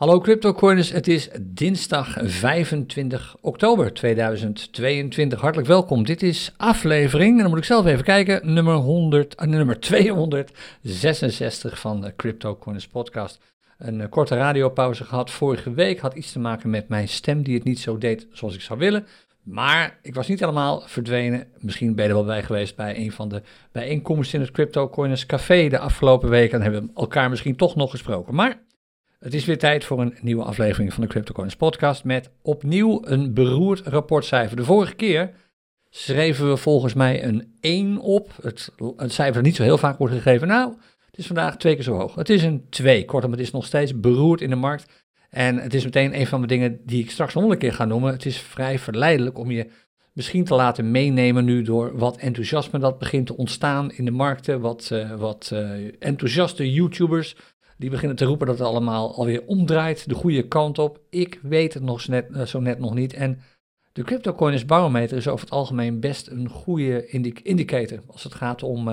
Hallo 0.00 0.20
CryptoCoiners, 0.20 0.90
het 0.90 1.08
is 1.08 1.28
dinsdag 1.40 2.16
25 2.20 3.36
oktober 3.40 3.92
2022. 3.92 5.40
Hartelijk 5.40 5.68
welkom. 5.68 6.04
Dit 6.04 6.22
is 6.22 6.52
aflevering, 6.56 7.36
en 7.36 7.40
dan 7.40 7.48
moet 7.48 7.58
ik 7.58 7.64
zelf 7.64 7.86
even 7.86 8.04
kijken, 8.04 8.52
nummer, 8.52 8.74
100, 8.74 9.42
uh, 9.42 9.48
nummer 9.48 9.80
266 9.80 11.80
van 11.80 12.00
de 12.00 12.16
CryptoCoiners 12.16 12.86
podcast. 12.86 13.40
Een 13.78 14.00
uh, 14.00 14.06
korte 14.10 14.36
radiopauze 14.36 15.04
gehad 15.04 15.30
vorige 15.30 15.74
week, 15.74 15.98
had 15.98 16.14
iets 16.14 16.32
te 16.32 16.38
maken 16.38 16.70
met 16.70 16.88
mijn 16.88 17.08
stem 17.08 17.42
die 17.42 17.54
het 17.54 17.64
niet 17.64 17.80
zo 17.80 17.98
deed 17.98 18.26
zoals 18.32 18.54
ik 18.54 18.60
zou 18.60 18.78
willen. 18.78 19.06
Maar 19.42 19.98
ik 20.02 20.14
was 20.14 20.28
niet 20.28 20.40
helemaal 20.40 20.82
verdwenen. 20.86 21.46
Misschien 21.58 21.94
ben 21.94 22.04
je 22.04 22.10
er 22.10 22.16
wel 22.16 22.26
bij 22.26 22.42
geweest 22.42 22.76
bij 22.76 22.96
een 22.96 23.12
van 23.12 23.28
de 23.28 23.42
bijeenkomsten 23.72 24.38
in 24.38 24.44
het 24.44 24.54
CryptoCoiners 24.54 25.26
Café 25.26 25.68
de 25.68 25.78
afgelopen 25.78 26.28
weken. 26.28 26.52
Dan 26.52 26.72
hebben 26.72 26.82
we 26.82 27.00
elkaar 27.00 27.30
misschien 27.30 27.56
toch 27.56 27.76
nog 27.76 27.90
gesproken. 27.90 28.34
Maar 28.34 28.68
het 29.20 29.34
is 29.34 29.44
weer 29.44 29.58
tijd 29.58 29.84
voor 29.84 30.00
een 30.00 30.16
nieuwe 30.20 30.44
aflevering 30.44 30.92
van 30.92 31.02
de 31.02 31.08
CryptoCoins 31.08 31.56
podcast 31.56 32.04
met 32.04 32.30
opnieuw 32.42 33.00
een 33.04 33.34
beroerd 33.34 33.80
rapportcijfer. 33.80 34.56
De 34.56 34.64
vorige 34.64 34.94
keer 34.94 35.30
schreven 35.90 36.48
we 36.48 36.56
volgens 36.56 36.94
mij 36.94 37.24
een 37.24 37.56
1 37.60 37.98
op. 37.98 38.30
Het, 38.42 38.72
cijfer 38.96 39.34
dat 39.34 39.42
niet 39.42 39.56
zo 39.56 39.62
heel 39.62 39.78
vaak 39.78 39.98
wordt 39.98 40.14
gegeven. 40.14 40.48
Nou, 40.48 40.74
het 41.06 41.18
is 41.18 41.26
vandaag 41.26 41.56
twee 41.56 41.74
keer 41.74 41.84
zo 41.84 41.94
hoog. 41.94 42.14
Het 42.14 42.28
is 42.28 42.42
een 42.42 42.66
2. 42.70 43.04
Kortom, 43.04 43.30
het 43.30 43.40
is 43.40 43.50
nog 43.50 43.66
steeds 43.66 44.00
beroerd 44.00 44.40
in 44.40 44.50
de 44.50 44.56
markt. 44.56 45.04
En 45.30 45.56
het 45.56 45.74
is 45.74 45.84
meteen 45.84 46.20
een 46.20 46.26
van 46.26 46.40
de 46.40 46.46
dingen 46.46 46.80
die 46.84 47.02
ik 47.02 47.10
straks 47.10 47.34
nog 47.34 47.50
een 47.50 47.58
keer 47.58 47.72
ga 47.72 47.84
noemen. 47.84 48.12
Het 48.12 48.26
is 48.26 48.38
vrij 48.38 48.78
verleidelijk 48.78 49.38
om 49.38 49.50
je 49.50 49.70
misschien 50.12 50.44
te 50.44 50.54
laten 50.54 50.90
meenemen 50.90 51.44
nu 51.44 51.62
door 51.62 51.98
wat 51.98 52.16
enthousiasme 52.16 52.78
dat 52.78 52.98
begint 52.98 53.26
te 53.26 53.36
ontstaan 53.36 53.92
in 53.92 54.04
de 54.04 54.10
markten. 54.10 54.60
Wat, 54.60 54.90
uh, 54.92 55.14
wat 55.14 55.50
uh, 55.52 55.92
enthousiaste 55.98 56.72
YouTubers 56.72 57.36
die 57.80 57.90
beginnen 57.90 58.16
te 58.16 58.24
roepen 58.24 58.46
dat 58.46 58.58
het 58.58 58.66
allemaal 58.66 59.14
alweer 59.14 59.42
omdraait, 59.46 60.08
de 60.08 60.14
goede 60.14 60.48
kant 60.48 60.78
op. 60.78 61.00
Ik 61.10 61.38
weet 61.42 61.74
het 61.74 61.82
nog 61.82 62.08
net, 62.08 62.26
uh, 62.30 62.42
zo 62.42 62.60
net 62.60 62.78
nog 62.78 62.94
niet. 62.94 63.12
En 63.12 63.40
de 63.92 64.02
CryptoCoiners 64.02 64.64
barometer 64.64 65.16
is 65.16 65.28
over 65.28 65.44
het 65.44 65.54
algemeen 65.54 66.00
best 66.00 66.28
een 66.28 66.48
goede 66.48 67.06
indicator 67.42 68.00
als 68.06 68.22
het 68.22 68.34
gaat 68.34 68.62
om 68.62 68.88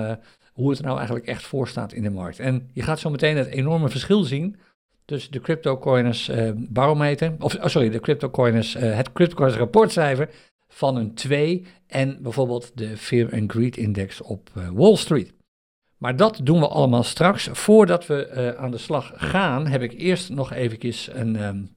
hoe 0.52 0.70
het 0.70 0.78
er 0.78 0.84
nou 0.84 0.96
eigenlijk 0.96 1.26
echt 1.26 1.42
voor 1.42 1.68
staat 1.68 1.92
in 1.92 2.02
de 2.02 2.10
markt. 2.10 2.38
En 2.38 2.70
je 2.72 2.82
gaat 2.82 2.98
zo 2.98 3.10
meteen 3.10 3.36
het 3.36 3.46
enorme 3.46 3.88
verschil 3.88 4.22
zien 4.22 4.56
tussen 5.04 5.32
de 5.32 5.40
CryptoCoiners 5.40 6.28
uh, 6.28 6.50
barometer, 6.56 7.34
of 7.38 7.54
oh, 7.54 7.66
sorry, 7.66 7.90
de 7.90 8.00
CryptoCoiners, 8.00 8.74
het 8.74 9.12
CryptoCoiners 9.12 9.58
rapportcijfer 9.58 10.30
van 10.68 10.96
een 10.96 11.14
2 11.14 11.66
en 11.86 12.22
bijvoorbeeld 12.22 12.72
de 12.74 12.96
Fear 12.96 13.32
and 13.32 13.52
Greed 13.52 13.76
Index 13.76 14.20
op 14.22 14.50
Wall 14.72 14.96
Street. 14.96 15.32
Maar 15.98 16.16
dat 16.16 16.40
doen 16.42 16.60
we 16.60 16.68
allemaal 16.68 17.02
straks. 17.02 17.48
Voordat 17.52 18.06
we 18.06 18.54
aan 18.58 18.70
de 18.70 18.78
slag 18.78 19.12
gaan, 19.16 19.66
heb 19.66 19.82
ik 19.82 19.92
eerst 19.92 20.28
nog 20.28 20.52
eventjes 20.52 21.08
een 21.12 21.42
um, 21.42 21.76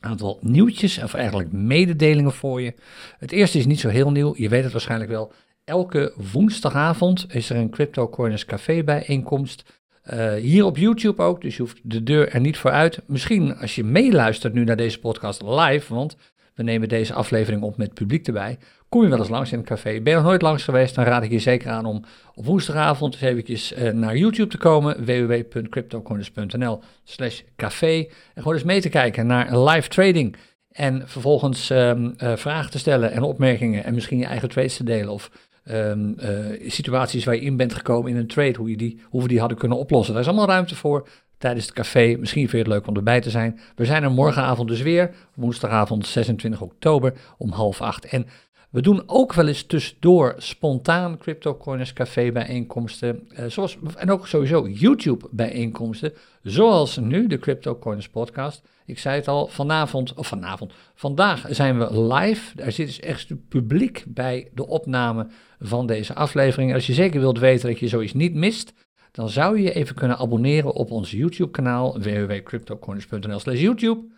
aantal 0.00 0.38
nieuwtjes, 0.40 1.02
of 1.02 1.14
eigenlijk 1.14 1.52
mededelingen 1.52 2.32
voor 2.32 2.60
je. 2.60 2.74
Het 3.18 3.32
eerste 3.32 3.58
is 3.58 3.66
niet 3.66 3.80
zo 3.80 3.88
heel 3.88 4.10
nieuw, 4.10 4.34
je 4.36 4.48
weet 4.48 4.62
het 4.62 4.72
waarschijnlijk 4.72 5.10
wel. 5.10 5.32
Elke 5.64 6.14
woensdagavond 6.32 7.26
is 7.34 7.50
er 7.50 7.56
een 7.56 7.70
CryptoCoiners 7.70 8.44
Café 8.44 8.82
bijeenkomst. 8.84 9.80
Uh, 10.12 10.34
hier 10.34 10.64
op 10.64 10.76
YouTube 10.76 11.22
ook, 11.22 11.40
dus 11.40 11.56
je 11.56 11.62
hoeft 11.62 11.80
de 11.82 12.02
deur 12.02 12.28
er 12.28 12.40
niet 12.40 12.56
voor 12.56 12.70
uit. 12.70 13.00
Misschien 13.06 13.56
als 13.56 13.74
je 13.74 13.84
meeluistert 13.84 14.52
nu 14.52 14.64
naar 14.64 14.76
deze 14.76 14.98
podcast 14.98 15.42
live, 15.42 15.94
want 15.94 16.16
we 16.54 16.62
nemen 16.62 16.88
deze 16.88 17.14
aflevering 17.14 17.62
op 17.62 17.76
met 17.76 17.94
publiek 17.94 18.26
erbij. 18.26 18.58
Kom 18.92 19.02
je 19.02 19.08
wel 19.08 19.18
eens 19.18 19.28
langs 19.28 19.52
in 19.52 19.58
het 19.58 19.66
café? 19.66 20.00
Ben 20.00 20.12
je 20.12 20.18
nog 20.18 20.28
nooit 20.28 20.42
langs 20.42 20.64
geweest? 20.64 20.94
Dan 20.94 21.04
raad 21.04 21.22
ik 21.22 21.30
je 21.30 21.38
zeker 21.38 21.70
aan 21.70 21.84
om 21.84 22.04
op 22.34 22.44
woensdagavond 22.44 23.14
eens 23.14 23.22
eventjes 23.22 23.72
uh, 23.72 23.90
naar 23.90 24.16
YouTube 24.16 24.50
te 24.50 24.58
komen. 24.58 25.04
www.cryptocorners.nl 25.04 26.82
slash 27.04 27.40
café. 27.56 27.96
En 27.96 28.08
gewoon 28.34 28.54
eens 28.54 28.64
mee 28.64 28.80
te 28.80 28.88
kijken 28.88 29.26
naar 29.26 29.58
live 29.58 29.88
trading. 29.88 30.36
En 30.70 31.08
vervolgens 31.08 31.70
um, 31.70 32.14
uh, 32.18 32.36
vragen 32.36 32.70
te 32.70 32.78
stellen 32.78 33.12
en 33.12 33.22
opmerkingen 33.22 33.84
en 33.84 33.94
misschien 33.94 34.18
je 34.18 34.24
eigen 34.24 34.48
trades 34.48 34.76
te 34.76 34.84
delen 34.84 35.12
of 35.12 35.30
um, 35.64 36.14
uh, 36.18 36.70
situaties 36.70 37.24
waar 37.24 37.34
je 37.34 37.40
in 37.40 37.56
bent 37.56 37.74
gekomen 37.74 38.10
in 38.10 38.16
een 38.16 38.26
trade, 38.26 38.58
hoe, 38.58 38.70
je 38.70 38.76
die, 38.76 39.00
hoe 39.04 39.22
we 39.22 39.28
die 39.28 39.40
hadden 39.40 39.58
kunnen 39.58 39.78
oplossen. 39.78 40.12
Daar 40.12 40.22
is 40.22 40.28
allemaal 40.28 40.48
ruimte 40.48 40.76
voor 40.76 41.08
tijdens 41.38 41.64
het 41.64 41.74
café. 41.74 42.16
Misschien 42.18 42.48
vind 42.48 42.52
je 42.52 42.58
het 42.58 42.78
leuk 42.78 42.86
om 42.86 42.96
erbij 42.96 43.20
te 43.20 43.30
zijn. 43.30 43.60
We 43.74 43.84
zijn 43.84 44.02
er 44.02 44.10
morgenavond 44.10 44.68
dus 44.68 44.82
weer, 44.82 45.10
woensdagavond 45.34 46.06
26 46.06 46.60
oktober 46.60 47.12
om 47.38 47.50
half 47.50 47.80
acht. 47.80 48.04
En 48.04 48.26
we 48.72 48.82
doen 48.82 49.02
ook 49.06 49.32
wel 49.32 49.46
eens 49.46 49.62
tussendoor 49.62 50.34
spontaan 50.38 51.18
CryptoCoiners 51.18 51.92
Café 51.92 52.32
bijeenkomsten. 52.32 53.28
Uh, 53.38 53.46
zoals, 53.46 53.78
en 53.96 54.10
ook 54.10 54.26
sowieso 54.26 54.68
YouTube 54.68 55.28
bijeenkomsten. 55.30 56.12
Zoals 56.42 56.96
nu, 56.96 57.26
de 57.26 57.38
CryptoCoiners 57.38 58.08
podcast. 58.08 58.62
Ik 58.86 58.98
zei 58.98 59.16
het 59.16 59.28
al, 59.28 59.48
vanavond, 59.48 60.14
of 60.14 60.26
vanavond, 60.26 60.72
vandaag 60.94 61.46
zijn 61.50 61.78
we 61.78 62.02
live. 62.02 62.56
Daar 62.56 62.72
zit 62.72 62.86
dus 62.86 63.00
echt 63.00 63.48
publiek 63.48 64.04
bij 64.08 64.50
de 64.54 64.66
opname 64.66 65.26
van 65.60 65.86
deze 65.86 66.14
aflevering. 66.14 66.74
Als 66.74 66.86
je 66.86 66.92
zeker 66.92 67.20
wilt 67.20 67.38
weten 67.38 67.68
dat 67.68 67.78
je 67.78 67.88
zoiets 67.88 68.12
niet 68.12 68.34
mist, 68.34 68.72
dan 69.10 69.28
zou 69.28 69.56
je 69.56 69.62
je 69.62 69.72
even 69.72 69.94
kunnen 69.94 70.18
abonneren 70.18 70.72
op 70.72 70.90
ons 70.90 71.10
YouTube-kanaal 71.10 71.98
www.cryptocorners.nl 72.00 73.38
slash 73.38 73.60
YouTube. 73.60 74.11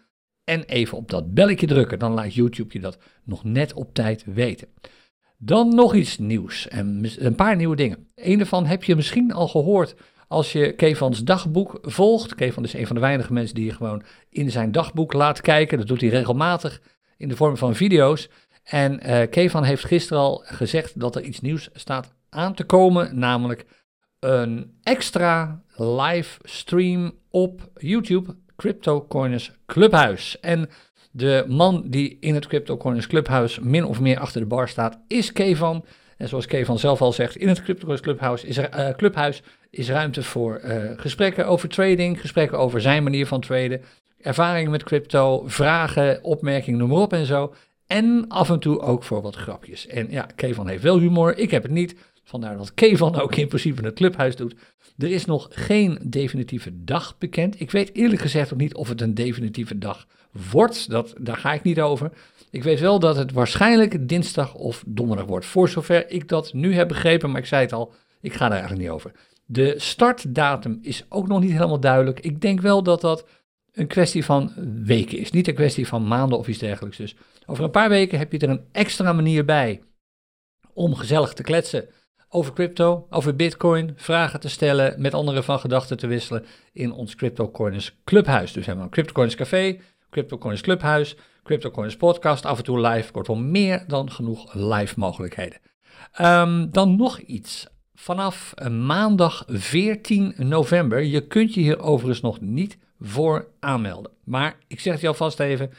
En 0.45 0.65
even 0.65 0.99
op 0.99 1.11
dat 1.11 1.35
belletje 1.35 1.67
drukken, 1.67 1.99
dan 1.99 2.13
laat 2.13 2.35
YouTube 2.35 2.73
je 2.73 2.81
dat 2.81 2.99
nog 3.25 3.45
net 3.45 3.73
op 3.73 3.95
tijd 3.95 4.25
weten. 4.27 4.69
Dan 5.39 5.75
nog 5.75 5.95
iets 5.95 6.19
nieuws 6.19 6.69
en 6.69 7.11
een 7.19 7.35
paar 7.35 7.57
nieuwe 7.57 7.77
dingen. 7.77 8.09
Een 8.15 8.39
daarvan 8.39 8.67
heb 8.67 8.85
je 8.85 8.97
misschien 8.97 9.33
al 9.33 9.49
gehoord 9.49 9.95
als 10.29 10.53
je 10.53 10.73
Kevans 10.73 11.25
dagboek 11.25 11.79
volgt. 11.83 12.35
Kevan 12.35 12.65
is 12.65 12.75
een 12.75 12.87
van 12.87 12.95
de 12.95 13.03
weinige 13.03 13.33
mensen 13.33 13.55
die 13.55 13.65
je 13.65 13.73
gewoon 13.73 14.03
in 14.29 14.51
zijn 14.51 14.73
dagboek 14.73 15.13
laat 15.13 15.41
kijken. 15.41 15.79
Dat 15.79 15.87
doet 15.87 16.01
hij 16.01 16.11
regelmatig 16.11 16.83
in 17.17 17.29
de 17.29 17.37
vorm 17.37 17.57
van 17.57 17.75
video's. 17.75 18.29
En 18.65 19.11
uh, 19.11 19.23
Kevan 19.31 19.65
heeft 19.65 19.85
gisteren 19.85 20.23
al 20.23 20.43
gezegd 20.45 21.01
dat 21.01 21.17
er 21.17 21.23
iets 21.23 21.41
nieuws 21.41 21.69
staat 21.73 22.15
aan 22.29 22.55
te 22.55 22.65
komen, 22.65 23.19
namelijk 23.19 23.67
een 24.19 24.79
extra 24.83 25.63
live 25.77 26.41
stream 26.43 27.13
op 27.31 27.71
YouTube, 27.75 28.37
CryptoCoiners 28.57 29.53
Clubhuis. 29.67 30.41
En 30.41 30.69
de 31.11 31.45
man 31.49 31.83
die 31.87 32.17
in 32.21 32.35
het 32.35 32.47
CryptoCoiners 32.47 33.07
Clubhuis 33.07 33.59
min 33.59 33.85
of 33.85 34.01
meer 34.01 34.19
achter 34.19 34.41
de 34.41 34.47
bar 34.47 34.69
staat, 34.69 34.99
is 35.09 35.33
Kevan. 35.33 35.85
En 36.17 36.29
zoals 36.29 36.47
Kevan 36.47 36.79
zelf 36.79 37.03
al 37.03 37.13
zegt, 37.13 37.37
in 37.37 37.49
het 37.49 37.63
CryptoCoiners 37.63 38.01
Clubhuis 38.01 38.45
is, 38.45 38.57
er, 38.57 38.79
uh, 38.79 38.95
Clubhuis 38.97 39.43
is 39.71 39.89
ruimte 39.89 40.23
voor 40.23 40.61
uh, 40.65 40.91
gesprekken 40.97 41.47
over 41.47 41.69
trading, 41.69 42.21
gesprekken 42.21 42.59
over 42.59 42.81
zijn 42.81 43.03
manier 43.03 43.27
van 43.27 43.41
traden, 43.41 43.83
ervaringen 44.21 44.71
met 44.71 44.83
crypto, 44.83 45.43
vragen, 45.47 46.25
opmerkingen, 46.25 46.79
noem 46.79 46.89
maar 46.89 46.99
op 46.99 47.13
en 47.13 47.27
zo. 47.27 47.55
En 47.87 48.25
af 48.29 48.51
en 48.51 48.59
toe 48.59 48.81
ook 48.81 49.03
voor 49.03 49.23
wat 49.23 49.37
grapjes. 49.37 49.87
En 49.87 50.07
ja, 50.11 50.27
Kevan 50.35 50.69
heeft 50.69 50.83
wel 50.83 50.99
humor, 50.99 51.39
ik 51.39 51.51
heb 51.51 51.63
het 51.63 51.73
niet. 51.73 51.97
Vandaar 52.25 52.57
dat 52.57 52.75
Kevan 52.75 53.15
ook 53.21 53.35
in 53.35 53.49
principe 53.49 53.83
het 53.83 53.95
clubhuis 53.95 54.37
doet. 54.37 54.55
Er 54.99 55.11
is 55.11 55.25
nog 55.25 55.49
geen 55.51 55.99
definitieve 56.03 56.85
dag 56.85 57.19
bekend. 57.19 57.61
Ik 57.61 57.71
weet 57.71 57.95
eerlijk 57.95 58.21
gezegd 58.21 58.53
ook 58.53 58.59
niet 58.59 58.75
of 58.75 58.89
het 58.89 59.01
een 59.01 59.15
definitieve 59.15 59.79
dag 59.79 60.07
wordt. 60.51 60.91
Dat, 60.91 61.15
daar 61.21 61.37
ga 61.37 61.53
ik 61.53 61.63
niet 61.63 61.81
over. 61.81 62.11
Ik 62.51 62.63
weet 62.63 62.81
wel 62.81 62.99
dat 62.99 63.17
het 63.17 63.33
waarschijnlijk 63.33 64.09
dinsdag 64.09 64.55
of 64.55 64.85
donderdag 64.87 65.27
wordt. 65.27 65.47
Voor 65.47 65.69
zover 65.69 66.11
ik 66.11 66.29
dat 66.29 66.53
nu 66.53 66.75
heb 66.75 66.89
begrepen, 66.89 67.31
maar 67.31 67.41
ik 67.41 67.47
zei 67.47 67.63
het 67.63 67.73
al, 67.73 67.93
ik 68.21 68.33
ga 68.33 68.49
daar 68.49 68.59
eigenlijk 68.59 68.83
niet 68.83 68.91
over. 68.91 69.13
De 69.47 69.75
startdatum 69.77 70.79
is 70.83 71.05
ook 71.09 71.29
nog 71.29 71.41
niet 71.41 71.53
helemaal 71.53 71.81
duidelijk. 71.81 72.21
Ik 72.21 72.41
denk 72.41 72.61
wel 72.61 72.83
dat 72.83 73.01
dat 73.01 73.27
een 73.73 73.87
kwestie 73.87 74.25
van 74.25 74.53
weken 74.85 75.19
is. 75.19 75.31
Niet 75.31 75.49
een 75.49 75.55
kwestie 75.55 75.87
van 75.87 76.07
maanden 76.07 76.39
of 76.39 76.49
iets 76.49 76.59
dergelijks. 76.59 76.97
Dus 76.97 77.17
over 77.47 77.65
een 77.65 77.71
paar 77.71 77.89
weken 77.89 78.19
heb 78.19 78.33
je 78.33 78.39
er 78.39 78.49
een 78.49 78.65
extra 78.73 79.13
manier 79.13 79.45
bij 79.45 79.83
om 80.73 80.95
gezellig 80.95 81.33
te 81.33 81.43
kletsen 81.43 81.89
over 82.35 82.53
crypto, 82.53 83.07
over 83.11 83.37
bitcoin, 83.37 83.93
vragen 83.97 84.41
te 84.41 84.49
stellen, 84.49 85.01
met 85.01 85.15
anderen 85.15 85.45
van 85.45 85.59
gedachten 85.59 85.97
te 85.97 86.07
wisselen 86.07 86.45
in 86.73 86.93
ons 86.93 87.15
CryptoCoiners 87.15 87.97
Clubhuis. 88.05 88.53
Dus 88.53 88.67
hebben 88.67 88.85
we 88.85 88.91
een 88.91 88.95
CryptoCoiners 88.95 89.37
Café, 89.37 89.79
CryptoCoiners 90.11 90.63
Clubhuis, 90.63 91.17
CryptoCoiners 91.43 91.97
Podcast, 91.97 92.45
af 92.45 92.59
en 92.59 92.65
toe 92.65 92.81
live, 92.81 93.13
kortom 93.13 93.51
meer 93.51 93.85
dan 93.87 94.11
genoeg 94.11 94.55
live 94.55 94.95
mogelijkheden. 94.97 95.59
Um, 96.21 96.71
dan 96.71 96.97
nog 96.97 97.19
iets. 97.19 97.67
Vanaf 97.95 98.55
maandag 98.71 99.45
14 99.47 100.35
november, 100.37 101.03
je 101.03 101.27
kunt 101.27 101.55
je 101.55 101.61
hier 101.61 101.81
overigens 101.81 102.21
nog 102.21 102.41
niet 102.41 102.79
voor 103.01 103.49
aanmelden. 103.61 104.13
Maar 104.25 104.57
ik 104.67 104.81
zeg 104.81 104.93
het 104.93 105.03
je 105.03 105.09
alvast 105.09 105.41
even, 105.41 105.71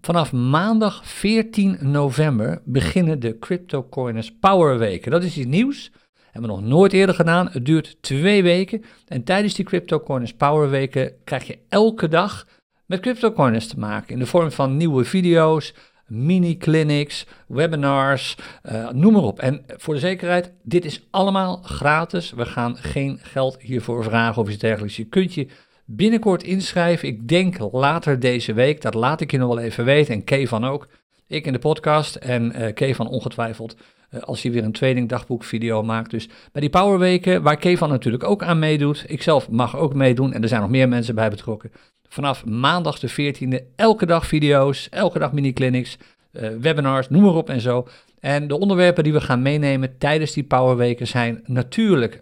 Vanaf 0.00 0.32
maandag 0.32 1.06
14 1.06 1.78
november 1.80 2.62
beginnen 2.64 3.20
de 3.20 3.38
CryptoCoiners 3.38 4.34
Power 4.40 4.78
Weken. 4.78 5.10
Dat 5.10 5.22
is 5.22 5.36
iets 5.36 5.46
nieuws. 5.46 5.92
Hebben 6.30 6.50
we 6.50 6.56
nog 6.56 6.66
nooit 6.66 6.92
eerder 6.92 7.14
gedaan. 7.14 7.48
Het 7.50 7.64
duurt 7.64 7.96
twee 8.00 8.42
weken. 8.42 8.84
En 9.08 9.24
tijdens 9.24 9.54
die 9.54 9.64
CryptoCoiners 9.64 10.34
Power 10.34 10.70
Weken 10.70 11.12
krijg 11.24 11.46
je 11.46 11.58
elke 11.68 12.08
dag 12.08 12.46
met 12.86 13.00
CryptoCoiners 13.00 13.66
te 13.66 13.78
maken. 13.78 14.12
In 14.12 14.18
de 14.18 14.26
vorm 14.26 14.50
van 14.50 14.76
nieuwe 14.76 15.04
video's, 15.04 15.74
mini-clinics, 16.06 17.26
webinars, 17.48 18.36
uh, 18.62 18.90
noem 18.90 19.12
maar 19.12 19.22
op. 19.22 19.38
En 19.38 19.64
voor 19.66 19.94
de 19.94 20.00
zekerheid, 20.00 20.52
dit 20.62 20.84
is 20.84 21.06
allemaal 21.10 21.56
gratis. 21.62 22.30
We 22.30 22.46
gaan 22.46 22.76
geen 22.76 23.18
geld 23.22 23.60
hiervoor 23.60 24.04
vragen 24.04 24.42
of 24.42 24.48
iets 24.48 24.58
dergelijks. 24.58 24.96
Je 24.96 25.04
kunt 25.04 25.34
je 25.34 25.48
binnenkort 25.86 26.42
inschrijven. 26.42 27.08
Ik 27.08 27.28
denk 27.28 27.58
later 27.72 28.20
deze 28.20 28.52
week, 28.52 28.80
dat 28.80 28.94
laat 28.94 29.20
ik 29.20 29.30
je 29.30 29.38
nog 29.38 29.48
wel 29.48 29.64
even 29.64 29.84
weten. 29.84 30.14
En 30.14 30.24
Kay 30.24 30.46
van 30.46 30.64
ook. 30.64 30.88
Ik 31.26 31.46
in 31.46 31.52
de 31.52 31.58
podcast 31.58 32.14
en 32.14 32.52
uh, 32.80 33.00
ongetwijfeld 33.00 33.76
uh, 34.10 34.22
als 34.22 34.42
hij 34.42 34.52
weer 34.52 34.64
een 34.64 34.72
trading 34.72 35.08
dagboek 35.08 35.44
video 35.44 35.82
maakt. 35.82 36.10
Dus 36.10 36.28
bij 36.52 36.60
die 36.60 36.70
powerweken, 36.70 37.42
waar 37.42 37.56
Kay 37.56 37.76
van 37.76 37.88
natuurlijk 37.88 38.24
ook 38.24 38.42
aan 38.42 38.58
meedoet. 38.58 39.04
Ik 39.06 39.22
zelf 39.22 39.48
mag 39.50 39.76
ook 39.76 39.94
meedoen 39.94 40.32
en 40.32 40.42
er 40.42 40.48
zijn 40.48 40.60
nog 40.60 40.70
meer 40.70 40.88
mensen 40.88 41.14
bij 41.14 41.30
betrokken. 41.30 41.72
Vanaf 42.08 42.44
maandag 42.44 42.98
de 42.98 43.10
14e, 43.10 43.74
elke 43.76 44.06
dag 44.06 44.26
video's, 44.26 44.88
elke 44.90 45.18
dag 45.18 45.32
mini-clinics, 45.32 45.98
uh, 46.32 46.48
webinars, 46.60 47.08
noem 47.08 47.22
maar 47.22 47.34
op 47.34 47.50
en 47.50 47.60
zo. 47.60 47.88
En 48.20 48.48
de 48.48 48.58
onderwerpen 48.58 49.04
die 49.04 49.12
we 49.12 49.20
gaan 49.20 49.42
meenemen 49.42 49.98
tijdens 49.98 50.32
die 50.32 50.44
powerweken 50.44 51.06
zijn 51.06 51.42
natuurlijk 51.44 52.18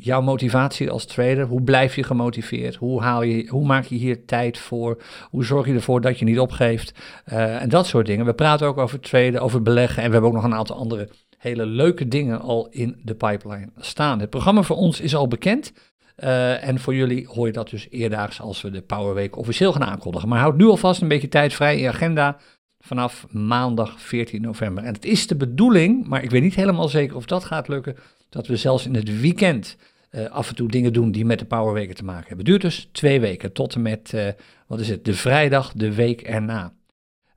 jouw 0.00 0.20
motivatie 0.20 0.90
als 0.90 1.06
trader. 1.06 1.46
Hoe 1.46 1.62
blijf 1.62 1.94
je 1.94 2.02
gemotiveerd? 2.02 2.74
Hoe, 2.74 3.02
haal 3.02 3.22
je, 3.22 3.48
hoe 3.48 3.66
maak 3.66 3.84
je 3.84 3.94
hier 3.94 4.24
tijd 4.24 4.58
voor? 4.58 5.02
Hoe 5.30 5.44
zorg 5.44 5.66
je 5.66 5.74
ervoor 5.74 6.00
dat 6.00 6.18
je 6.18 6.24
niet 6.24 6.38
opgeeft? 6.38 6.92
Uh, 7.32 7.62
en 7.62 7.68
dat 7.68 7.86
soort 7.86 8.06
dingen. 8.06 8.24
We 8.24 8.34
praten 8.34 8.66
ook 8.66 8.78
over 8.78 9.00
traden, 9.00 9.40
over 9.40 9.62
beleggen. 9.62 10.02
En 10.02 10.06
we 10.06 10.12
hebben 10.12 10.30
ook 10.30 10.36
nog 10.36 10.44
een 10.44 10.54
aantal 10.54 10.76
andere 10.76 11.08
hele 11.38 11.66
leuke 11.66 12.08
dingen 12.08 12.40
al 12.40 12.68
in 12.70 13.00
de 13.02 13.14
pipeline 13.14 13.68
staan. 13.76 14.20
Het 14.20 14.30
programma 14.30 14.62
voor 14.62 14.76
ons 14.76 15.00
is 15.00 15.14
al 15.14 15.28
bekend. 15.28 15.72
Uh, 16.24 16.68
en 16.68 16.78
voor 16.78 16.94
jullie 16.94 17.26
hoor 17.26 17.46
je 17.46 17.52
dat 17.52 17.70
dus 17.70 17.86
eerdaags 17.90 18.40
als 18.40 18.62
we 18.62 18.70
de 18.70 18.82
Power 18.82 19.14
Week 19.14 19.36
officieel 19.36 19.72
gaan 19.72 19.84
aankondigen. 19.84 20.28
Maar 20.28 20.38
houd 20.38 20.56
nu 20.56 20.66
alvast 20.66 21.02
een 21.02 21.08
beetje 21.08 21.28
tijd 21.28 21.54
vrij 21.54 21.76
in 21.76 21.82
je 21.82 21.88
agenda 21.88 22.36
vanaf 22.78 23.26
maandag 23.30 24.00
14 24.00 24.42
november. 24.42 24.84
En 24.84 24.94
het 24.94 25.04
is 25.04 25.26
de 25.26 25.36
bedoeling, 25.36 26.06
maar 26.06 26.22
ik 26.22 26.30
weet 26.30 26.42
niet 26.42 26.54
helemaal 26.54 26.88
zeker 26.88 27.16
of 27.16 27.24
dat 27.24 27.44
gaat 27.44 27.68
lukken, 27.68 27.96
dat 28.28 28.46
we 28.46 28.56
zelfs 28.56 28.86
in 28.86 28.94
het 28.94 29.20
weekend 29.20 29.76
uh, 30.10 30.26
af 30.30 30.48
en 30.48 30.54
toe 30.54 30.68
dingen 30.68 30.92
doen 30.92 31.10
die 31.10 31.24
met 31.24 31.38
de 31.38 31.44
Powerweken 31.44 31.94
te 31.94 32.04
maken 32.04 32.28
hebben. 32.28 32.44
Duurt 32.44 32.60
dus 32.60 32.88
twee 32.92 33.20
weken 33.20 33.52
tot 33.52 33.74
en 33.74 33.82
met, 33.82 34.12
uh, 34.14 34.28
wat 34.66 34.80
is 34.80 34.88
het, 34.88 35.04
de 35.04 35.14
vrijdag, 35.14 35.72
de 35.72 35.94
week 35.94 36.20
erna. 36.20 36.72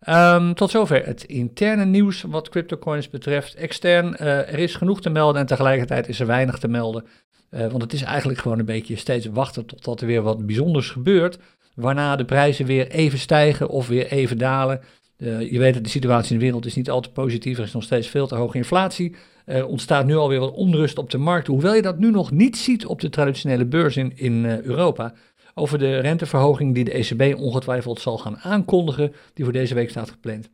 Um, 0.10 0.54
tot 0.54 0.72
zover 0.72 1.06
het 1.06 1.24
interne 1.24 1.86
nieuws 1.86 2.22
wat 2.22 2.50
CryptoCoins 2.50 3.10
betreft. 3.10 3.56
Extern, 3.56 4.16
uh, 4.22 4.38
er 4.38 4.60
is 4.60 4.76
genoeg 4.76 5.02
te 5.02 5.10
melden 5.10 5.42
en 5.42 5.48
tegelijkertijd 5.48 6.08
is 6.08 6.20
er 6.20 6.28
weinig 6.28 6.58
te 6.58 6.68
melden. 6.68 7.06
want 7.50 7.82
het 7.82 7.94
is 7.94 8.02
eigenlijk 8.02 8.40
gewoon 8.40 8.60
een 8.60 8.66
beetje 8.66 8.96
steeds 8.96 9.26
wachten 9.26 9.66
totdat 9.66 10.02
er 10.02 10.08
weer 10.08 10.22
wat 10.22 10.46
bijzonders 10.46 10.90
gebeurt. 10.90 11.38
Waarna 11.76 12.16
de 12.16 12.26
prijzen 12.26 12.66
weer 12.66 12.88
even 12.88 13.20
stijgen 13.20 13.70
of 13.70 13.88
weer 13.88 14.08
even 14.08 14.38
dalen. 14.38 14.82
Uh, 15.22 15.52
je 15.52 15.60
weet 15.60 15.74
dat 15.74 15.84
de 15.84 15.90
situatie 15.90 16.32
in 16.32 16.40
de 16.40 16.44
wereld 16.44 16.66
is 16.66 16.76
niet 16.76 16.90
al 16.90 17.02
te 17.02 17.12
positief. 17.12 17.58
Er 17.58 17.64
is 17.64 17.72
nog 17.72 17.84
steeds 17.84 18.08
veel 18.08 18.28
te 18.28 18.36
hoge 18.36 18.58
inflatie. 18.58 19.16
Er 19.46 19.66
ontstaat 19.66 20.06
nu 20.06 20.16
alweer 20.16 20.40
wat 20.40 20.54
onrust 20.54 20.98
op 20.98 21.10
de 21.10 21.18
markt. 21.18 21.48
Hoewel 21.48 21.76
je 21.76 21.82
dat 21.82 22.00
nu 22.00 22.12
nog 22.12 22.32
niet 22.32 22.58
ziet 22.58 22.86
op 22.86 23.02
de 23.02 23.10
traditionele 23.10 23.66
beurs 23.66 23.98
in, 23.98 24.44
uh, 24.44 24.62
Europa. 24.62 25.14
Over 25.54 25.80
de 25.80 26.00
renteverhoging 26.00 26.74
die 26.74 26.84
de 26.84 26.92
ECB 26.92 27.40
ongetwijfeld 27.40 28.00
zal 28.00 28.18
gaan 28.18 28.38
aankondigen. 28.38 29.14
Die 29.34 29.44
voor 29.44 29.54
deze 29.54 29.74
week 29.74 29.90
staat 29.90 30.10
gepland. 30.10 30.50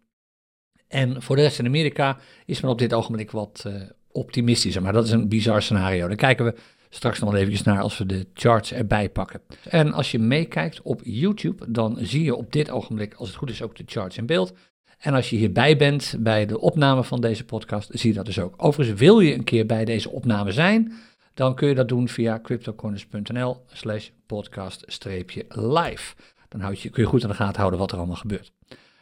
En 0.87 1.21
voor 1.21 1.35
de 1.35 1.41
rest 1.41 1.59
in 1.59 1.65
Amerika 1.65 2.17
is 2.45 2.61
men 2.61 2.71
op 2.71 2.79
dit 2.79 2.93
ogenblik 2.93 3.31
wat 3.31 3.63
uh, 3.67 3.73
optimistischer. 4.11 4.81
Maar 4.81 4.93
dat 4.93 5.05
is 5.05 5.11
een 5.11 5.29
bizar 5.29 5.61
scenario. 5.61 6.07
Daar 6.07 6.15
kijken 6.15 6.45
we 6.45 6.55
straks 6.89 7.19
nog 7.19 7.35
eventjes 7.35 7.63
naar 7.63 7.81
als 7.81 7.97
we 7.97 8.05
de 8.05 8.27
charts 8.33 8.73
erbij 8.73 9.09
pakken. 9.09 9.41
En 9.69 9.93
als 9.93 10.11
je 10.11 10.19
meekijkt 10.19 10.81
op 10.81 11.01
YouTube, 11.03 11.71
dan 11.71 11.97
zie 11.99 12.23
je 12.23 12.35
op 12.35 12.51
dit 12.51 12.69
ogenblik, 12.69 13.13
als 13.13 13.27
het 13.27 13.37
goed 13.37 13.49
is, 13.49 13.61
ook 13.61 13.75
de 13.75 13.83
charts 13.85 14.17
in 14.17 14.25
beeld. 14.25 14.53
En 14.97 15.13
als 15.13 15.29
je 15.29 15.35
hierbij 15.35 15.77
bent 15.77 16.15
bij 16.19 16.45
de 16.45 16.59
opname 16.59 17.03
van 17.03 17.21
deze 17.21 17.45
podcast, 17.45 17.89
zie 17.93 18.09
je 18.09 18.15
dat 18.15 18.25
dus 18.25 18.39
ook. 18.39 18.53
Overigens, 18.57 18.99
wil 18.99 19.19
je 19.19 19.33
een 19.33 19.43
keer 19.43 19.65
bij 19.65 19.85
deze 19.85 20.09
opname 20.09 20.51
zijn, 20.51 20.93
dan 21.33 21.55
kun 21.55 21.67
je 21.67 21.75
dat 21.75 21.87
doen 21.87 22.07
via 22.07 22.39
cryptocorners.nl 22.39 23.63
slash 23.67 24.09
podcast-live. 24.25 26.15
Dan 26.47 26.61
houd 26.61 26.81
je, 26.81 26.89
kun 26.89 27.03
je 27.03 27.09
goed 27.09 27.21
in 27.21 27.27
de 27.27 27.33
gaten 27.33 27.57
houden 27.57 27.79
wat 27.79 27.91
er 27.91 27.97
allemaal 27.97 28.15
gebeurt. 28.15 28.56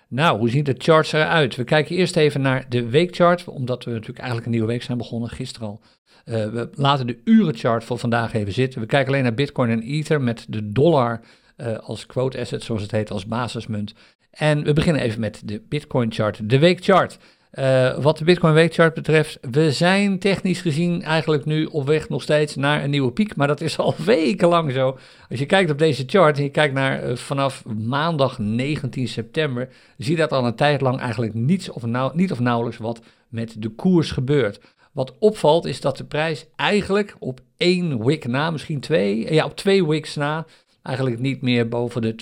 Nou, 0.08 0.38
hoe 0.38 0.50
zien 0.50 0.64
de 0.64 0.76
charts 0.78 1.12
eruit? 1.12 1.56
We 1.56 1.64
kijken 1.64 1.96
eerst 1.96 2.16
even 2.16 2.42
naar 2.42 2.66
de 2.70 2.90
weekchart, 2.90 3.48
omdat 3.48 3.84
we 3.84 3.92
natuurlijk 3.92 4.18
eigenlijk 4.18 4.46
een 4.46 4.52
nieuwe 4.52 4.68
week 4.68 4.84
zijn 4.84 4.98
begonnen, 4.98 5.30
gisteren 5.30 5.68
al. 5.68 5.82
Uh, 6.26 6.34
we 6.34 6.70
laten 6.74 7.08
de 7.08 7.20
urenchart 7.24 7.84
voor 7.84 7.98
vandaag 7.98 8.34
even 8.34 8.54
zitten. 8.54 8.82
We 8.82 8.88
kijken 8.88 9.12
alleen 9.12 9.24
naar 9.24 9.34
Bitcoin 9.34 9.70
en 9.70 9.82
Ether 9.82 10.22
met 10.22 10.46
de 10.50 10.72
dollar 10.72 11.22
uh, 11.58 11.78
als 11.78 12.06
quote 12.06 12.40
asset, 12.40 12.64
zoals 12.64 12.82
het 12.82 12.92
heet, 12.92 13.12
als 13.12 13.26
basismunt. 13.26 13.94
En 14.30 14.64
we 14.64 14.74
beginnen 14.74 15.02
even 15.02 15.20
met 15.20 15.42
de 15.46 15.62
Bitcoin 15.70 16.12
chart, 16.12 16.50
de 16.50 16.60
weekchart. 16.60 17.18
Uh, 17.60 17.98
wat 17.98 18.18
de 18.18 18.24
Bitcoin 18.24 18.54
weekchart 18.54 18.94
betreft, 18.94 19.38
we 19.52 19.72
zijn 19.72 20.20
technisch 20.20 20.62
gezien 20.62 21.02
eigenlijk 21.04 21.46
nu 21.46 21.66
op 21.66 21.86
weg 21.86 22.10
nog 22.10 22.22
steeds 22.22 22.56
naar 22.56 22.84
een 22.84 22.90
nieuwe 22.90 23.12
piek, 23.12 23.36
maar 23.36 23.48
dat 23.48 23.62
is 23.62 23.78
al 23.78 23.96
wekenlang 24.06 24.72
zo. 24.72 24.98
Als 25.30 25.40
je 25.40 25.46
kijkt 25.46 25.72
op 25.72 25.78
deze 25.78 26.04
chart 26.08 26.38
en 26.38 26.44
je 26.44 26.50
kijkt 26.50 26.74
naar 26.74 27.10
uh, 27.10 27.16
vanaf 27.16 27.66
maandag 27.66 28.40
19 28.40 29.08
september, 29.08 29.70
zie 29.98 30.12
je 30.12 30.22
dat 30.22 30.32
al 30.32 30.46
een 30.46 30.56
tijd 30.56 30.82
lang 30.82 31.00
eigenlijk 31.00 31.34
niets 31.34 31.70
of 31.70 31.86
nauw, 31.86 32.12
niet 32.14 32.32
of 32.32 32.40
nauwelijks 32.40 32.78
wat 32.78 33.02
met 33.30 33.56
de 33.62 33.70
koers 33.70 34.12
gebeurt. 34.12 34.60
Wat 34.92 35.14
opvalt 35.20 35.66
is 35.66 35.82
dat 35.82 35.98
de 35.98 36.06
prijs 36.06 36.46
eigenlijk 36.56 37.16
op 37.20 37.40
één 37.58 38.06
week 38.06 38.28
na, 38.28 38.52
misschien 38.52 38.80
twee, 38.80 39.34
ja 39.34 39.46
op 39.46 39.56
twee 39.56 39.86
weeks 39.86 40.16
na, 40.16 40.46
eigenlijk 40.86 41.20
niet 41.20 41.42
meer 41.42 41.68
boven 41.68 42.02
de 42.02 42.16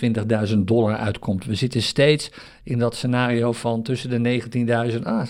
20.000 0.54 0.58
dollar 0.58 0.96
uitkomt. 0.96 1.46
We 1.46 1.56
zitten 1.56 1.82
steeds 1.82 2.32
in 2.64 2.80
dat 2.80 2.96
scenario 2.96 3.52
van 3.52 3.84
tussen 3.84 4.24
de 4.24 4.42
19.000, 4.98 5.04
ah, 5.04 5.30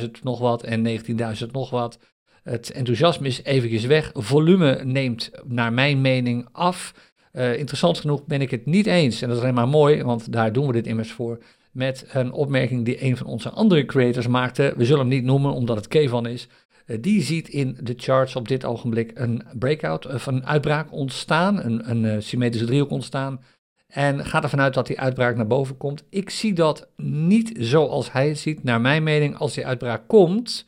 18.000 0.00 0.10
nog 0.22 0.38
wat 0.38 0.62
en 0.62 0.82
19.000 0.82 1.50
nog 1.52 1.70
wat. 1.70 1.98
Het 2.42 2.70
enthousiasme 2.70 3.26
is 3.26 3.42
eventjes 3.42 3.84
weg. 3.84 4.10
Volume 4.14 4.84
neemt 4.84 5.30
naar 5.44 5.72
mijn 5.72 6.00
mening 6.00 6.48
af. 6.52 6.94
Uh, 7.32 7.58
interessant 7.58 7.98
genoeg 7.98 8.24
ben 8.24 8.40
ik 8.40 8.50
het 8.50 8.66
niet 8.66 8.86
eens, 8.86 9.22
en 9.22 9.28
dat 9.28 9.36
is 9.36 9.42
alleen 9.42 9.54
maar 9.54 9.68
mooi, 9.68 10.02
want 10.02 10.32
daar 10.32 10.52
doen 10.52 10.66
we 10.66 10.72
dit 10.72 10.86
immers 10.86 11.12
voor, 11.12 11.38
met 11.70 12.06
een 12.12 12.32
opmerking 12.32 12.84
die 12.84 13.04
een 13.04 13.16
van 13.16 13.26
onze 13.26 13.50
andere 13.50 13.84
creators 13.84 14.26
maakte. 14.26 14.74
We 14.76 14.84
zullen 14.84 15.00
hem 15.00 15.08
niet 15.08 15.24
noemen 15.24 15.52
omdat 15.52 15.76
het 15.76 15.88
Kevan 15.88 16.26
is. 16.26 16.48
Uh, 16.86 16.96
die 17.00 17.22
ziet 17.22 17.48
in 17.48 17.78
de 17.80 17.94
charts 17.96 18.36
op 18.36 18.48
dit 18.48 18.64
ogenblik 18.64 19.10
een 19.14 19.42
breakout, 19.58 20.06
of 20.06 20.26
een 20.26 20.46
uitbraak 20.46 20.92
ontstaan, 20.92 21.64
een, 21.64 21.90
een 21.90 22.04
uh, 22.04 22.14
symmetrische 22.18 22.66
driehoek 22.66 22.90
ontstaan. 22.90 23.40
En 23.86 24.24
gaat 24.24 24.42
ervan 24.42 24.60
uit 24.60 24.74
dat 24.74 24.86
die 24.86 25.00
uitbraak 25.00 25.36
naar 25.36 25.46
boven 25.46 25.76
komt. 25.76 26.04
Ik 26.10 26.30
zie 26.30 26.52
dat 26.52 26.88
niet 26.96 27.52
zoals 27.58 28.12
hij 28.12 28.28
het 28.28 28.38
ziet. 28.38 28.62
Naar 28.62 28.80
mijn 28.80 29.02
mening, 29.02 29.36
als 29.36 29.54
die 29.54 29.66
uitbraak 29.66 30.08
komt, 30.08 30.66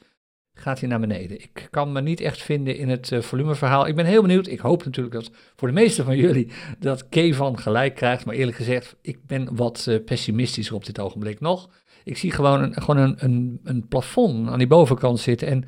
gaat 0.55 0.81
hij 0.81 0.89
naar 0.89 1.01
beneden. 1.01 1.41
Ik 1.41 1.69
kan 1.71 1.93
me 1.93 2.01
niet 2.01 2.21
echt 2.21 2.43
vinden 2.43 2.77
in 2.77 2.89
het 2.89 3.13
volumeverhaal. 3.21 3.87
Ik 3.87 3.95
ben 3.95 4.07
heel 4.07 4.23
benieuwd. 4.23 4.47
Ik 4.47 4.59
hoop 4.59 4.85
natuurlijk 4.85 5.15
dat 5.15 5.31
voor 5.57 5.69
de 5.69 5.75
meeste 5.75 6.05
van 6.05 6.17
jullie 6.17 6.51
dat 6.79 7.09
Kevan 7.09 7.59
gelijk 7.59 7.95
krijgt. 7.95 8.25
Maar 8.25 8.35
eerlijk 8.35 8.57
gezegd, 8.57 8.97
ik 9.01 9.27
ben 9.27 9.57
wat 9.57 10.01
pessimistischer 10.05 10.75
op 10.75 10.85
dit 10.85 11.01
ogenblik 11.01 11.41
nog. 11.41 11.71
Ik 12.05 12.17
zie 12.17 12.31
gewoon 12.31 12.63
een, 12.63 12.83
gewoon 12.83 12.97
een, 12.97 13.15
een, 13.19 13.61
een 13.65 13.89
plafond 13.89 14.49
aan 14.49 14.59
die 14.59 14.67
bovenkant 14.67 15.21
zitten. 15.21 15.49
En 15.49 15.65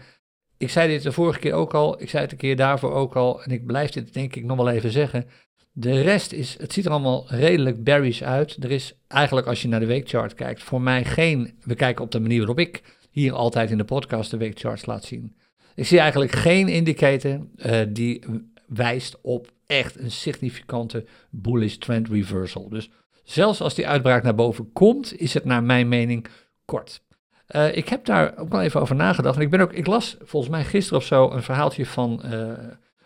ik 0.59 0.71
zei 0.71 0.89
dit 0.89 1.03
de 1.03 1.13
vorige 1.13 1.39
keer 1.39 1.53
ook 1.53 1.75
al, 1.75 2.03
ik 2.03 2.11
zei 2.11 2.23
het 2.23 2.33
een 2.33 2.39
keer 2.39 2.57
daarvoor 2.57 2.93
ook 2.93 3.17
al, 3.17 3.43
en 3.43 3.51
ik 3.51 3.67
blijf 3.67 3.91
dit 3.91 4.15
denk 4.15 4.37
ik 4.37 4.45
nog 4.45 4.57
wel 4.57 4.71
even 4.71 4.91
zeggen. 4.91 5.27
De 5.73 6.01
rest 6.01 6.33
is, 6.33 6.59
het 6.59 6.73
ziet 6.73 6.85
er 6.85 6.91
allemaal 6.91 7.25
redelijk 7.29 7.85
berries 7.85 8.25
uit. 8.25 8.57
Er 8.65 8.71
is 8.71 8.95
eigenlijk, 9.09 9.47
als 9.47 9.63
je 9.63 9.69
naar 9.69 9.81
de 9.81 9.87
weekchart 9.87 10.35
kijkt, 10.35 10.63
voor 10.63 10.81
mij 10.81 11.05
geen, 11.05 11.59
we 11.63 11.75
kijken 11.75 12.05
op 12.05 12.11
de 12.11 12.21
manier 12.21 12.39
waarop 12.39 12.59
ik 12.59 12.83
hier 13.11 13.33
altijd 13.33 13.71
in 13.71 13.79
de 13.79 13.85
podcast 13.85 14.31
de 14.31 14.37
weekcharts 14.37 14.87
laat 14.87 15.05
zien. 15.05 15.37
Ik 15.75 15.87
zie 15.87 15.99
eigenlijk 15.99 16.33
geen 16.33 16.69
indicator 16.69 17.47
uh, 17.57 17.81
die 17.89 18.25
wijst 18.67 19.21
op 19.21 19.53
echt 19.67 19.99
een 19.99 20.11
significante 20.11 21.05
bullish 21.31 21.77
trend 21.77 22.09
reversal. 22.09 22.69
Dus 22.69 22.91
zelfs 23.25 23.61
als 23.61 23.75
die 23.75 23.89
uitbraak 23.89 24.23
naar 24.23 24.35
boven 24.35 24.73
komt, 24.73 25.21
is 25.21 25.35
het 25.35 25.45
naar 25.45 25.63
mijn 25.63 25.89
mening 25.89 26.27
kort. 26.65 27.05
Uh, 27.51 27.77
ik 27.77 27.89
heb 27.89 28.05
daar 28.05 28.39
ook 28.39 28.49
wel 28.49 28.61
even 28.61 28.81
over 28.81 28.97
nagedacht. 28.97 29.37
En 29.37 29.43
ik, 29.43 29.51
ben 29.51 29.61
ook, 29.61 29.73
ik 29.73 29.87
las 29.87 30.17
volgens 30.23 30.53
mij 30.53 30.65
gisteren 30.65 30.99
of 30.99 31.05
zo 31.05 31.31
een 31.31 31.43
verhaaltje 31.43 31.87
van 31.87 32.23
uh, 32.25 32.49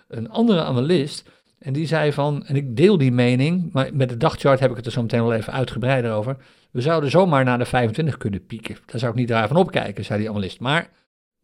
een 0.08 0.30
andere 0.30 0.62
analist. 0.62 1.28
En 1.58 1.72
die 1.72 1.86
zei 1.86 2.12
van, 2.12 2.46
en 2.46 2.56
ik 2.56 2.76
deel 2.76 2.98
die 2.98 3.12
mening, 3.12 3.72
maar 3.72 3.90
met 3.92 4.08
de 4.08 4.16
dagchart 4.16 4.60
heb 4.60 4.70
ik 4.70 4.76
het 4.76 4.86
er 4.86 4.92
zo 4.92 5.02
meteen 5.02 5.22
wel 5.22 5.32
even 5.32 5.52
uitgebreider 5.52 6.12
over. 6.12 6.36
We 6.70 6.80
zouden 6.80 7.10
zomaar 7.10 7.44
naar 7.44 7.58
de 7.58 7.64
25 7.64 8.16
kunnen 8.16 8.46
pieken. 8.46 8.76
Daar 8.86 8.98
zou 9.00 9.12
ik 9.12 9.18
niet 9.18 9.28
daar 9.28 9.48
van 9.48 9.56
opkijken, 9.56 10.04
zei 10.04 10.18
die 10.18 10.30
analist. 10.30 10.60
Maar 10.60 10.90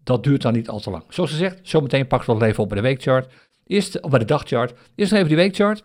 dat 0.05 0.25
duurt 0.25 0.43
dan 0.43 0.53
niet 0.53 0.69
al 0.69 0.81
te 0.81 0.91
lang. 0.91 1.05
Zoals 1.09 1.31
gezegd, 1.31 1.59
zometeen 1.63 2.07
pakken 2.07 2.29
we 2.29 2.35
het 2.35 2.51
even 2.51 2.63
op 2.63 2.69
bij 2.69 2.79
de 2.79 2.85
weekchart. 2.85 3.33
Eerst, 3.67 4.01
of 4.01 4.11
bij 4.11 4.19
de 4.19 4.25
dagchart. 4.25 4.75
Eerst 4.95 5.13
even 5.13 5.29
die 5.29 5.37
weekchart. 5.37 5.85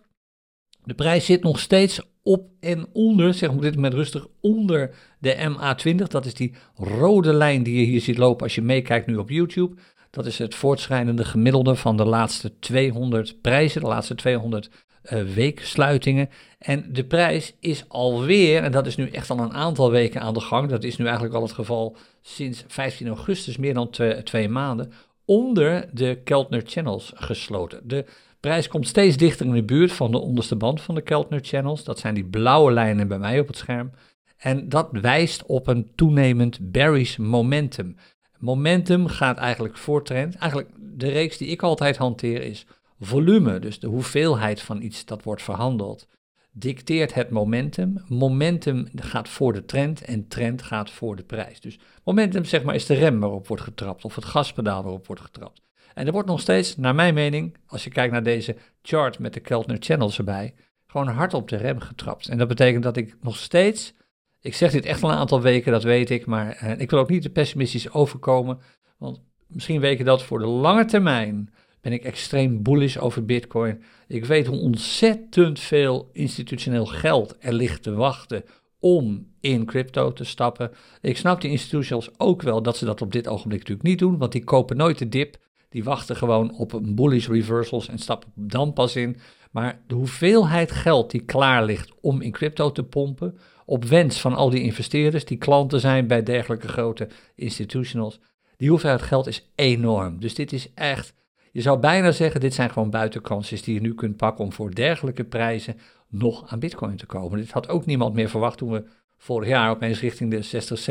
De 0.83 0.93
prijs 0.93 1.25
zit 1.25 1.43
nog 1.43 1.59
steeds 1.59 2.01
op 2.23 2.49
en 2.59 2.85
onder, 2.93 3.33
zeg 3.33 3.49
maar 3.49 3.57
op 3.57 3.63
dit 3.63 3.75
moment 3.75 3.93
rustig, 3.93 4.27
onder 4.41 4.95
de 5.19 5.35
MA20. 5.35 6.07
Dat 6.07 6.25
is 6.25 6.33
die 6.33 6.53
rode 6.75 7.33
lijn 7.33 7.63
die 7.63 7.79
je 7.79 7.85
hier 7.85 8.01
ziet 8.01 8.17
lopen 8.17 8.43
als 8.43 8.55
je 8.55 8.61
meekijkt 8.61 9.07
nu 9.07 9.15
op 9.15 9.29
YouTube. 9.29 9.75
Dat 10.09 10.25
is 10.25 10.37
het 10.37 10.55
voortschrijdende 10.55 11.25
gemiddelde 11.25 11.75
van 11.75 11.97
de 11.97 12.05
laatste 12.05 12.59
200 12.59 13.41
prijzen, 13.41 13.81
de 13.81 13.87
laatste 13.87 14.15
200 14.15 14.69
uh, 15.03 15.23
weeksluitingen. 15.23 16.29
En 16.59 16.85
de 16.93 17.05
prijs 17.05 17.53
is 17.59 17.85
alweer, 17.87 18.63
en 18.63 18.71
dat 18.71 18.87
is 18.87 18.95
nu 18.95 19.09
echt 19.09 19.29
al 19.29 19.39
een 19.39 19.53
aantal 19.53 19.91
weken 19.91 20.21
aan 20.21 20.33
de 20.33 20.39
gang, 20.39 20.69
dat 20.69 20.83
is 20.83 20.97
nu 20.97 21.05
eigenlijk 21.05 21.35
al 21.35 21.41
het 21.41 21.51
geval 21.51 21.95
sinds 22.21 22.63
15 22.67 23.07
augustus, 23.07 23.57
meer 23.57 23.73
dan 23.73 23.89
twee, 23.89 24.23
twee 24.23 24.49
maanden, 24.49 24.91
onder 25.25 25.89
de 25.93 26.21
Keltner 26.23 26.61
Channels 26.65 27.11
gesloten. 27.15 27.87
De 27.87 28.05
prijs 28.41 28.67
komt 28.67 28.87
steeds 28.87 29.17
dichter 29.17 29.45
in 29.45 29.53
de 29.53 29.63
buurt 29.63 29.91
van 29.91 30.11
de 30.11 30.19
onderste 30.19 30.55
band 30.55 30.81
van 30.81 30.95
de 30.95 31.01
Keltner 31.01 31.39
Channels. 31.43 31.83
Dat 31.83 31.99
zijn 31.99 32.13
die 32.13 32.25
blauwe 32.25 32.71
lijnen 32.71 33.07
bij 33.07 33.19
mij 33.19 33.39
op 33.39 33.47
het 33.47 33.57
scherm. 33.57 33.91
En 34.37 34.69
dat 34.69 34.89
wijst 34.91 35.45
op 35.45 35.67
een 35.67 35.91
toenemend 35.95 36.71
bearish 36.71 37.17
momentum. 37.17 37.95
Momentum 38.39 39.07
gaat 39.07 39.37
eigenlijk 39.37 39.77
voor 39.77 40.03
trend. 40.03 40.35
Eigenlijk 40.35 40.71
de 40.79 41.09
reeks 41.09 41.37
die 41.37 41.47
ik 41.47 41.63
altijd 41.63 41.97
hanteer 41.97 42.41
is 42.41 42.65
volume, 42.99 43.59
dus 43.59 43.79
de 43.79 43.87
hoeveelheid 43.87 44.61
van 44.61 44.81
iets 44.81 45.05
dat 45.05 45.23
wordt 45.23 45.41
verhandeld, 45.41 46.07
dicteert 46.51 47.13
het 47.13 47.29
momentum. 47.29 48.03
Momentum 48.07 48.87
gaat 48.95 49.29
voor 49.29 49.53
de 49.53 49.65
trend 49.65 50.01
en 50.01 50.27
trend 50.27 50.61
gaat 50.61 50.89
voor 50.89 51.15
de 51.15 51.23
prijs. 51.23 51.59
Dus 51.59 51.79
momentum 52.03 52.45
zeg 52.45 52.63
maar 52.63 52.75
is 52.75 52.85
de 52.85 52.93
rem 52.93 53.19
waarop 53.19 53.47
wordt 53.47 53.63
getrapt 53.63 54.05
of 54.05 54.15
het 54.15 54.25
gaspedaal 54.25 54.83
waarop 54.83 55.07
wordt 55.07 55.21
getrapt. 55.21 55.61
En 55.93 56.05
er 56.05 56.11
wordt 56.11 56.27
nog 56.27 56.39
steeds, 56.39 56.77
naar 56.77 56.95
mijn 56.95 57.13
mening, 57.13 57.57
als 57.67 57.83
je 57.83 57.89
kijkt 57.89 58.11
naar 58.11 58.23
deze 58.23 58.55
chart 58.81 59.19
met 59.19 59.33
de 59.33 59.39
Keltner 59.39 59.77
Channels 59.79 60.17
erbij, 60.17 60.53
gewoon 60.87 61.07
hard 61.07 61.33
op 61.33 61.49
de 61.49 61.55
rem 61.55 61.79
getrapt. 61.79 62.27
En 62.27 62.37
dat 62.37 62.47
betekent 62.47 62.83
dat 62.83 62.97
ik 62.97 63.15
nog 63.21 63.37
steeds, 63.37 63.93
ik 64.41 64.55
zeg 64.55 64.71
dit 64.71 64.85
echt 64.85 65.03
al 65.03 65.11
een 65.11 65.17
aantal 65.17 65.41
weken, 65.41 65.71
dat 65.71 65.83
weet 65.83 66.09
ik, 66.09 66.25
maar 66.25 66.49
eh, 66.51 66.79
ik 66.79 66.89
wil 66.89 66.99
ook 66.99 67.09
niet 67.09 67.21
te 67.21 67.29
pessimistisch 67.29 67.91
overkomen, 67.91 68.59
want 68.97 69.21
misschien 69.47 69.79
weet 69.79 69.97
je 69.97 70.03
dat 70.03 70.23
voor 70.23 70.39
de 70.39 70.45
lange 70.45 70.85
termijn 70.85 71.53
ben 71.81 71.93
ik 71.93 72.03
extreem 72.03 72.63
bullish 72.63 72.97
over 72.97 73.25
Bitcoin. 73.25 73.83
Ik 74.07 74.25
weet 74.25 74.47
hoe 74.47 74.59
ontzettend 74.59 75.59
veel 75.59 76.09
institutioneel 76.13 76.85
geld 76.85 77.35
er 77.39 77.53
ligt 77.53 77.83
te 77.83 77.93
wachten 77.93 78.43
om 78.79 79.27
in 79.39 79.65
crypto 79.65 80.13
te 80.13 80.23
stappen. 80.23 80.71
Ik 81.01 81.17
snap 81.17 81.41
die 81.41 81.51
institutionals 81.51 82.09
ook 82.17 82.41
wel 82.41 82.61
dat 82.61 82.77
ze 82.77 82.85
dat 82.85 83.01
op 83.01 83.11
dit 83.11 83.27
ogenblik 83.27 83.59
natuurlijk 83.59 83.87
niet 83.87 83.99
doen, 83.99 84.17
want 84.17 84.31
die 84.31 84.43
kopen 84.43 84.77
nooit 84.77 84.97
de 84.97 85.09
dip. 85.09 85.37
Die 85.71 85.83
wachten 85.83 86.15
gewoon 86.15 86.55
op 86.55 86.79
bullish 86.83 87.27
reversals 87.27 87.87
en 87.87 87.97
stappen 87.97 88.31
dan 88.35 88.73
pas 88.73 88.95
in. 88.95 89.17
Maar 89.51 89.81
de 89.87 89.95
hoeveelheid 89.95 90.71
geld 90.71 91.11
die 91.11 91.23
klaar 91.23 91.65
ligt 91.65 91.91
om 92.01 92.21
in 92.21 92.31
crypto 92.31 92.71
te 92.71 92.83
pompen, 92.83 93.37
op 93.65 93.85
wens 93.85 94.21
van 94.21 94.33
al 94.33 94.49
die 94.49 94.63
investeerders 94.63 95.25
die 95.25 95.37
klanten 95.37 95.79
zijn 95.79 96.07
bij 96.07 96.23
dergelijke 96.23 96.67
grote 96.67 97.07
institutionals, 97.35 98.19
die 98.57 98.69
hoeveelheid 98.69 99.01
geld 99.01 99.27
is 99.27 99.51
enorm. 99.55 100.19
Dus 100.19 100.35
dit 100.35 100.53
is 100.53 100.73
echt 100.73 101.13
je 101.51 101.61
zou 101.61 101.79
bijna 101.79 102.11
zeggen, 102.11 102.39
dit 102.39 102.53
zijn 102.53 102.69
gewoon 102.69 102.89
buitenkansjes 102.89 103.63
die 103.63 103.73
je 103.73 103.81
nu 103.81 103.95
kunt 103.95 104.17
pakken 104.17 104.45
om 104.45 104.53
voor 104.53 104.75
dergelijke 104.75 105.23
prijzen 105.23 105.77
nog 106.07 106.47
aan 106.47 106.59
bitcoin 106.59 106.95
te 106.95 107.05
komen. 107.05 107.39
Dit 107.39 107.51
had 107.51 107.69
ook 107.69 107.85
niemand 107.85 108.13
meer 108.13 108.29
verwacht 108.29 108.57
toen 108.57 108.71
we 108.71 108.83
vorig 109.17 109.47
jaar 109.47 109.69
opeens 109.69 109.99
richting 109.99 110.31
de 110.31 110.41
60, 110.41 110.89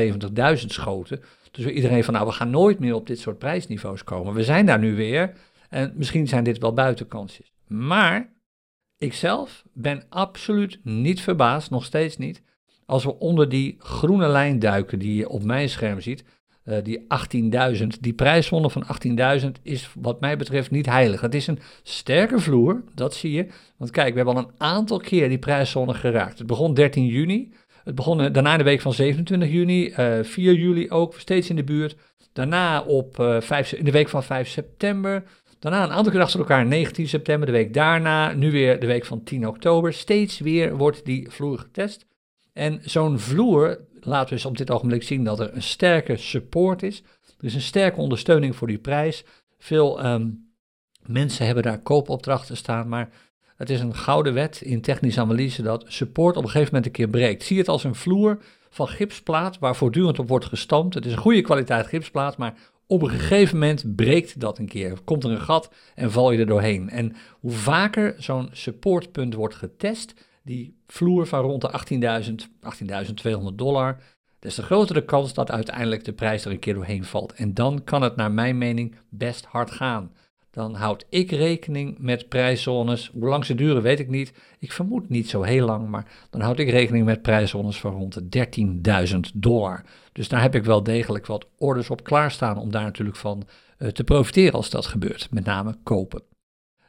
70.000 0.60 0.66
schoten. 0.66 1.20
Dus 1.50 1.66
iedereen 1.66 2.04
van, 2.04 2.14
nou, 2.14 2.26
we 2.26 2.32
gaan 2.32 2.50
nooit 2.50 2.78
meer 2.78 2.94
op 2.94 3.06
dit 3.06 3.18
soort 3.18 3.38
prijsniveaus 3.38 4.04
komen. 4.04 4.34
We 4.34 4.44
zijn 4.44 4.66
daar 4.66 4.78
nu 4.78 4.94
weer 4.94 5.32
en 5.68 5.92
misschien 5.96 6.28
zijn 6.28 6.44
dit 6.44 6.58
wel 6.58 6.72
buitenkansjes. 6.72 7.52
Maar 7.66 8.32
ik 8.98 9.14
zelf 9.14 9.64
ben 9.72 10.04
absoluut 10.08 10.78
niet 10.82 11.20
verbaasd, 11.20 11.70
nog 11.70 11.84
steeds 11.84 12.16
niet, 12.16 12.42
als 12.86 13.04
we 13.04 13.18
onder 13.18 13.48
die 13.48 13.76
groene 13.78 14.28
lijn 14.28 14.58
duiken 14.58 14.98
die 14.98 15.14
je 15.14 15.28
op 15.28 15.42
mijn 15.42 15.68
scherm 15.68 16.00
ziet. 16.00 16.24
Uh, 16.64 16.76
die 16.82 17.06
18.000, 17.78 17.86
die 18.00 18.12
prijszone 18.12 18.70
van 18.70 18.84
18.000 19.40 19.46
is 19.62 19.92
wat 20.00 20.20
mij 20.20 20.36
betreft 20.36 20.70
niet 20.70 20.86
heilig. 20.86 21.20
Het 21.20 21.34
is 21.34 21.46
een 21.46 21.58
sterke 21.82 22.38
vloer, 22.38 22.82
dat 22.94 23.14
zie 23.14 23.32
je. 23.32 23.46
Want 23.76 23.90
kijk, 23.90 24.10
we 24.10 24.16
hebben 24.16 24.36
al 24.36 24.42
een 24.42 24.54
aantal 24.58 24.98
keer 24.98 25.28
die 25.28 25.38
prijszone 25.38 25.94
geraakt. 25.94 26.38
Het 26.38 26.46
begon 26.46 26.74
13 26.74 27.06
juni, 27.06 27.52
het 27.84 27.94
begon 27.94 28.20
eh, 28.20 28.32
daarna 28.32 28.52
in 28.52 28.58
de 28.58 28.64
week 28.64 28.80
van 28.80 28.92
27 28.92 29.50
juni, 29.50 29.86
uh, 29.86 30.18
eh, 30.18 30.24
4 30.24 30.54
juli 30.54 30.90
ook, 30.90 31.14
steeds 31.14 31.50
in 31.50 31.56
de 31.56 31.64
buurt. 31.64 31.96
Daarna 32.32 32.82
op, 32.82 33.18
uh, 33.18 33.40
5, 33.40 33.72
in 33.72 33.84
de 33.84 33.90
week 33.90 34.08
van 34.08 34.22
5 34.22 34.48
september. 34.48 35.22
Daarna 35.58 35.84
een 35.84 35.90
aantal 35.90 36.12
keer 36.12 36.22
achter 36.22 36.40
elkaar 36.40 36.66
19 36.66 37.08
september, 37.08 37.46
de 37.46 37.52
week 37.52 37.74
daarna. 37.74 38.32
Nu 38.32 38.50
weer 38.50 38.80
de 38.80 38.86
week 38.86 39.04
van 39.04 39.22
10 39.22 39.48
oktober. 39.48 39.92
Steeds 39.92 40.38
weer 40.38 40.76
wordt 40.76 41.04
die 41.04 41.30
vloer 41.30 41.58
getest. 41.58 42.06
En 42.52 42.80
zo'n 42.84 43.18
vloer 43.18 43.78
laten 44.00 44.28
we 44.28 44.34
eens 44.34 44.44
op 44.44 44.56
dit 44.56 44.70
ogenblik 44.70 45.02
zien 45.02 45.24
dat 45.24 45.40
er 45.40 45.54
een 45.54 45.62
sterke 45.62 46.16
support 46.16 46.82
is. 46.82 47.02
Er 47.38 47.44
is 47.46 47.54
een 47.54 47.60
sterke 47.60 48.00
ondersteuning 48.00 48.56
voor 48.56 48.66
die 48.66 48.78
prijs. 48.78 49.24
Veel 49.58 50.00
ehm, 50.00 50.28
mensen 51.06 51.46
hebben 51.46 51.62
daar 51.62 51.82
koopopdrachten 51.82 52.56
staan, 52.56 52.88
maar 52.88 53.08
het 53.60 53.70
is 53.70 53.80
een 53.80 53.94
gouden 53.94 54.34
wet 54.34 54.60
in 54.60 54.80
technische 54.80 55.20
analyse 55.20 55.62
dat 55.62 55.84
support 55.88 56.36
op 56.36 56.42
een 56.42 56.48
gegeven 56.48 56.74
moment 56.74 56.86
een 56.86 56.92
keer 56.92 57.08
breekt. 57.08 57.42
Zie 57.42 57.58
het 57.58 57.68
als 57.68 57.84
een 57.84 57.94
vloer 57.94 58.38
van 58.70 58.88
gipsplaat 58.88 59.58
waar 59.58 59.76
voortdurend 59.76 60.18
op 60.18 60.28
wordt 60.28 60.44
gestampt. 60.44 60.94
Het 60.94 61.06
is 61.06 61.12
een 61.12 61.18
goede 61.18 61.40
kwaliteit 61.40 61.86
gipsplaat, 61.86 62.36
maar 62.36 62.54
op 62.86 63.02
een 63.02 63.10
gegeven 63.10 63.58
moment 63.58 63.96
breekt 63.96 64.40
dat 64.40 64.58
een 64.58 64.68
keer. 64.68 64.98
Komt 65.04 65.24
er 65.24 65.30
een 65.30 65.40
gat 65.40 65.70
en 65.94 66.10
val 66.10 66.30
je 66.30 66.38
er 66.38 66.46
doorheen. 66.46 66.90
En 66.90 67.16
hoe 67.40 67.52
vaker 67.52 68.14
zo'n 68.18 68.48
supportpunt 68.52 69.34
wordt 69.34 69.54
getest, 69.54 70.14
die 70.42 70.76
vloer 70.86 71.26
van 71.26 71.40
rond 71.40 71.60
de 71.60 72.24
18.000, 72.24 73.36
18.200 73.50 73.54
dollar, 73.54 74.00
des 74.38 74.54
te 74.54 74.62
grotere 74.62 75.04
kans 75.04 75.34
dat 75.34 75.50
uiteindelijk 75.50 76.04
de 76.04 76.12
prijs 76.12 76.44
er 76.44 76.50
een 76.50 76.58
keer 76.58 76.74
doorheen 76.74 77.04
valt. 77.04 77.32
En 77.32 77.54
dan 77.54 77.84
kan 77.84 78.02
het 78.02 78.16
naar 78.16 78.32
mijn 78.32 78.58
mening 78.58 78.96
best 79.08 79.44
hard 79.44 79.70
gaan. 79.70 80.12
Dan 80.50 80.74
houd 80.74 81.04
ik 81.08 81.30
rekening 81.30 81.98
met 81.98 82.28
prijszones. 82.28 83.10
Hoe 83.12 83.28
lang 83.28 83.44
ze 83.44 83.54
duren 83.54 83.82
weet 83.82 84.00
ik 84.00 84.08
niet. 84.08 84.32
Ik 84.58 84.72
vermoed 84.72 85.08
niet 85.08 85.28
zo 85.28 85.42
heel 85.42 85.66
lang, 85.66 85.88
maar 85.88 86.06
dan 86.30 86.40
houd 86.40 86.58
ik 86.58 86.70
rekening 86.70 87.04
met 87.04 87.22
prijszones 87.22 87.80
van 87.80 87.92
rond 87.92 88.32
de 88.32 88.46
13.000 89.12 89.18
dollar. 89.34 89.84
Dus 90.12 90.28
daar 90.28 90.42
heb 90.42 90.54
ik 90.54 90.64
wel 90.64 90.82
degelijk 90.82 91.26
wat 91.26 91.46
orders 91.58 91.90
op 91.90 92.04
klaarstaan 92.04 92.58
om 92.58 92.70
daar 92.70 92.84
natuurlijk 92.84 93.16
van 93.16 93.42
uh, 93.78 93.88
te 93.88 94.04
profiteren 94.04 94.52
als 94.52 94.70
dat 94.70 94.86
gebeurt. 94.86 95.28
Met 95.30 95.44
name 95.44 95.76
kopen. 95.82 96.22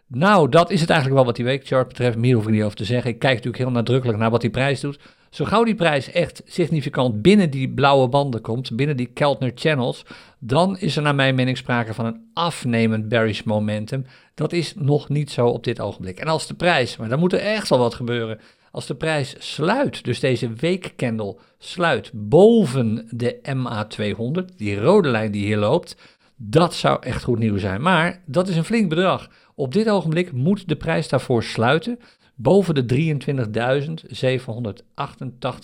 Nou, 0.07 0.49
dat 0.49 0.71
is 0.71 0.81
het 0.81 0.89
eigenlijk 0.89 1.19
wel 1.19 1.27
wat 1.27 1.35
die 1.35 1.45
weekchart 1.45 1.87
betreft. 1.87 2.17
Meer 2.17 2.35
hoef 2.35 2.43
ik 2.43 2.51
niet 2.51 2.63
over 2.63 2.77
te 2.77 2.85
zeggen. 2.85 3.11
Ik 3.11 3.19
kijk 3.19 3.35
natuurlijk 3.35 3.63
heel 3.63 3.71
nadrukkelijk 3.71 4.19
naar 4.19 4.29
wat 4.29 4.41
die 4.41 4.49
prijs 4.49 4.79
doet. 4.79 4.99
Zo 5.31 5.45
gauw 5.45 5.63
die 5.63 5.75
prijs 5.75 6.11
echt 6.11 6.41
significant 6.45 7.21
binnen 7.21 7.49
die 7.49 7.69
blauwe 7.69 8.07
banden 8.07 8.41
komt, 8.41 8.75
binnen 8.75 8.97
die 8.97 9.05
Keltner 9.13 9.51
channels, 9.55 10.05
dan 10.39 10.77
is 10.77 10.95
er 10.95 11.01
naar 11.01 11.15
mijn 11.15 11.35
mening 11.35 11.57
sprake 11.57 11.93
van 11.93 12.05
een 12.05 12.29
afnemend 12.33 13.09
bearish 13.09 13.43
momentum. 13.43 14.05
Dat 14.35 14.53
is 14.53 14.73
nog 14.75 15.09
niet 15.09 15.31
zo 15.31 15.47
op 15.47 15.63
dit 15.63 15.79
ogenblik. 15.79 16.19
En 16.19 16.27
als 16.27 16.47
de 16.47 16.53
prijs, 16.53 16.97
maar 16.97 17.09
dan 17.09 17.19
moet 17.19 17.33
er 17.33 17.39
echt 17.39 17.69
wel 17.69 17.79
wat 17.79 17.93
gebeuren. 17.93 18.39
Als 18.71 18.85
de 18.85 18.95
prijs 18.95 19.35
sluit, 19.39 20.03
dus 20.03 20.19
deze 20.19 20.53
weekcandle 20.53 21.37
sluit 21.57 22.11
boven 22.13 23.07
de 23.09 23.39
MA200, 23.43 24.55
die 24.55 24.79
rode 24.79 25.09
lijn 25.09 25.31
die 25.31 25.45
hier 25.45 25.57
loopt, 25.57 25.95
dat 26.35 26.73
zou 26.73 26.97
echt 27.01 27.23
goed 27.23 27.39
nieuws 27.39 27.61
zijn. 27.61 27.81
Maar 27.81 28.21
dat 28.25 28.47
is 28.47 28.55
een 28.55 28.63
flink 28.63 28.89
bedrag. 28.89 29.29
Op 29.55 29.73
dit 29.73 29.89
ogenblik 29.89 30.31
moet 30.31 30.67
de 30.67 30.75
prijs 30.75 31.09
daarvoor 31.09 31.43
sluiten 31.43 31.99
boven 32.41 32.75
de 32.75 33.15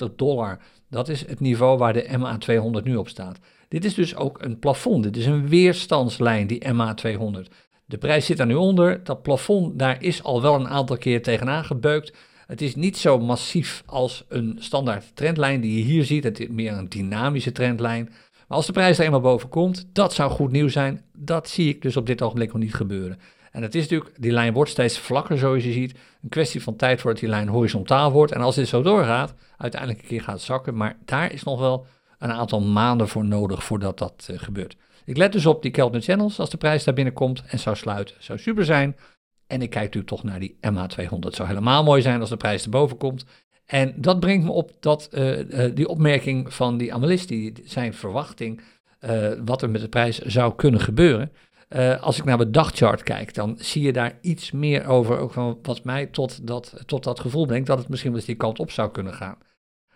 23.788 0.09 0.15
dollar. 0.15 0.59
Dat 0.89 1.09
is 1.09 1.25
het 1.25 1.39
niveau 1.39 1.77
waar 1.77 1.93
de 1.93 2.07
MA200 2.19 2.83
nu 2.83 2.95
op 2.95 3.09
staat. 3.09 3.39
Dit 3.67 3.85
is 3.85 3.93
dus 3.93 4.15
ook 4.15 4.43
een 4.43 4.59
plafond. 4.59 5.03
Dit 5.03 5.17
is 5.17 5.25
een 5.25 5.47
weerstandslijn, 5.47 6.47
die 6.47 6.65
MA200. 6.65 7.53
De 7.85 7.97
prijs 7.97 8.25
zit 8.25 8.39
er 8.39 8.45
nu 8.45 8.55
onder. 8.55 9.03
Dat 9.03 9.21
plafond, 9.21 9.79
daar 9.79 10.03
is 10.03 10.23
al 10.23 10.41
wel 10.41 10.55
een 10.55 10.67
aantal 10.67 10.97
keer 10.97 11.23
tegenaan 11.23 11.65
gebeukt. 11.65 12.17
Het 12.47 12.61
is 12.61 12.75
niet 12.75 12.97
zo 12.97 13.19
massief 13.19 13.83
als 13.85 14.25
een 14.27 14.55
standaard 14.59 15.15
trendlijn 15.15 15.61
die 15.61 15.77
je 15.77 15.83
hier 15.83 16.05
ziet. 16.05 16.23
Het 16.23 16.39
is 16.39 16.47
meer 16.47 16.73
een 16.73 16.89
dynamische 16.89 17.51
trendlijn. 17.51 18.09
Maar 18.47 18.57
als 18.57 18.65
de 18.65 18.71
prijs 18.71 18.97
er 18.97 19.05
eenmaal 19.05 19.19
boven 19.19 19.49
komt, 19.49 19.89
dat 19.93 20.13
zou 20.13 20.31
goed 20.31 20.51
nieuws 20.51 20.73
zijn. 20.73 21.01
Dat 21.17 21.49
zie 21.49 21.69
ik 21.69 21.81
dus 21.81 21.97
op 21.97 22.05
dit 22.05 22.21
ogenblik 22.21 22.53
nog 22.53 22.61
niet 22.61 22.73
gebeuren. 22.73 23.19
En 23.57 23.63
het 23.63 23.75
is 23.75 23.81
natuurlijk, 23.81 24.21
die 24.21 24.31
lijn 24.31 24.53
wordt 24.53 24.71
steeds 24.71 24.99
vlakker 24.99 25.37
zoals 25.37 25.63
je 25.63 25.71
ziet. 25.71 25.97
Een 26.23 26.29
kwestie 26.29 26.63
van 26.63 26.75
tijd 26.75 27.01
voordat 27.01 27.19
die 27.19 27.29
lijn 27.29 27.47
horizontaal 27.47 28.11
wordt. 28.11 28.31
En 28.31 28.41
als 28.41 28.55
dit 28.55 28.67
zo 28.67 28.81
doorgaat, 28.81 29.33
uiteindelijk 29.57 30.01
een 30.01 30.07
keer 30.07 30.21
gaat 30.21 30.41
zakken. 30.41 30.75
Maar 30.75 30.97
daar 31.05 31.31
is 31.31 31.43
nog 31.43 31.59
wel 31.59 31.85
een 32.19 32.31
aantal 32.31 32.61
maanden 32.61 33.07
voor 33.07 33.25
nodig 33.25 33.63
voordat 33.63 33.97
dat 33.97 34.27
uh, 34.31 34.39
gebeurt. 34.39 34.75
Ik 35.05 35.17
let 35.17 35.31
dus 35.31 35.45
op 35.45 35.61
die 35.61 35.71
Keltner 35.71 36.01
Channels 36.01 36.39
als 36.39 36.49
de 36.49 36.57
prijs 36.57 36.83
daar 36.83 36.93
binnenkomt 36.93 37.43
en 37.47 37.59
zou 37.59 37.75
sluiten. 37.75 38.15
Zou 38.19 38.39
super 38.39 38.65
zijn. 38.65 38.95
En 39.47 39.61
ik 39.61 39.69
kijk 39.69 39.83
natuurlijk 39.83 40.13
toch 40.13 40.23
naar 40.23 40.39
die 40.39 40.55
MA200. 40.55 41.19
Het 41.19 41.35
zou 41.35 41.47
helemaal 41.47 41.83
mooi 41.83 42.01
zijn 42.01 42.19
als 42.19 42.29
de 42.29 42.37
prijs 42.37 42.63
erboven 42.63 42.97
komt. 42.97 43.25
En 43.65 43.93
dat 43.95 44.19
brengt 44.19 44.45
me 44.45 44.51
op 44.51 44.71
dat, 44.79 45.09
uh, 45.11 45.39
uh, 45.39 45.75
die 45.75 45.87
opmerking 45.87 46.53
van 46.53 46.77
die 46.77 46.93
analist, 46.93 47.27
die 47.27 47.53
zijn 47.65 47.93
verwachting, 47.93 48.61
uh, 49.01 49.31
wat 49.45 49.61
er 49.61 49.69
met 49.69 49.81
de 49.81 49.89
prijs 49.89 50.19
zou 50.19 50.55
kunnen 50.55 50.79
gebeuren. 50.79 51.31
Als 51.99 52.17
ik 52.17 52.23
naar 52.23 52.37
de 52.37 52.49
dagchart 52.49 53.03
kijk, 53.03 53.33
dan 53.33 53.55
zie 53.59 53.81
je 53.81 53.93
daar 53.93 54.17
iets 54.21 54.51
meer 54.51 54.85
over, 54.85 55.17
ook 55.17 55.31
van 55.31 55.59
wat 55.61 55.83
mij 55.83 56.05
tot 56.05 56.47
dat, 56.47 56.81
tot 56.85 57.03
dat 57.03 57.19
gevoel 57.19 57.45
brengt, 57.45 57.67
dat 57.67 57.77
het 57.77 57.89
misschien 57.89 58.11
wel 58.11 58.19
eens 58.19 58.29
die 58.29 58.37
kant 58.37 58.59
op 58.59 58.71
zou 58.71 58.91
kunnen 58.91 59.13
gaan. 59.13 59.37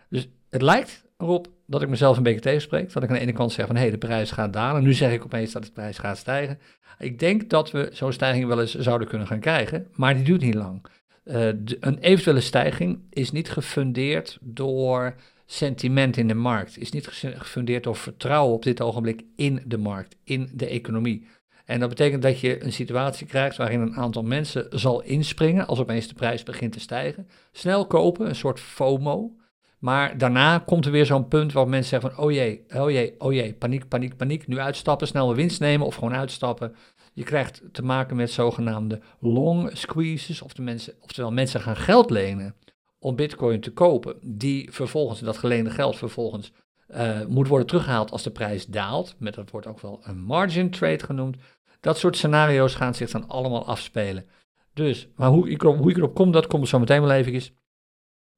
Dus 0.10 0.28
het 0.50 0.62
lijkt 0.62 1.06
erop 1.18 1.48
dat 1.68 1.82
ik 1.82 1.90
mezelf 1.90 2.18
een 2.18 2.24
beetje 2.24 2.40
tegenspreek. 2.40 2.94
Dat 2.94 3.04
ik 3.04 3.10
aan 3.10 3.16
de 3.16 3.22
ene 3.22 3.34
kant 3.34 3.52
zeg 3.52 3.66
van 3.66 3.76
hé, 3.76 3.82
hey, 3.82 3.92
de 3.92 3.98
prijs 3.98 4.32
gaat 4.32 4.54
dalen. 4.54 4.84
Nu 4.84 4.94
zeg 4.94 5.12
ik 5.14 5.24
opeens 5.24 5.52
dat 5.52 5.64
de 5.64 5.72
prijs 5.72 5.98
gaat 5.98 6.18
stijgen. 6.18 6.60
Ik 7.00 7.20
denk 7.20 7.50
dat 7.50 7.72
we 7.72 7.90
zo'n 7.94 8.14
stijging 8.14 8.48
wel 8.48 8.62
eens 8.62 8.76
zouden 8.76 9.08
kunnen 9.08 9.28
gaan 9.28 9.40
krijgen, 9.40 9.88
maar 9.94 10.14
die 10.14 10.24
duurt 10.24 10.42
niet 10.42 10.54
lang. 10.54 10.86
Uh, 11.24 11.46
een 11.80 11.98
eventuele 12.00 12.42
stijging 12.42 13.00
is 13.10 13.32
niet 13.32 13.50
gefundeerd 13.50 14.38
door 14.42 15.16
sentiment 15.46 16.18
in 16.18 16.28
de 16.28 16.34
markt, 16.34 16.78
is 16.78 16.92
niet 16.92 17.08
gefundeerd 17.08 17.84
door 17.84 17.96
vertrouwen 17.96 18.54
op 18.54 18.64
dit 18.64 18.82
ogenblik 18.82 19.24
in 19.36 19.64
de 19.66 19.78
markt, 19.78 20.16
in 20.24 20.50
de 20.54 20.68
economie. 20.68 21.28
En 21.72 21.80
dat 21.80 21.90
betekent 21.90 22.22
dat 22.22 22.40
je 22.40 22.64
een 22.64 22.74
situatie 22.74 23.28
krijgt 23.28 23.58
waarin 23.58 23.82
een 23.82 23.96
aantal 23.96 24.24
mensen 24.24 24.68
zal 24.70 25.02
inspringen 25.02 25.68
als 25.68 25.80
opeens 25.80 26.08
de 26.08 26.14
prijs 26.14 26.44
begint 26.44 26.72
te 26.72 26.80
stijgen. 26.80 27.28
Snel 27.52 27.88
kopen, 27.88 28.28
een 28.28 28.36
soort 28.36 28.60
FOMO. 28.60 29.36
Maar 29.80 30.18
daarna 30.18 30.58
komt 30.60 30.86
er 30.86 30.92
weer 30.92 31.06
zo'n 31.06 31.28
punt 31.28 31.54
waar 31.54 31.68
mensen 31.68 31.90
zeggen 31.90 32.12
van, 32.12 32.26
oh 32.26 32.32
jee, 32.32 32.66
oh 32.76 32.92
jee, 32.92 33.16
oh 33.18 33.34
jee, 33.34 33.54
paniek, 33.54 33.88
paniek, 33.88 34.18
paniek. 34.18 34.48
Nu 34.48 34.60
uitstappen, 34.60 35.08
snel 35.08 35.36
winst 35.36 35.60
nemen 35.60 35.88
of 35.88 35.96
gewoon 35.96 36.14
uitstappen. 36.14 36.76
Je 37.14 37.24
krijgt 37.24 37.62
te 37.72 37.84
maken 37.84 38.16
met 38.16 38.32
zogenaamde 38.32 39.02
long 39.20 39.70
squeezes, 39.74 40.42
of 40.42 40.54
de 40.54 40.62
mensen, 40.62 40.94
oftewel 41.00 41.32
mensen 41.32 41.62
gaan 41.62 41.78
geld 41.78 42.10
lenen 42.10 42.56
om 43.00 43.16
bitcoin 43.16 43.60
te 43.60 43.74
kopen, 43.74 44.16
die 44.22 44.72
vervolgens, 44.72 45.20
dat 45.20 45.38
geleende 45.38 45.70
geld 45.70 45.98
vervolgens 45.98 46.52
uh, 46.96 47.26
moet 47.28 47.48
worden 47.48 47.68
teruggehaald 47.68 48.12
als 48.12 48.24
de 48.24 48.32
prijs 48.32 48.66
daalt. 48.66 49.16
Met 49.18 49.34
dat 49.34 49.52
wordt 49.52 49.68
ook 49.68 49.80
wel 49.80 50.00
een 50.04 50.20
margin 50.20 50.70
trade 50.70 51.04
genoemd. 51.04 51.38
Dat 51.82 51.98
soort 51.98 52.18
scenario's 52.18 52.76
gaan 52.76 52.96
zich 52.96 53.12
dan 53.12 53.28
allemaal 53.28 53.66
afspelen. 53.66 54.26
Dus, 54.74 55.08
maar 55.16 55.30
hoe 55.30 55.50
ik, 55.50 55.64
erop, 55.64 56.16
kom, 56.16 56.32
dat 56.32 56.48
komt 56.48 56.68
zo 56.68 56.80
meteen 56.80 57.02
wel 57.02 57.12
even. 57.12 57.54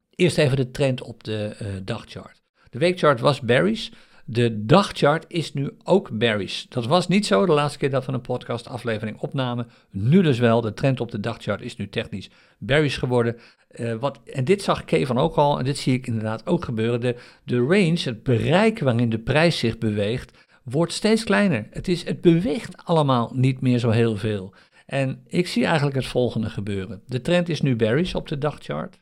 Eerst 0.09 0.37
even 0.37 0.57
de 0.57 0.71
trend 0.71 1.01
op 1.01 1.23
de 1.23 1.55
uh, 1.61 1.67
dagchart. 1.83 2.41
De 2.69 2.79
weekchart 2.79 3.19
was 3.19 3.41
berries. 3.41 3.91
De 4.25 4.65
dagchart 4.65 5.25
is 5.27 5.53
nu 5.53 5.71
ook 5.83 6.17
berries. 6.17 6.65
Dat 6.69 6.85
was 6.85 7.07
niet 7.07 7.25
zo 7.25 7.45
de 7.45 7.51
laatste 7.51 7.79
keer 7.79 7.89
dat 7.89 8.05
we 8.05 8.11
een 8.11 8.21
podcast 8.21 8.67
aflevering 8.67 9.19
opnamen. 9.19 9.67
Nu 9.89 10.21
dus 10.21 10.39
wel. 10.39 10.61
De 10.61 10.73
trend 10.73 10.99
op 10.99 11.11
de 11.11 11.19
dagchart 11.19 11.61
is 11.61 11.75
nu 11.75 11.89
technisch 11.89 12.29
berries 12.57 12.97
geworden. 12.97 13.37
Uh, 13.71 13.93
wat, 13.93 14.19
en 14.25 14.43
dit 14.43 14.61
zag 14.61 14.85
Kevan 14.85 15.17
ook 15.17 15.35
al, 15.35 15.59
en 15.59 15.65
dit 15.65 15.77
zie 15.77 15.93
ik 15.93 16.07
inderdaad 16.07 16.47
ook 16.47 16.65
gebeuren. 16.65 17.15
De 17.45 17.57
range, 17.57 17.99
het 18.03 18.23
bereik 18.23 18.79
waarin 18.79 19.09
de 19.09 19.19
prijs 19.19 19.57
zich 19.57 19.77
beweegt, 19.77 20.37
wordt 20.63 20.93
steeds 20.93 21.23
kleiner. 21.23 21.67
Het, 21.69 21.87
is, 21.87 22.05
het 22.05 22.21
beweegt 22.21 22.85
allemaal 22.85 23.31
niet 23.35 23.61
meer 23.61 23.79
zo 23.79 23.89
heel 23.89 24.17
veel. 24.17 24.53
En 24.85 25.23
ik 25.27 25.47
zie 25.47 25.65
eigenlijk 25.65 25.95
het 25.95 26.05
volgende 26.05 26.49
gebeuren. 26.49 27.01
De 27.05 27.21
trend 27.21 27.49
is 27.49 27.61
nu 27.61 27.75
berries 27.75 28.15
op 28.15 28.27
de 28.27 28.37
dagchart. 28.37 29.01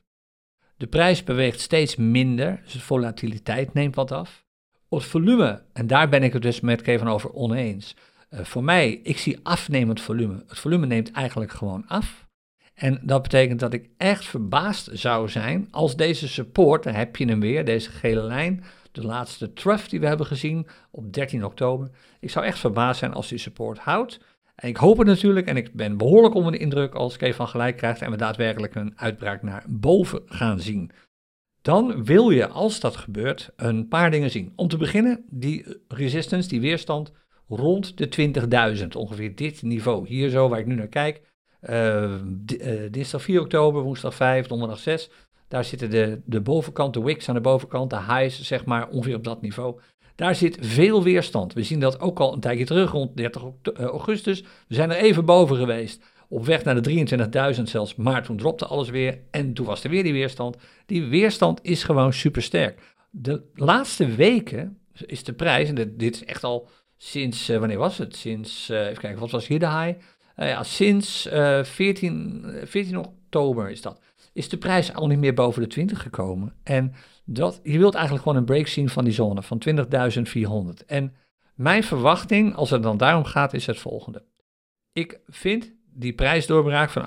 De 0.78 0.88
prijs 0.88 1.24
beweegt 1.24 1.60
steeds 1.60 1.96
minder, 1.96 2.60
dus 2.64 2.74
de 2.74 2.80
volatiliteit 2.80 3.74
neemt 3.74 3.96
wat 3.96 4.12
af. 4.12 4.46
Het 4.90 5.04
volume, 5.04 5.64
en 5.74 5.88
daar 5.88 6.10
ben 6.10 6.24
ik 6.24 6.34
het 6.34 6.42
dus 6.42 6.60
met 6.60 6.82
Kevin 6.82 7.08
over 7.08 7.34
oneens. 7.34 7.96
Uh, 8.30 8.40
voor 8.40 8.64
mij, 8.64 9.00
ik 9.04 9.18
zie 9.18 9.40
afnemend 9.44 10.02
volume. 10.02 10.44
Het 10.48 10.60
volume 10.60 10.86
neemt 10.86 11.12
eigenlijk 11.12 11.52
gewoon 11.52 11.88
af. 11.88 12.28
En 12.74 13.00
dat 13.04 13.22
betekent 13.22 13.60
dat 13.60 13.74
ik 13.74 13.90
echt 13.98 14.26
verbaasd 14.26 14.90
zou 14.94 15.30
zijn 15.30 15.68
als 15.72 15.96
deze 15.96 16.28
support, 16.28 16.84
daar 16.84 16.98
heb 16.98 17.16
je 17.16 17.26
hem 17.26 17.40
weer, 17.40 17.66
deze 17.66 17.92
gele 17.92 18.24
lijn, 18.24 18.64
de 18.92 19.06
laatste 19.06 19.54
trough 19.54 19.90
die 19.90 20.00
we 20.00 20.08
hebben 20.08 20.26
gezien 20.26 20.68
op 20.92 21.14
13 21.14 21.46
oktober. 21.46 21.90
Ik 22.20 22.30
zou 22.30 22.46
echt 22.46 22.60
verbaasd 22.60 23.00
zijn 23.00 23.14
als 23.14 23.28
die 23.28 23.38
support 23.38 23.80
houdt. 23.80 24.20
En 24.56 24.70
ik 24.70 24.78
hoop 24.78 24.98
het 24.98 25.08
natuurlijk, 25.08 25.48
en 25.48 25.58
ik 25.58 25.74
ben 25.74 25.98
behoorlijk 25.98 26.36
onder 26.36 26.52
de 26.52 26.58
indruk 26.58 26.94
als 26.94 27.18
Kevin 27.18 27.34
van 27.34 27.48
gelijk 27.48 27.78
krijgt 27.78 28.02
en 28.02 28.12
we 28.12 28.18
daadwerkelijk 28.18 28.76
een 28.76 28.94
uitbraak 28.96 29.42
naar 29.42 29.66
boven 29.68 30.22
gaan 30.26 30.60
zien. 30.60 30.92
Dan 31.62 32.04
wil 32.04 32.30
je, 32.30 32.48
als 32.48 32.80
dat 32.80 32.96
gebeurt, 32.96 33.52
een 33.56 33.88
paar 33.88 34.12
dingen 34.12 34.32
zien. 34.32 34.54
Om 34.56 34.68
te 34.68 34.78
beginnen, 34.78 35.26
die 35.30 35.82
resistance, 35.88 36.50
die 36.50 36.62
weerstand 36.62 37.12
rond 37.48 37.98
de 37.98 38.78
20.000, 38.82 38.88
ongeveer 38.98 39.36
dit 39.36 39.62
niveau. 39.62 40.08
Hier 40.08 40.30
zo, 40.30 40.50
waar 40.50 40.60
ik 40.60 40.66
nu 40.66 40.76
naar 40.76 40.88
kijk, 40.88 41.22
uh, 41.62 42.16
dinsdag 42.92 43.22
4 43.22 43.42
oktober, 43.42 43.82
woensdag 43.82 44.16
5, 44.16 44.48
donderdag 44.48 44.80
6. 44.80 45.10
Daar 45.52 45.66
zitten 45.66 45.90
de, 45.90 46.22
de 46.26 46.42
bovenkant, 46.42 46.94
de 46.94 47.02
wicks 47.02 47.30
aan 47.30 47.36
de 47.36 47.42
bovenkant, 47.42 47.90
de 47.90 48.02
highs, 48.02 48.42
zeg 48.42 48.66
maar, 48.66 48.90
ongeveer 48.90 49.16
op 49.16 49.24
dat 49.24 49.42
niveau. 49.42 49.80
Daar 50.16 50.36
zit 50.36 50.58
veel 50.62 51.04
weerstand. 51.04 51.54
We 51.54 51.64
zien 51.64 51.80
dat 51.80 52.00
ook 52.00 52.20
al 52.20 52.34
een 52.34 52.40
tijdje 52.40 52.66
terug, 52.66 52.92
rond 52.92 53.18
30 53.18 53.44
eh, 53.44 53.86
augustus. 53.86 54.42
We 54.42 54.76
zijn 54.76 54.92
er 54.92 54.98
even 54.98 55.26
boven 55.26 55.56
geweest 55.56 56.04
op 56.30 56.46
weg 56.46 56.64
naar 56.64 56.82
de 56.82 57.56
23.000 57.56 57.64
zelfs, 57.64 57.96
maar 57.96 58.24
toen 58.24 58.38
dropte 58.38 58.66
alles 58.66 58.90
weer 58.90 59.20
en 59.32 59.54
toen 59.54 59.66
was 59.66 59.84
er 59.84 59.90
weer 59.90 60.04
die 60.04 60.14
weerstand. 60.14 60.58
Die 60.86 61.06
weerstand 61.06 61.60
is 61.64 61.84
gewoon 61.84 62.14
super 62.14 62.42
sterk. 62.42 62.96
De 63.10 63.44
laatste 63.54 64.06
weken 64.06 64.78
is 65.06 65.24
de 65.24 65.34
prijs, 65.34 65.70
en 65.70 65.76
dit, 65.98 66.14
is 66.14 66.26
echt 66.26 66.44
al 66.44 66.70
sinds, 66.98 67.50
uh, 67.50 67.58
wanneer 67.58 67.78
was 67.78 67.98
het? 67.98 68.16
Sinds, 68.16 68.70
uh, 68.70 68.86
even 68.86 69.02
kijken, 69.02 69.20
wat 69.20 69.32
was 69.32 69.48
hier 69.48 69.60
de 69.60 69.70
high? 69.70 70.00
Ja, 70.36 70.64
sinds 70.64 71.28
14, 71.62 72.46
14 72.64 72.98
oktober 72.98 73.70
is 73.70 73.82
dat. 73.82 74.02
Is 74.34 74.50
de 74.50 74.58
prijs 74.58 74.94
al 74.94 75.08
niet 75.08 75.20
meer 75.20 75.34
boven 75.34 75.62
de 75.62 75.68
20 75.68 76.02
gekomen. 76.02 76.54
En 76.64 76.94
dat, 77.26 77.60
je 77.64 77.78
wilt 77.78 77.94
eigenlijk 77.94 78.24
gewoon 78.24 78.38
een 78.38 78.46
break 78.46 78.68
zien 78.68 78.90
van 78.90 79.04
die 79.04 79.14
zone, 79.14 79.44
van 79.44 79.62
20.400. 80.78 80.86
En 80.86 81.16
mijn 81.56 81.84
verwachting, 81.84 82.56
als 82.56 82.70
het 82.70 82.84
dan 82.84 82.98
daarom 82.98 83.24
gaat, 83.24 83.54
is 83.54 83.66
het 83.66 83.80
volgende. 83.80 84.26
Ik 84.94 85.20
vind 85.28 85.74
die 85.94 86.14
prijsdoorbraak 86.14 86.90
van 86.90 87.06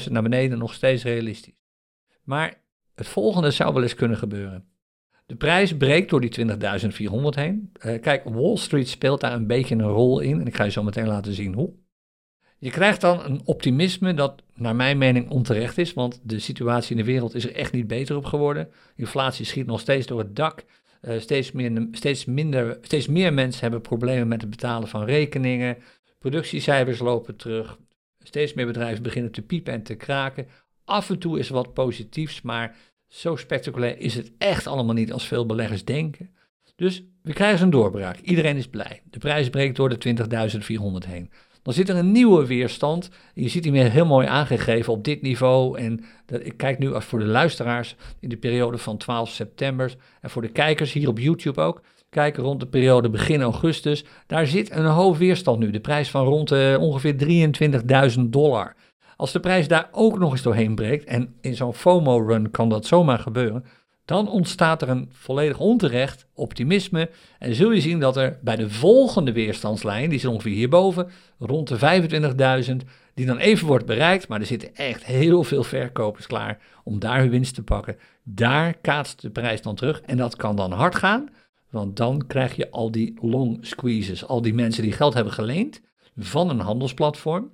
18.000 0.00 0.10
naar 0.10 0.22
beneden 0.22 0.58
nog 0.58 0.74
steeds 0.74 1.02
realistisch. 1.02 1.54
Maar 2.22 2.62
het 2.94 3.08
volgende 3.08 3.50
zou 3.50 3.74
wel 3.74 3.82
eens 3.82 3.94
kunnen 3.94 4.16
gebeuren. 4.16 4.68
De 5.26 5.36
prijs 5.36 5.76
breekt 5.76 6.10
door 6.10 6.20
die 6.20 6.46
20.400 7.10 7.16
heen. 7.28 7.72
Uh, 7.86 8.00
kijk, 8.00 8.24
Wall 8.24 8.56
Street 8.56 8.88
speelt 8.88 9.20
daar 9.20 9.32
een 9.32 9.46
beetje 9.46 9.74
een 9.74 9.88
rol 9.88 10.20
in 10.20 10.40
en 10.40 10.46
ik 10.46 10.56
ga 10.56 10.64
je 10.64 10.70
zo 10.70 10.82
meteen 10.82 11.06
laten 11.06 11.32
zien 11.32 11.54
hoe. 11.54 11.74
Je 12.66 12.72
krijgt 12.72 13.00
dan 13.00 13.24
een 13.24 13.40
optimisme 13.44 14.14
dat 14.14 14.42
naar 14.54 14.76
mijn 14.76 14.98
mening 14.98 15.30
onterecht 15.30 15.78
is, 15.78 15.92
want 15.92 16.20
de 16.22 16.38
situatie 16.38 16.90
in 16.90 16.96
de 16.96 17.10
wereld 17.10 17.34
is 17.34 17.44
er 17.44 17.54
echt 17.54 17.72
niet 17.72 17.86
beter 17.86 18.16
op 18.16 18.24
geworden. 18.24 18.68
Inflatie 18.96 19.44
schiet 19.44 19.66
nog 19.66 19.80
steeds 19.80 20.06
door 20.06 20.18
het 20.18 20.36
dak. 20.36 20.64
Uh, 21.02 21.18
steeds, 21.20 21.52
meer, 21.52 21.88
steeds, 21.92 22.24
minder, 22.24 22.78
steeds 22.82 23.06
meer 23.06 23.32
mensen 23.32 23.60
hebben 23.60 23.80
problemen 23.80 24.28
met 24.28 24.40
het 24.40 24.50
betalen 24.50 24.88
van 24.88 25.04
rekeningen. 25.04 25.76
Productiecijfers 26.18 26.98
lopen 26.98 27.36
terug. 27.36 27.78
Steeds 28.22 28.54
meer 28.54 28.66
bedrijven 28.66 29.02
beginnen 29.02 29.32
te 29.32 29.42
piepen 29.42 29.72
en 29.72 29.82
te 29.82 29.94
kraken. 29.94 30.46
Af 30.84 31.10
en 31.10 31.18
toe 31.18 31.38
is 31.38 31.48
wat 31.48 31.74
positiefs, 31.74 32.42
maar 32.42 32.76
zo 33.08 33.36
spectaculair 33.36 33.98
is 33.98 34.14
het 34.14 34.32
echt 34.38 34.66
allemaal 34.66 34.94
niet 34.94 35.12
als 35.12 35.26
veel 35.26 35.46
beleggers 35.46 35.84
denken. 35.84 36.30
Dus 36.76 37.02
we 37.22 37.32
krijgen 37.32 37.64
een 37.64 37.70
doorbraak. 37.70 38.18
Iedereen 38.18 38.56
is 38.56 38.68
blij. 38.68 39.02
De 39.10 39.18
prijs 39.18 39.50
breekt 39.50 39.76
door 39.76 39.88
de 39.88 40.16
20.400 41.02 41.08
heen. 41.08 41.30
Dan 41.66 41.74
zit 41.74 41.88
er 41.88 41.96
een 41.96 42.12
nieuwe 42.12 42.46
weerstand. 42.46 43.10
Je 43.34 43.48
ziet 43.48 43.64
hem 43.64 43.74
heel 43.74 44.06
mooi 44.06 44.26
aangegeven 44.26 44.92
op 44.92 45.04
dit 45.04 45.22
niveau. 45.22 45.78
En 45.78 46.04
dat, 46.26 46.40
ik 46.44 46.56
kijk 46.56 46.78
nu 46.78 46.94
als 46.94 47.04
voor 47.04 47.18
de 47.18 47.24
luisteraars 47.24 47.96
in 48.20 48.28
de 48.28 48.36
periode 48.36 48.78
van 48.78 48.96
12 48.96 49.28
september. 49.30 49.94
En 50.20 50.30
voor 50.30 50.42
de 50.42 50.48
kijkers 50.48 50.92
hier 50.92 51.08
op 51.08 51.18
YouTube 51.18 51.60
ook. 51.60 51.82
Kijken 52.10 52.42
rond 52.42 52.60
de 52.60 52.66
periode 52.66 53.10
begin 53.10 53.42
augustus. 53.42 54.04
Daar 54.26 54.46
zit 54.46 54.70
een 54.70 54.84
hoge 54.84 55.18
weerstand 55.18 55.58
nu. 55.58 55.70
De 55.70 55.80
prijs 55.80 56.10
van 56.10 56.24
rond 56.24 56.52
uh, 56.52 56.76
ongeveer 56.80 57.14
23.000 58.16 58.20
dollar. 58.20 58.76
Als 59.16 59.32
de 59.32 59.40
prijs 59.40 59.68
daar 59.68 59.88
ook 59.92 60.18
nog 60.18 60.32
eens 60.32 60.42
doorheen 60.42 60.74
breekt, 60.74 61.04
en 61.04 61.34
in 61.40 61.54
zo'n 61.54 61.74
FOMO-run 61.74 62.50
kan 62.50 62.68
dat 62.68 62.86
zomaar 62.86 63.18
gebeuren, 63.18 63.64
dan 64.06 64.28
ontstaat 64.28 64.82
er 64.82 64.88
een 64.88 65.08
volledig 65.12 65.58
onterecht 65.58 66.26
optimisme. 66.34 67.10
En 67.38 67.54
zul 67.54 67.70
je 67.70 67.80
zien 67.80 68.00
dat 68.00 68.16
er 68.16 68.38
bij 68.42 68.56
de 68.56 68.70
volgende 68.70 69.32
weerstandslijn, 69.32 70.08
die 70.08 70.18
is 70.18 70.24
ongeveer 70.24 70.52
hierboven, 70.52 71.10
rond 71.38 71.68
de 71.68 71.78
25.000, 72.82 72.88
die 73.14 73.26
dan 73.26 73.38
even 73.38 73.66
wordt 73.66 73.86
bereikt, 73.86 74.28
maar 74.28 74.40
er 74.40 74.46
zitten 74.46 74.74
echt 74.74 75.04
heel 75.04 75.44
veel 75.44 75.62
verkopers 75.62 76.26
klaar 76.26 76.58
om 76.84 76.98
daar 76.98 77.18
hun 77.18 77.30
winst 77.30 77.54
te 77.54 77.62
pakken. 77.62 77.96
Daar 78.22 78.74
kaatst 78.74 79.22
de 79.22 79.30
prijs 79.30 79.62
dan 79.62 79.74
terug 79.74 80.00
en 80.00 80.16
dat 80.16 80.36
kan 80.36 80.56
dan 80.56 80.72
hard 80.72 80.94
gaan. 80.94 81.28
Want 81.70 81.96
dan 81.96 82.26
krijg 82.26 82.56
je 82.56 82.70
al 82.70 82.90
die 82.90 83.18
long 83.20 83.58
squeezes, 83.60 84.26
al 84.26 84.42
die 84.42 84.54
mensen 84.54 84.82
die 84.82 84.92
geld 84.92 85.14
hebben 85.14 85.32
geleend 85.32 85.80
van 86.16 86.50
een 86.50 86.60
handelsplatform, 86.60 87.50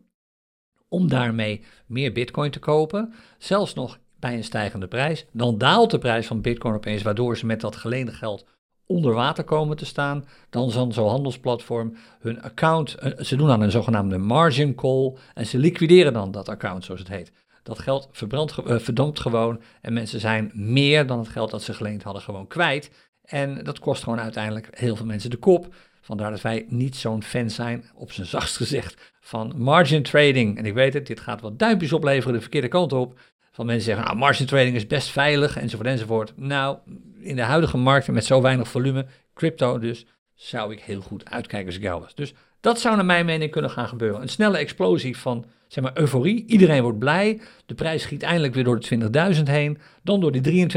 om 0.89 1.09
daarmee 1.09 1.65
meer 1.87 2.13
bitcoin 2.13 2.51
te 2.51 2.59
kopen, 2.59 3.15
zelfs 3.39 3.75
nog 3.75 3.99
bij 4.23 4.35
een 4.35 4.45
stijgende 4.45 4.87
prijs. 4.87 5.27
Dan 5.33 5.59
daalt 5.59 5.91
de 5.91 5.99
prijs 5.99 6.27
van 6.27 6.41
bitcoin 6.41 6.75
opeens, 6.75 7.03
waardoor 7.03 7.37
ze 7.37 7.47
met 7.47 7.61
dat 7.61 7.77
geleende 7.77 8.13
geld 8.13 8.47
onder 8.87 9.15
water 9.15 9.45
komen 9.45 9.77
te 9.77 9.85
staan. 9.85 10.25
Dan 10.51 10.71
zal 10.71 10.93
zo'n 10.93 11.09
handelsplatform 11.09 11.97
hun 12.21 12.43
account, 12.43 12.95
eh, 12.95 13.25
ze 13.25 13.37
doen 13.37 13.51
aan 13.51 13.61
een 13.61 13.71
zogenaamde 13.71 14.19
margin 14.19 14.75
call 14.75 15.15
en 15.35 15.47
ze 15.47 15.59
liquideren 15.59 16.13
dan 16.13 16.31
dat 16.31 16.49
account, 16.49 16.85
zoals 16.85 17.01
het 17.01 17.09
heet. 17.09 17.33
Dat 17.63 17.79
geld 17.79 18.09
verbrandt, 18.13 18.57
uh, 18.67 18.79
verdampt 18.79 19.21
gewoon 19.21 19.61
en 19.81 19.93
mensen 19.93 20.21
zijn 20.21 20.51
meer 20.55 21.07
dan 21.07 21.19
het 21.19 21.29
geld 21.29 21.51
dat 21.51 21.63
ze 21.63 21.75
geleend 21.75 22.03
hadden 22.03 22.23
gewoon 22.23 22.47
kwijt. 22.47 22.91
En 23.23 23.65
dat 23.65 23.79
kost 23.79 24.03
gewoon 24.03 24.21
uiteindelijk 24.21 24.69
heel 24.71 24.97
veel 24.97 25.07
mensen 25.07 25.31
de 25.31 25.37
kop. 25.37 25.75
Vandaar 26.01 26.31
dat 26.31 26.41
wij 26.41 26.67
niet 26.69 26.97
zo'n 26.97 27.23
fan 27.23 27.51
zijn, 27.51 27.85
op 27.95 28.13
zijn 28.13 28.27
zachtst 28.27 28.57
gezegd, 28.57 29.13
van 29.21 29.53
margin 29.57 30.03
trading. 30.03 30.59
En 30.59 30.67
ik 30.67 30.75
weet 30.75 30.95
het, 30.95 31.07
dit 31.07 31.21
gaat 31.21 31.41
wat 31.41 31.59
duimpjes 31.59 31.93
opleveren 31.93 32.35
de 32.35 32.41
verkeerde 32.41 32.69
kant 32.69 32.93
op. 32.93 33.19
Van 33.53 33.67
mensen 33.67 33.85
zeggen, 33.85 34.05
nou, 34.05 34.17
margin 34.17 34.47
trading 34.47 34.77
is 34.77 34.87
best 34.87 35.09
veilig, 35.09 35.57
enzovoort, 35.57 35.89
enzovoort. 35.89 36.33
Nou, 36.37 36.79
in 37.21 37.37
de 37.37 37.43
huidige 37.43 37.77
markten 37.77 38.15
met 38.15 38.25
zo 38.25 38.41
weinig 38.41 38.69
volume, 38.69 39.07
crypto 39.35 39.79
dus, 39.79 40.07
zou 40.35 40.73
ik 40.73 40.81
heel 40.81 41.01
goed 41.01 41.31
uitkijken 41.31 41.67
als 41.67 41.77
ik 41.77 41.83
jou 41.83 42.01
was. 42.01 42.15
Dus 42.15 42.35
dat 42.61 42.81
zou 42.81 42.97
naar 42.97 43.05
mijn 43.05 43.27
mening 43.27 43.51
kunnen 43.51 43.71
gaan 43.71 43.89
gebeuren. 43.89 44.23
Een 44.23 44.29
snelle 44.29 44.59
explosie 44.59 45.17
van 45.17 45.45
zeg 45.69 45.85
maar, 45.85 45.99
euforie. 45.99 46.47
Iedereen 46.47 46.83
wordt 46.83 46.99
blij. 46.99 47.41
De 47.67 47.75
prijs 47.75 48.03
schiet 48.03 48.23
eindelijk 48.23 48.55
weer 48.55 48.65
door 48.65 48.81
de 48.81 49.35
20.000 49.37 49.43
heen. 49.43 49.79
Dan 50.03 50.21
door 50.21 50.33
die 50.33 50.69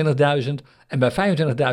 23.000. 0.46 0.54
En 0.88 1.00
bij 1.00 1.12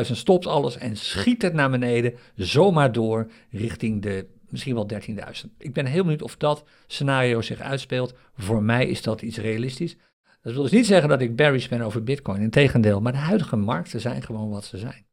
25.000 0.05 0.11
stopt 0.11 0.47
alles 0.47 0.77
en 0.77 0.95
schiet 0.97 1.41
het 1.41 1.53
naar 1.53 1.69
beneden. 1.69 2.13
Zomaar 2.35 2.91
door 2.91 3.27
richting 3.49 4.01
de 4.01 4.25
misschien 4.49 4.75
wel 4.75 4.89
13.000. 5.07 5.57
Ik 5.57 5.73
ben 5.73 5.85
heel 5.85 6.03
benieuwd 6.03 6.21
of 6.21 6.37
dat 6.37 6.63
scenario 6.87 7.41
zich 7.41 7.59
uitspeelt. 7.59 8.13
Voor 8.37 8.63
mij 8.63 8.87
is 8.87 9.01
dat 9.01 9.21
iets 9.21 9.37
realistisch. 9.37 9.97
Dat 10.43 10.53
wil 10.53 10.61
dus 10.61 10.71
niet 10.71 10.85
zeggen 10.85 11.09
dat 11.09 11.21
ik 11.21 11.35
bearish 11.35 11.67
ben 11.67 11.81
over 11.81 12.03
Bitcoin. 12.03 12.41
Integendeel, 12.41 13.01
maar 13.01 13.11
de 13.11 13.17
huidige 13.17 13.55
markten 13.55 13.99
zijn 13.99 14.21
gewoon 14.21 14.49
wat 14.49 14.65
ze 14.65 14.77
zijn. 14.77 15.05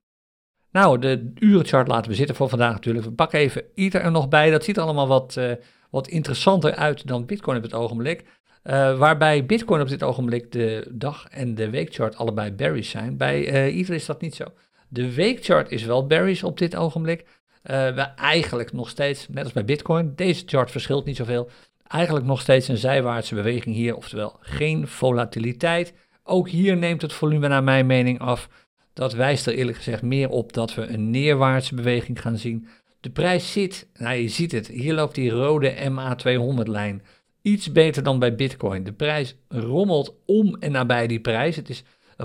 Nou, 0.72 0.98
de 0.98 1.32
urenchart 1.34 1.88
laten 1.88 2.10
we 2.10 2.16
zitten 2.16 2.36
voor 2.36 2.48
vandaag 2.48 2.72
natuurlijk. 2.72 3.04
We 3.04 3.12
pakken 3.12 3.38
even 3.38 3.62
Ether 3.74 4.00
er 4.00 4.10
nog 4.10 4.28
bij. 4.28 4.50
Dat 4.50 4.64
ziet 4.64 4.78
allemaal 4.78 5.08
wat, 5.08 5.36
uh, 5.38 5.52
wat 5.90 6.08
interessanter 6.08 6.74
uit 6.74 7.06
dan 7.06 7.26
Bitcoin 7.26 7.56
op 7.56 7.62
het 7.62 7.74
ogenblik. 7.74 8.24
Uh, 8.64 8.98
waarbij 8.98 9.46
Bitcoin 9.46 9.80
op 9.80 9.88
dit 9.88 10.02
ogenblik 10.02 10.52
de 10.52 10.88
dag- 10.90 11.26
en 11.30 11.54
de 11.54 11.70
weekchart 11.70 12.16
allebei 12.16 12.52
bearish 12.52 12.90
zijn. 12.90 13.16
Bij 13.16 13.48
uh, 13.48 13.78
Ether 13.78 13.94
is 13.94 14.06
dat 14.06 14.20
niet 14.20 14.34
zo. 14.34 14.44
De 14.88 15.14
weekchart 15.14 15.70
is 15.70 15.84
wel 15.84 16.06
bearish 16.06 16.42
op 16.42 16.58
dit 16.58 16.76
ogenblik. 16.76 17.26
we 17.62 18.06
eigenlijk 18.16 18.72
nog 18.72 18.88
steeds, 18.88 19.28
net 19.28 19.44
als 19.44 19.52
bij 19.52 19.64
Bitcoin, 19.64 20.12
deze 20.14 20.42
chart 20.46 20.70
verschilt 20.70 21.04
niet 21.04 21.16
zoveel. 21.16 21.50
Eigenlijk 21.90 22.26
nog 22.26 22.40
steeds 22.40 22.68
een 22.68 22.76
zijwaartse 22.76 23.34
beweging 23.34 23.74
hier, 23.74 23.96
oftewel 23.96 24.36
geen 24.40 24.88
volatiliteit. 24.88 25.94
Ook 26.22 26.48
hier 26.48 26.76
neemt 26.76 27.02
het 27.02 27.12
volume 27.12 27.48
naar 27.48 27.64
mijn 27.64 27.86
mening 27.86 28.18
af. 28.18 28.48
Dat 28.92 29.12
wijst 29.12 29.46
er 29.46 29.54
eerlijk 29.54 29.76
gezegd 29.76 30.02
meer 30.02 30.28
op 30.28 30.52
dat 30.52 30.74
we 30.74 30.86
een 30.86 31.10
neerwaartse 31.10 31.74
beweging 31.74 32.20
gaan 32.20 32.38
zien. 32.38 32.68
De 33.00 33.10
prijs 33.10 33.52
zit, 33.52 33.88
nou 33.94 34.16
je 34.16 34.28
ziet 34.28 34.52
het, 34.52 34.66
hier 34.66 34.94
loopt 34.94 35.14
die 35.14 35.30
rode 35.30 35.74
MA200-lijn. 35.90 37.02
Iets 37.42 37.72
beter 37.72 38.02
dan 38.02 38.18
bij 38.18 38.34
Bitcoin. 38.34 38.84
De 38.84 38.92
prijs 38.92 39.36
rommelt 39.48 40.14
om 40.26 40.56
en 40.60 40.72
nabij 40.72 41.06
die 41.06 41.20
prijs. 41.20 41.56
Het 41.56 41.68
is 41.68 41.84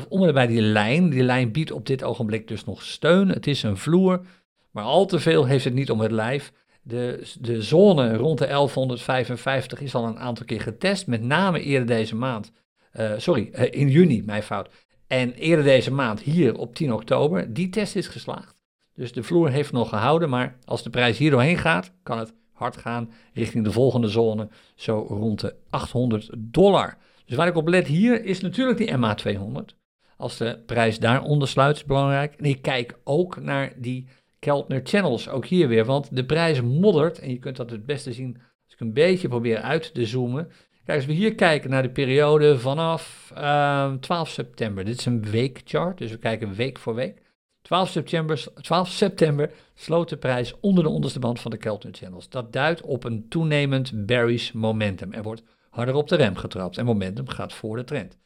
om 0.09 0.19
en 0.19 0.25
nabij 0.25 0.47
die 0.47 0.61
lijn. 0.61 1.09
Die 1.09 1.23
lijn 1.23 1.51
biedt 1.51 1.71
op 1.71 1.85
dit 1.85 2.03
ogenblik 2.03 2.47
dus 2.47 2.65
nog 2.65 2.83
steun. 2.83 3.29
Het 3.29 3.47
is 3.47 3.63
een 3.63 3.77
vloer, 3.77 4.25
maar 4.71 4.83
al 4.83 5.05
te 5.05 5.19
veel 5.19 5.45
heeft 5.45 5.63
het 5.63 5.73
niet 5.73 5.91
om 5.91 5.99
het 5.99 6.11
lijf. 6.11 6.51
De, 6.87 7.33
de 7.39 7.61
zone 7.61 8.15
rond 8.15 8.39
de 8.39 8.45
1155 8.45 9.81
is 9.81 9.95
al 9.95 10.05
een 10.05 10.19
aantal 10.19 10.45
keer 10.45 10.61
getest, 10.61 11.07
met 11.07 11.21
name 11.21 11.61
eerder 11.61 11.87
deze 11.87 12.15
maand. 12.15 12.51
Uh, 12.99 13.11
sorry, 13.17 13.49
uh, 13.53 13.61
in 13.71 13.89
juni, 13.89 14.23
mijn 14.25 14.43
fout. 14.43 14.69
En 15.07 15.33
eerder 15.33 15.65
deze 15.65 15.91
maand, 15.91 16.19
hier 16.19 16.57
op 16.57 16.75
10 16.75 16.93
oktober, 16.93 17.53
die 17.53 17.69
test 17.69 17.95
is 17.95 18.07
geslaagd. 18.07 18.63
Dus 18.93 19.11
de 19.11 19.23
vloer 19.23 19.49
heeft 19.49 19.71
nog 19.71 19.89
gehouden, 19.89 20.29
maar 20.29 20.57
als 20.65 20.83
de 20.83 20.89
prijs 20.89 21.17
hier 21.17 21.31
doorheen 21.31 21.57
gaat, 21.57 21.91
kan 22.03 22.17
het 22.17 22.33
hard 22.51 22.77
gaan 22.77 23.11
richting 23.33 23.63
de 23.63 23.71
volgende 23.71 24.07
zone, 24.07 24.49
zo 24.75 25.05
rond 25.09 25.39
de 25.39 25.55
800 25.69 26.29
dollar. 26.33 26.97
Dus 27.25 27.37
waar 27.37 27.47
ik 27.47 27.55
op 27.55 27.67
let 27.67 27.87
hier 27.87 28.25
is 28.25 28.41
natuurlijk 28.41 28.77
die 28.77 28.91
MA200. 28.97 29.77
Als 30.17 30.37
de 30.37 30.59
prijs 30.65 30.99
daaronder 30.99 31.47
sluit, 31.47 31.75
is 31.75 31.85
belangrijk. 31.85 32.33
En 32.33 32.45
ik 32.45 32.61
kijk 32.61 32.99
ook 33.03 33.41
naar 33.41 33.73
die 33.77 34.07
Keltner 34.45 34.81
Channels, 34.83 35.29
ook 35.29 35.45
hier 35.45 35.67
weer, 35.67 35.85
want 35.85 36.15
de 36.15 36.25
prijs 36.25 36.61
moddert. 36.61 37.19
En 37.19 37.29
je 37.29 37.39
kunt 37.39 37.55
dat 37.55 37.69
het 37.69 37.85
beste 37.85 38.13
zien 38.13 38.33
als 38.63 38.73
ik 38.73 38.79
een 38.79 38.93
beetje 38.93 39.27
probeer 39.27 39.57
uit 39.57 39.93
te 39.93 40.05
zoomen. 40.05 40.47
Kijk, 40.83 40.97
als 40.97 41.07
we 41.07 41.13
hier 41.13 41.35
kijken 41.35 41.69
naar 41.69 41.81
de 41.81 41.89
periode 41.89 42.59
vanaf 42.59 43.31
uh, 43.37 43.43
ehm, 43.43 43.99
12 43.99 44.29
september. 44.29 44.85
Dit 44.85 44.99
is 44.99 45.05
een 45.05 45.29
weekchart, 45.29 45.97
dus 45.97 46.11
we 46.11 46.17
kijken 46.17 46.53
week 46.53 46.79
voor 46.79 46.95
week. 46.95 47.21
12 47.61 47.89
september, 47.89 48.43
12 48.61 48.89
september 48.89 49.51
sloot 49.73 50.09
de 50.09 50.17
prijs 50.17 50.59
onder 50.59 50.83
de 50.83 50.89
onderste 50.89 51.19
band 51.19 51.39
van 51.39 51.51
de 51.51 51.57
Keltner 51.57 51.93
Channels. 51.93 52.29
Dat 52.29 52.53
duidt 52.53 52.81
op 52.81 53.03
een 53.03 53.25
toenemend 53.29 54.05
bearish 54.05 54.51
momentum. 54.51 55.13
Er 55.13 55.23
wordt 55.23 55.43
harder 55.69 55.95
op 55.95 56.07
de 56.07 56.15
rem 56.15 56.35
getrapt 56.35 56.77
en 56.77 56.85
momentum 56.85 57.27
gaat 57.27 57.53
voor 57.53 57.75
de 57.77 57.83
trend. 57.83 58.17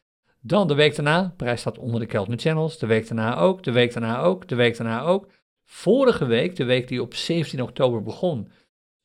Dan 0.42 0.68
de 0.68 0.76
week 0.76 0.96
daarna, 0.96 1.22
de 1.22 1.36
prijs 1.36 1.60
staat 1.60 1.78
onder 1.78 2.00
de 2.00 2.06
Keltner 2.06 2.40
Channels. 2.40 2.78
De 2.78 2.88
week 2.88 3.08
daarna 3.08 3.38
ook, 3.38 3.64
de 3.64 3.72
week 3.72 3.94
daarna 3.94 4.22
ook, 4.22 4.48
de 4.48 4.56
week 4.56 4.78
daarna 4.78 5.02
ook. 5.02 5.28
Vorige 5.72 6.26
week, 6.26 6.56
de 6.56 6.64
week 6.64 6.88
die 6.88 7.02
op 7.02 7.14
17 7.14 7.62
oktober 7.62 8.04
begon, 8.04 8.52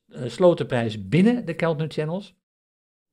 uh, 0.09 0.29
sloot 0.29 0.59
de 0.59 0.66
prijs 0.66 1.09
binnen 1.09 1.46
de 1.46 1.55
Keltner 1.55 1.90
Channels. 1.90 2.35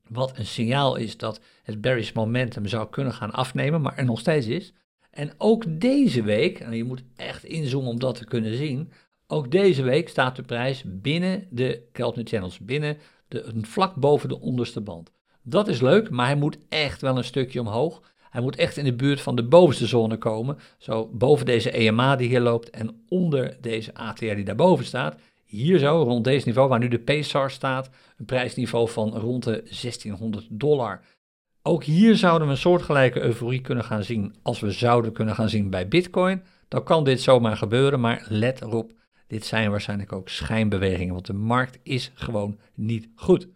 Wat 0.08 0.38
een 0.38 0.46
signaal 0.46 0.96
is 0.96 1.18
dat 1.18 1.42
het 1.64 1.82
bearish 1.82 2.12
momentum 2.12 2.68
zou 2.68 2.90
kunnen 2.90 3.14
gaan 3.14 3.32
afnemen, 3.32 3.82
maar 3.82 3.98
er 3.98 4.06
nog 4.06 4.20
steeds 4.20 4.48
is. 4.48 4.74
En 5.10 5.32
ook 5.38 5.64
deze 5.68 6.24
week, 6.24 6.60
en 6.60 6.76
je 6.76 6.84
moet 6.84 7.04
echt 7.16 7.44
inzoomen 7.44 7.90
om 7.90 8.00
dat 8.00 8.16
te 8.16 8.26
kunnen 8.26 8.56
zien, 8.56 8.92
ook 9.28 9.52
deze 9.52 9.84
week 9.84 10.10
staat 10.10 10.36
de 10.36 10.44
prijs 10.44 10.84
binnen 10.86 11.48
de 11.50 11.88
Keltner 11.92 12.28
Channels, 12.28 12.60
binnen 12.60 12.98
de, 13.28 13.52
vlak 13.62 13.96
boven 13.96 14.30
de 14.30 14.40
onderste 14.40 14.82
band. 14.82 15.12
Dat 15.42 15.68
is 15.68 15.82
leuk, 15.82 16.10
maar 16.10 16.26
hij 16.26 16.36
moet 16.36 16.58
echt 16.70 17.02
wel 17.02 17.18
een 17.18 17.24
stukje 17.24 17.60
omhoog. 17.60 18.02
Hij 18.32 18.42
moet 18.42 18.56
echt 18.56 18.78
in 18.78 18.84
de 18.84 18.94
buurt 18.94 19.22
van 19.22 19.36
de 19.36 19.44
bovenste 19.44 19.88
zone 19.88 20.18
komen. 20.18 20.58
Zo 20.78 21.10
boven 21.14 21.46
deze 21.46 21.72
EMA 21.72 22.16
die 22.16 22.28
hier 22.28 22.40
loopt 22.40 22.70
en 22.70 23.04
onder 23.08 23.58
deze 23.62 23.94
ATR 23.94 24.26
die 24.26 24.44
daarboven 24.44 24.86
staat. 24.86 25.16
Hier 25.46 25.80
zo, 25.80 26.02
rond 26.02 26.24
deze 26.24 26.46
niveau, 26.46 26.70
waar 26.70 26.80
nu 26.80 26.88
de 26.88 26.98
PSAR 26.98 27.52
staat, 27.52 27.90
een 28.18 28.26
prijsniveau 28.26 28.90
van 28.90 29.18
rond 29.18 29.44
de 29.44 29.52
1600 29.52 30.48
dollar. 30.50 31.02
Ook 31.62 31.84
hier 31.84 32.16
zouden 32.16 32.48
we 32.48 32.54
een 32.54 32.60
soortgelijke 32.60 33.22
euforie 33.22 33.62
kunnen 33.62 33.84
gaan 33.84 34.04
zien 34.04 34.36
als 34.42 34.60
we 34.60 34.72
zouden 34.72 35.12
kunnen 35.12 35.36
gaan 35.36 35.50
zien 35.50 35.70
bij 35.70 35.88
Bitcoin. 35.88 36.44
Dan 36.68 36.84
kan 36.84 37.04
dit 37.04 37.22
zomaar 37.22 37.58
gebeuren, 37.58 38.00
maar 38.00 38.26
let 38.30 38.62
erop, 38.62 38.92
dit 39.28 39.46
zijn 39.46 39.72
waarschijnlijk 39.72 40.14
ook 40.14 40.30
schijnbewegingen, 40.30 41.14
want 41.14 41.26
de 41.26 41.34
markt 41.34 41.80
is 41.84 42.12
gewoon 42.14 42.60
niet 42.76 43.10
goed. 43.16 43.48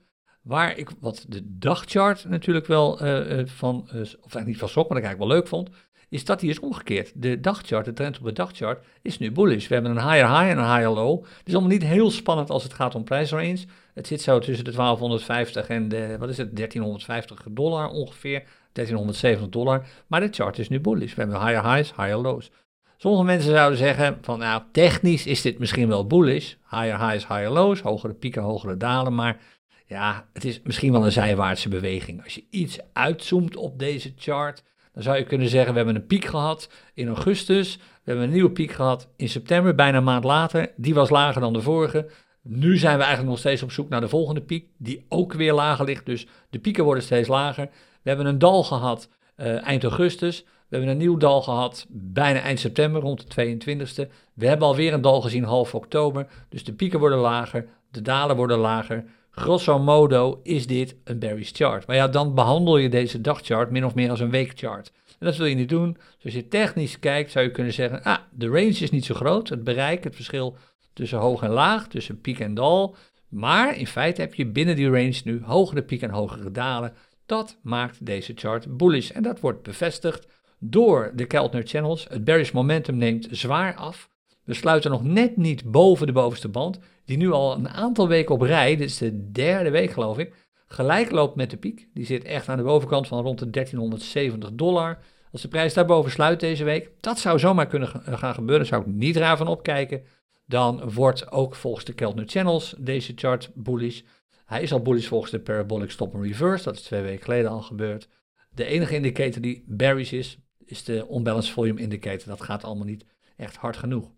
Waar 0.46 0.78
ik 0.78 0.90
wat 1.00 1.26
de 1.28 1.42
dagchart 1.44 2.26
natuurlijk 2.30 2.68
wel 2.68 3.04
uh, 3.04 3.42
van, 3.46 3.76
uh, 3.76 4.02
of 4.02 4.10
eigenlijk 4.10 4.46
niet 4.46 4.58
van 4.58 4.70
sok, 4.70 4.90
maar 4.90 5.02
dat 5.02 5.12
ik 5.12 5.18
eigenlijk 5.18 5.18
wel 5.18 5.28
leuk 5.28 5.48
vond, 5.48 5.70
is 6.10 6.26
dat 6.26 6.40
die 6.40 6.50
is 6.50 6.60
omgekeerd. 6.60 7.12
De 7.16 7.40
dagchart, 7.40 7.86
de 7.86 7.94
trend 7.94 8.18
op 8.18 8.26
de 8.26 8.32
dagchart, 8.32 8.86
is 9.02 9.18
nu 9.18 9.32
bullish. 9.32 9.68
We 9.68 9.74
hebben 9.74 9.92
een 9.92 10.10
higher 10.10 10.28
high 10.28 10.50
en 10.50 10.58
een 10.58 10.74
higher 10.76 10.90
low. 10.90 11.24
Het 11.24 11.48
is 11.48 11.54
allemaal 11.54 11.72
niet 11.72 11.84
heel 11.84 12.12
spannend 12.12 12.50
als 12.50 12.64
het 12.64 12.74
gaat 12.74 12.96
om 12.96 13.04
prijsrange. 13.04 13.66
Het 13.94 14.08
zit 14.08 14.22
zo 14.22 14.40
tussen 14.40 14.66
de 14.66 14.72
1250 14.72 15.68
en 15.68 15.90
de, 15.90 16.18
wat 16.20 16.30
is 16.30 16.38
het, 16.38 16.56
1350 16.56 17.46
dollar 17.50 17.90
ongeveer. 17.90 18.44
1370 18.72 19.50
dollar. 19.50 19.88
Maar 20.08 20.20
de 20.20 20.28
chart 20.32 20.60
is 20.60 20.70
nu 20.70 20.80
bullish. 20.80 21.14
We 21.14 21.22
hebben 21.22 21.46
higher 21.46 21.74
highs, 21.74 21.94
higher 21.96 22.18
lows. 22.18 22.52
Sommige 22.98 23.24
mensen 23.24 23.52
zouden 23.52 23.78
zeggen 23.78 24.18
van 24.22 24.40
nou, 24.40 24.62
technisch 24.72 25.26
is 25.26 25.42
dit 25.42 25.60
misschien 25.60 25.88
wel 25.88 26.08
bullish. 26.08 26.54
Higher 26.70 27.10
highs, 27.10 27.28
higher 27.28 27.50
lows, 27.50 27.82
hogere 27.82 28.14
pieken, 28.14 28.42
hogere 28.42 28.78
dalen. 28.78 29.16
Maar 29.16 29.38
ja, 29.88 30.28
het 30.34 30.46
is 30.46 30.62
misschien 30.64 30.92
wel 30.92 31.06
een 31.06 31.12
zijwaartse 31.12 31.70
beweging. 31.70 32.24
Als 32.24 32.36
je 32.36 32.44
iets 32.50 32.80
uitzoomt 32.94 33.56
op 33.56 33.80
deze 33.80 34.14
chart, 34.18 34.64
dan 34.94 35.04
zou 35.04 35.18
je 35.18 35.24
kunnen 35.24 35.50
zeggen, 35.50 35.72
we 35.72 35.78
hebben 35.78 35.96
een 35.96 36.08
piek 36.08 36.26
gehad 36.26 36.70
in 36.94 37.08
augustus, 37.08 37.76
we 37.78 38.12
hebben 38.12 38.24
een 38.24 38.34
nieuwe 38.34 38.52
piek 38.52 38.72
gehad 38.72 39.08
in 39.16 39.30
september, 39.30 39.76
bijna 39.76 39.98
een 39.98 40.04
maand 40.04 40.24
later. 40.24 40.72
Die 40.76 40.94
was 40.94 41.10
lager 41.10 41.42
dan 41.42 41.54
de 41.54 41.62
vorige. 41.62 42.08
Nu 42.42 42.78
zijn 42.78 42.94
we 42.98 43.04
eigenlijk 43.04 43.30
nog 43.30 43.40
steeds 43.40 43.64
op 43.64 43.72
zoek 43.72 43.90
naar 43.90 44.02
de 44.02 44.08
volgende 44.08 44.42
piek, 44.42 44.68
die 44.78 45.06
ook 45.10 45.34
weer 45.34 45.54
lager 45.54 45.86
ligt. 45.86 46.06
Dus 46.06 46.28
de 46.50 46.60
pieken 46.60 46.84
worden 46.84 47.04
steeds 47.04 47.28
lager. 47.28 47.70
We 48.02 48.10
hebben 48.10 48.26
een 48.26 48.40
dal 48.40 48.64
gehad 48.64 49.10
uh, 49.38 49.68
eind 49.68 49.84
augustus. 49.84 50.44
We 50.44 50.76
hebben 50.76 50.90
een 50.90 50.98
nieuw 50.98 51.18
dal 51.18 51.42
gehad 51.42 51.86
bijna 51.90 52.40
eind 52.40 52.60
september, 52.60 53.02
rond 53.02 53.36
de 53.36 53.58
22e. 53.58 54.12
We 54.34 54.48
hebben 54.48 54.68
alweer 54.68 54.94
een 54.94 55.02
dal 55.02 55.22
gezien 55.22 55.44
half 55.44 55.76
oktober. 55.76 56.28
Dus 56.50 56.64
de 56.64 56.74
pieken 56.74 57.00
worden 57.00 57.20
lager, 57.20 57.68
de 57.92 58.02
dalen 58.02 58.36
worden 58.36 58.58
lager. 58.58 59.06
Grosso 59.36 59.80
modo 59.80 60.40
is 60.44 60.68
dit 60.68 60.96
een 61.04 61.20
bearish 61.20 61.52
chart. 61.54 61.88
Maar 61.88 61.96
ja, 61.96 62.08
dan 62.08 62.36
behandel 62.36 62.78
je 62.78 62.90
deze 62.90 63.22
dagchart 63.22 63.72
min 63.72 63.86
of 63.86 63.96
meer 63.96 64.10
als 64.10 64.20
een 64.20 64.30
weekchart. 64.30 64.92
En 65.20 65.26
dat 65.26 65.36
wil 65.36 65.46
je 65.46 65.56
niet 65.56 65.70
doen. 65.70 65.94
Dus 65.94 66.24
als 66.24 66.34
je 66.34 66.48
technisch 66.48 67.00
kijkt, 67.00 67.32
zou 67.32 67.46
je 67.46 67.52
kunnen 67.52 67.74
zeggen: 67.74 68.04
ah, 68.04 68.18
de 68.32 68.48
range 68.48 68.68
is 68.68 68.92
niet 68.92 69.06
zo 69.06 69.14
groot. 69.14 69.50
Het 69.50 69.64
bereik, 69.64 70.04
het 70.04 70.16
verschil 70.16 70.58
tussen 70.94 71.18
hoog 71.18 71.42
en 71.42 71.50
laag, 71.50 71.88
tussen 71.88 72.22
piek 72.22 72.40
en 72.40 72.54
dal. 72.54 72.96
Maar 73.30 73.78
in 73.78 73.88
feite 73.88 74.22
heb 74.22 74.34
je 74.34 74.46
binnen 74.46 74.76
die 74.76 74.90
range 74.90 75.22
nu 75.24 75.42
hogere 75.44 75.84
piek 75.84 76.02
en 76.02 76.10
hogere 76.10 76.52
dalen. 76.52 76.94
Dat 77.26 77.60
maakt 77.62 78.06
deze 78.06 78.32
chart 78.36 78.78
bullish. 78.78 79.10
En 79.10 79.24
dat 79.24 79.40
wordt 79.40 79.64
bevestigd 79.64 80.28
door 80.60 81.12
de 81.16 81.26
Keltner 81.26 81.64
Channels. 81.66 82.08
Het 82.10 82.24
bearish 82.24 82.52
momentum 82.52 82.98
neemt 82.98 83.28
zwaar 83.32 83.76
af. 83.76 84.10
We 84.44 84.54
sluiten 84.54 84.92
nog 84.92 85.04
net 85.04 85.38
niet 85.38 85.72
boven 85.72 86.08
de 86.08 86.14
bovenste 86.14 86.50
band, 86.50 86.80
die 87.06 87.18
nu 87.18 87.32
al 87.32 87.56
een 87.56 87.70
aantal 87.70 88.08
weken 88.08 88.36
op 88.36 88.42
rij, 88.42 88.76
dit 88.76 88.90
is 88.90 88.98
de 88.98 89.32
derde 89.32 89.70
week 89.70 89.92
geloof 89.92 90.18
ik, 90.18 90.34
gelijk 90.68 91.12
loopt 91.12 91.36
met 91.36 91.50
de 91.50 91.58
piek. 91.58 91.88
Die 91.94 92.06
zit 92.06 92.24
echt 92.24 92.50
aan 92.50 92.58
de 92.58 92.64
bovenkant 92.64 93.08
van 93.08 93.24
rond 93.24 93.40
de 93.40 93.50
1370 93.50 94.52
dollar. 94.54 94.98
Als 95.32 95.42
de 95.42 95.48
prijs 95.48 95.74
daarboven 95.74 96.12
sluit 96.12 96.40
deze 96.40 96.64
week, 96.64 96.92
dat 97.00 97.20
zou 97.20 97.40
zomaar 97.40 97.68
kunnen 97.68 97.88
gaan 98.04 98.34
gebeuren, 98.34 98.66
zou 98.66 98.82
ik 98.82 98.88
niet 98.88 99.16
raar 99.16 99.38
van 99.38 99.48
opkijken. 99.48 100.04
Dan 100.46 100.92
wordt 100.94 101.32
ook 101.32 101.56
volgens 101.56 101.86
de 101.86 101.94
Keltner 101.94 102.28
Channels 102.28 102.76
deze 102.78 103.12
chart 103.16 103.52
bullish. 103.54 104.02
Hij 104.46 104.62
is 104.62 104.74
al 104.74 104.82
bullish 104.82 105.08
volgens 105.08 105.32
de 105.32 105.40
Parabolic 105.40 105.92
Stop 105.92 106.16
and 106.16 106.24
Reverse, 106.24 106.64
dat 106.64 106.76
is 106.76 106.82
twee 106.82 107.02
weken 107.02 107.24
geleden 107.24 107.52
al 107.52 107.62
gebeurd. 107.62 108.08
De 108.50 108.66
enige 108.66 108.96
indicator 108.96 109.42
die 109.42 109.64
bearish 109.68 110.12
is, 110.12 110.40
is 110.66 110.84
de 110.84 111.08
Unbalanced 111.12 111.54
Volume 111.54 111.82
Indicator. 111.82 112.28
Dat 112.28 112.42
gaat 112.42 112.64
allemaal 112.64 112.86
niet 112.86 113.06
echt 113.36 113.56
hard 113.56 113.78
genoeg. 113.78 114.15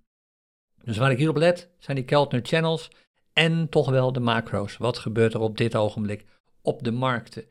Dus 0.84 0.98
waar 0.98 1.12
ik 1.12 1.18
hierop 1.18 1.38
let, 1.38 1.70
zijn 1.80 1.98
die 1.98 2.06
Keltner 2.06 2.42
channels 2.44 2.90
en 3.34 3.70
toch 3.70 3.90
wel 3.90 4.12
de 4.12 4.20
macro's. 4.20 4.78
Wat 4.78 4.98
gebeurt 4.98 5.34
er 5.34 5.40
op 5.40 5.58
dit 5.58 5.76
ogenblik 5.76 6.26
op 6.62 6.84
de 6.84 6.92
markten? 6.92 7.46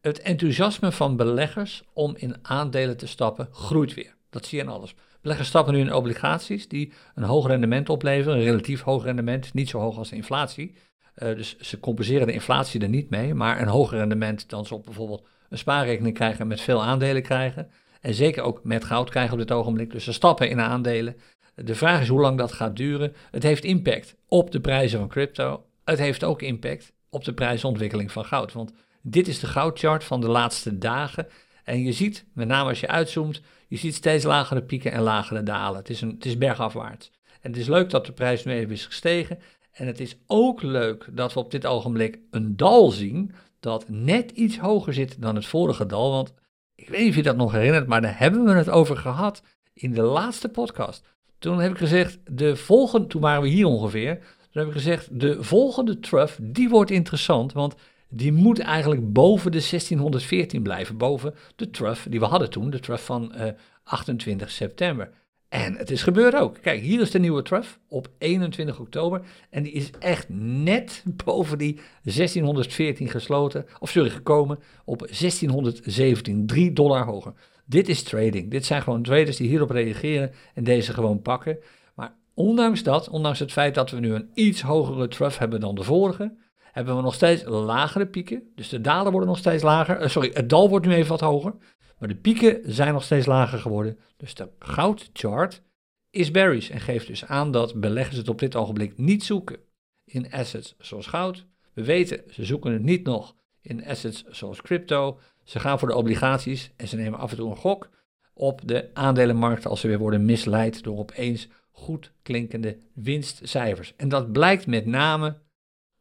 Het 0.00 0.20
enthousiasme 0.20 0.92
van 0.92 1.16
beleggers 1.16 1.82
om 1.92 2.14
in 2.16 2.36
aandelen 2.42 2.96
te 2.96 3.06
stappen 3.06 3.48
groeit 3.52 3.94
weer. 3.94 4.14
Dat 4.30 4.46
zie 4.46 4.58
je 4.58 4.64
in 4.64 4.70
alles. 4.70 4.94
Beleggers 5.20 5.48
stappen 5.48 5.74
nu 5.74 5.80
in 5.80 5.94
obligaties 5.94 6.68
die 6.68 6.92
een 7.14 7.22
hoog 7.22 7.46
rendement 7.46 7.88
opleveren, 7.88 8.38
een 8.38 8.44
relatief 8.44 8.82
hoog 8.82 9.04
rendement, 9.04 9.54
niet 9.54 9.68
zo 9.68 9.78
hoog 9.78 9.98
als 9.98 10.08
de 10.08 10.16
inflatie. 10.16 10.74
Uh, 11.16 11.36
dus 11.36 11.58
ze 11.58 11.80
compenseren 11.80 12.26
de 12.26 12.32
inflatie 12.32 12.80
er 12.80 12.88
niet 12.88 13.10
mee, 13.10 13.34
maar 13.34 13.60
een 13.60 13.68
hoger 13.68 13.98
rendement 13.98 14.48
dan 14.48 14.66
ze 14.66 14.74
op 14.74 14.84
bijvoorbeeld 14.84 15.26
een 15.48 15.58
spaarrekening 15.58 16.14
krijgen 16.14 16.46
met 16.46 16.60
veel 16.60 16.84
aandelen 16.84 17.22
krijgen. 17.22 17.70
En 18.00 18.14
zeker 18.14 18.42
ook 18.42 18.64
met 18.64 18.84
goud 18.84 19.10
krijgen 19.10 19.32
op 19.32 19.38
dit 19.38 19.52
ogenblik. 19.52 19.90
Dus 19.90 20.04
ze 20.04 20.12
stappen 20.12 20.50
in 20.50 20.60
aandelen. 20.60 21.16
De 21.64 21.74
vraag 21.74 22.00
is 22.00 22.08
hoe 22.08 22.20
lang 22.20 22.38
dat 22.38 22.52
gaat 22.52 22.76
duren. 22.76 23.14
Het 23.30 23.42
heeft 23.42 23.64
impact 23.64 24.16
op 24.28 24.50
de 24.50 24.60
prijzen 24.60 24.98
van 24.98 25.08
crypto. 25.08 25.64
Het 25.84 25.98
heeft 25.98 26.24
ook 26.24 26.42
impact 26.42 26.92
op 27.10 27.24
de 27.24 27.34
prijsontwikkeling 27.34 28.12
van 28.12 28.24
goud. 28.24 28.52
Want 28.52 28.72
dit 29.02 29.28
is 29.28 29.38
de 29.38 29.46
goudchart 29.46 30.04
van 30.04 30.20
de 30.20 30.28
laatste 30.28 30.78
dagen. 30.78 31.26
En 31.64 31.82
je 31.82 31.92
ziet, 31.92 32.24
met 32.32 32.48
name 32.48 32.68
als 32.68 32.80
je 32.80 32.88
uitzoomt, 32.88 33.40
je 33.68 33.76
ziet 33.76 33.94
steeds 33.94 34.24
lagere 34.24 34.62
pieken 34.62 34.92
en 34.92 35.02
lagere 35.02 35.42
dalen. 35.42 35.78
Het 35.78 35.90
is, 35.90 36.00
een, 36.00 36.10
het 36.10 36.24
is 36.24 36.38
bergafwaarts. 36.38 37.10
En 37.40 37.50
het 37.50 37.60
is 37.60 37.66
leuk 37.66 37.90
dat 37.90 38.06
de 38.06 38.12
prijs 38.12 38.44
nu 38.44 38.52
even 38.52 38.72
is 38.72 38.86
gestegen. 38.86 39.38
En 39.72 39.86
het 39.86 40.00
is 40.00 40.16
ook 40.26 40.62
leuk 40.62 41.08
dat 41.10 41.32
we 41.32 41.40
op 41.40 41.50
dit 41.50 41.66
ogenblik 41.66 42.18
een 42.30 42.56
dal 42.56 42.90
zien 42.90 43.32
dat 43.60 43.88
net 43.88 44.30
iets 44.30 44.58
hoger 44.58 44.94
zit 44.94 45.22
dan 45.22 45.34
het 45.34 45.46
vorige 45.46 45.86
dal. 45.86 46.10
Want 46.10 46.32
ik 46.74 46.88
weet 46.88 47.00
niet 47.00 47.10
of 47.10 47.16
je 47.16 47.22
dat 47.22 47.36
nog 47.36 47.52
herinnert, 47.52 47.86
maar 47.86 48.00
daar 48.00 48.18
hebben 48.18 48.44
we 48.44 48.52
het 48.52 48.70
over 48.70 48.96
gehad 48.96 49.42
in 49.74 49.94
de 49.94 50.02
laatste 50.02 50.48
podcast. 50.48 51.11
Toen 51.42 51.60
heb 51.60 51.70
ik 51.70 51.78
gezegd, 51.78 52.18
de 52.26 52.56
volgende, 52.56 53.06
toen 53.06 53.20
waren 53.20 53.42
we 53.42 53.48
hier 53.48 53.66
ongeveer. 53.66 54.14
Toen 54.50 54.62
heb 54.62 54.66
ik 54.66 54.72
gezegd, 54.72 55.20
de 55.20 55.42
volgende 55.42 56.00
trough, 56.00 56.38
die 56.42 56.68
wordt 56.68 56.90
interessant, 56.90 57.52
want 57.52 57.74
die 58.08 58.32
moet 58.32 58.58
eigenlijk 58.58 59.12
boven 59.12 59.52
de 59.52 59.58
1614 59.70 60.62
blijven. 60.62 60.96
Boven 60.96 61.34
de 61.56 61.70
trough 61.70 62.06
die 62.10 62.20
we 62.20 62.26
hadden 62.26 62.50
toen, 62.50 62.70
de 62.70 62.80
trough 62.80 63.02
van 63.02 63.32
uh, 63.34 63.48
eh, 63.48 63.54
28 63.84 64.50
september. 64.50 65.10
En 65.48 65.76
het 65.76 65.90
is 65.90 66.02
gebeurd 66.02 66.34
ook. 66.34 66.58
Kijk, 66.60 66.80
hier 66.80 67.00
is 67.00 67.10
de 67.10 67.18
nieuwe 67.18 67.42
trough 67.42 67.68
op 67.88 68.08
21 68.18 68.78
oktober. 68.78 69.20
En 69.50 69.62
die 69.62 69.72
is 69.72 69.90
echt 69.98 70.26
net 70.28 71.04
boven 71.24 71.58
die 71.58 71.80
1614 72.02 73.08
gesloten, 73.08 73.66
of 73.78 73.90
sorry, 73.90 74.10
gekomen 74.10 74.58
op 74.84 74.98
1617, 74.98 76.46
3 76.46 76.72
dollar 76.72 77.04
hoger. 77.04 77.32
Dit 77.64 77.88
is 77.88 78.02
trading. 78.02 78.50
Dit 78.50 78.64
zijn 78.64 78.82
gewoon 78.82 79.02
traders 79.02 79.36
die 79.36 79.48
hierop 79.48 79.70
reageren 79.70 80.32
en 80.54 80.64
deze 80.64 80.92
gewoon 80.92 81.22
pakken. 81.22 81.58
Maar 81.94 82.14
ondanks 82.34 82.82
dat, 82.82 83.08
ondanks 83.08 83.38
het 83.38 83.52
feit 83.52 83.74
dat 83.74 83.90
we 83.90 84.00
nu 84.00 84.14
een 84.14 84.30
iets 84.34 84.62
hogere 84.62 85.08
trough 85.08 85.38
hebben 85.38 85.60
dan 85.60 85.74
de 85.74 85.82
vorige, 85.82 86.36
hebben 86.72 86.96
we 86.96 87.02
nog 87.02 87.14
steeds 87.14 87.44
lagere 87.44 88.06
pieken. 88.06 88.42
Dus 88.54 88.68
de 88.68 88.80
dalen 88.80 89.10
worden 89.10 89.28
nog 89.28 89.38
steeds 89.38 89.62
lager. 89.62 90.02
Uh, 90.02 90.08
sorry, 90.08 90.30
het 90.34 90.48
dal 90.48 90.68
wordt 90.68 90.86
nu 90.86 90.94
even 90.94 91.08
wat 91.08 91.20
hoger. 91.20 91.54
Maar 91.98 92.08
de 92.08 92.16
pieken 92.16 92.60
zijn 92.64 92.92
nog 92.92 93.02
steeds 93.02 93.26
lager 93.26 93.58
geworden. 93.58 93.98
Dus 94.16 94.34
de 94.34 94.48
goudchart 94.58 95.62
is 96.10 96.30
bearish 96.30 96.70
en 96.70 96.80
geeft 96.80 97.06
dus 97.06 97.24
aan 97.24 97.50
dat 97.50 97.80
beleggers 97.80 98.16
het 98.16 98.28
op 98.28 98.38
dit 98.38 98.56
ogenblik 98.56 98.98
niet 98.98 99.24
zoeken 99.24 99.58
in 100.04 100.32
assets 100.32 100.74
zoals 100.78 101.06
goud. 101.06 101.46
We 101.72 101.84
weten, 101.84 102.22
ze 102.30 102.44
zoeken 102.44 102.72
het 102.72 102.82
niet 102.82 103.04
nog 103.04 103.34
in 103.62 103.86
assets 103.86 104.24
zoals 104.24 104.62
crypto. 104.62 105.18
Ze 105.44 105.60
gaan 105.60 105.78
voor 105.78 105.88
de 105.88 105.94
obligaties 105.94 106.70
en 106.76 106.88
ze 106.88 106.96
nemen 106.96 107.18
af 107.18 107.30
en 107.30 107.36
toe 107.36 107.50
een 107.50 107.56
gok 107.56 107.88
op 108.34 108.60
de 108.68 108.90
aandelenmarkt 108.94 109.66
als 109.66 109.80
ze 109.80 109.88
weer 109.88 109.98
worden 109.98 110.24
misleid 110.24 110.82
door 110.82 110.98
opeens 110.98 111.48
goed 111.70 112.12
klinkende 112.22 112.78
winstcijfers. 112.94 113.92
En 113.96 114.08
dat 114.08 114.32
blijkt 114.32 114.66
met 114.66 114.86
name 114.86 115.36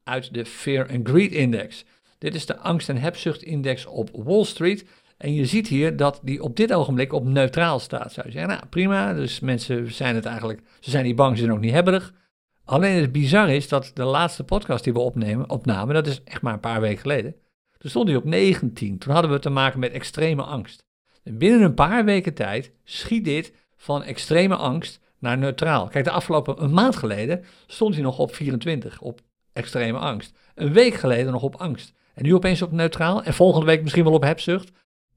uit 0.04 0.34
de 0.34 0.46
Fear 0.46 0.90
and 0.90 1.08
Greed 1.08 1.32
Index. 1.32 1.86
Dit 2.18 2.36
is 2.36 2.46
de 2.46 2.58
angst- 2.58 2.90
en 2.90 2.98
hebzucht-index 2.98 3.86
op 3.86 4.10
Wall 4.14 4.44
Street. 4.44 4.86
En 5.18 5.34
je 5.34 5.46
ziet 5.46 5.68
hier 5.68 5.98
dat 5.98 6.20
die 6.24 6.44
op 6.44 6.56
dit 6.56 6.74
ogenblik 6.74 7.14
op 7.14 7.26
neutraal 7.26 7.80
staat. 7.80 8.14
Zou 8.14 8.28
je 8.28 8.32
zeggen, 8.34 8.50
nou 8.50 8.66
prima, 8.70 9.14
dus 9.14 9.40
mensen 9.40 9.94
zijn 9.94 10.16
het 10.16 10.26
eigenlijk, 10.26 10.62
ze 10.80 10.90
zijn 10.90 11.06
niet 11.06 11.16
bang, 11.16 11.38
ze 11.38 11.44
zijn 11.44 11.56
ook 11.56 11.62
niet 11.62 11.74
hebberig. 11.74 12.14
Alleen 12.66 13.02
het 13.02 13.12
bizar 13.12 13.50
is 13.50 13.68
dat 13.68 13.92
de 13.94 14.04
laatste 14.04 14.44
podcast 14.44 14.84
die 14.84 14.94
we 14.94 15.00
opnemen, 15.00 15.50
opnamen, 15.50 15.94
dat 15.94 16.08
is 16.08 16.24
echt 16.24 16.42
maar 16.42 16.54
een 16.54 16.60
paar 16.60 16.82
weken 16.82 17.02
geleden, 17.02 17.36
toen 17.82 17.90
stond 17.90 18.08
hij 18.08 18.18
op 18.18 18.24
19. 18.24 18.98
Toen 18.98 19.14
hadden 19.14 19.32
we 19.32 19.40
te 19.40 19.50
maken 19.50 19.80
met 19.80 19.92
extreme 19.92 20.44
angst. 20.44 20.86
En 21.24 21.38
binnen 21.38 21.62
een 21.62 21.74
paar 21.74 22.06
weken 22.06 22.34
tijd 22.34 22.72
schiet 22.84 23.26
dit 23.26 23.54
van 23.78 24.04
extreme 24.04 24.56
angst 24.56 25.00
naar 25.20 25.38
neutraal. 25.38 25.88
Kijk, 25.88 26.06
de 26.06 26.12
afgelopen 26.12 26.64
een 26.64 26.74
maand 26.74 26.96
geleden 26.96 27.44
stond 27.68 27.94
hij 27.94 28.04
nog 28.04 28.18
op 28.20 28.36
24, 28.36 29.02
op 29.02 29.22
extreme 29.54 29.98
angst. 29.98 30.38
Een 30.56 30.74
week 30.74 30.94
geleden 30.94 31.32
nog 31.32 31.44
op 31.44 31.56
angst. 31.56 31.94
En 32.14 32.24
nu 32.24 32.36
opeens 32.36 32.62
op 32.62 32.72
neutraal 32.72 33.24
en 33.24 33.34
volgende 33.34 33.66
week 33.66 33.82
misschien 33.82 34.04
wel 34.04 34.14
op 34.14 34.24
hebzucht. 34.24 34.72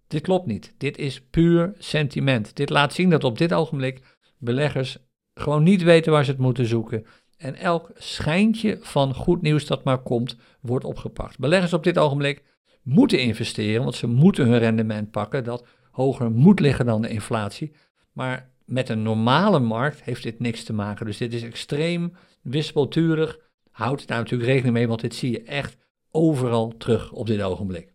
Dit 0.07 0.22
klopt 0.22 0.46
niet. 0.46 0.74
Dit 0.79 0.98
is 0.98 1.22
puur 1.22 1.72
sentiment. 1.79 2.57
Dit 2.57 2.70
laat 2.70 2.92
zien 2.92 3.11
dat 3.11 3.24
op 3.24 3.38
dit 3.38 3.53
ogenblik 3.53 4.00
beleggers 4.38 4.98
gewoon 5.35 5.62
niet 5.62 5.83
weten 5.83 6.12
waar 6.12 6.24
ze 6.24 6.31
het 6.31 6.40
moeten 6.40 6.66
zoeken. 6.66 7.07
En 7.37 7.55
elk 7.55 7.90
schijntje 7.94 8.79
van 8.81 9.14
goed 9.14 9.42
nieuws 9.42 9.66
dat 9.66 9.85
maar 9.85 10.03
komt, 10.03 10.37
wordt 10.61 10.85
opgepakt. 10.85 11.38
Beleggers 11.38 11.73
op 11.73 11.85
dit 11.85 11.99
ogenblik 11.99 12.42
moeten 12.83 13.20
investeren, 13.20 13.83
want 13.83 13.94
ze 13.94 14.07
moeten 14.07 14.47
hun 14.47 14.59
rendement 14.59 15.11
pakken 15.11 15.44
dat 15.44 15.66
hoger 15.90 16.31
moet 16.31 16.61
liggen 16.61 16.87
dan 16.87 17.03
de 17.03 17.09
inflatie. 17.09 17.73
Maar 18.12 18.51
met 18.64 18.88
een 18.88 19.03
normale 19.03 19.59
markt 19.59 20.03
heeft 20.03 20.23
dit 20.23 20.40
niks 20.40 20.64
te 20.64 20.73
maken. 20.73 21.07
Dus 21.07 21.16
dit 21.16 21.35
is 21.35 21.42
extreem 21.42 22.16
wispelturig. 22.42 23.38
Houd 23.70 24.07
daar 24.07 24.18
natuurlijk 24.18 24.51
rekening 24.51 24.75
mee, 24.75 24.88
want 24.88 25.01
dit 25.01 25.14
zie 25.14 25.31
je 25.31 25.42
echt 25.42 25.77
overal 26.11 26.77
terug 26.77 27.12
op 27.12 27.27
dit 27.27 27.42
ogenblik. 27.42 27.92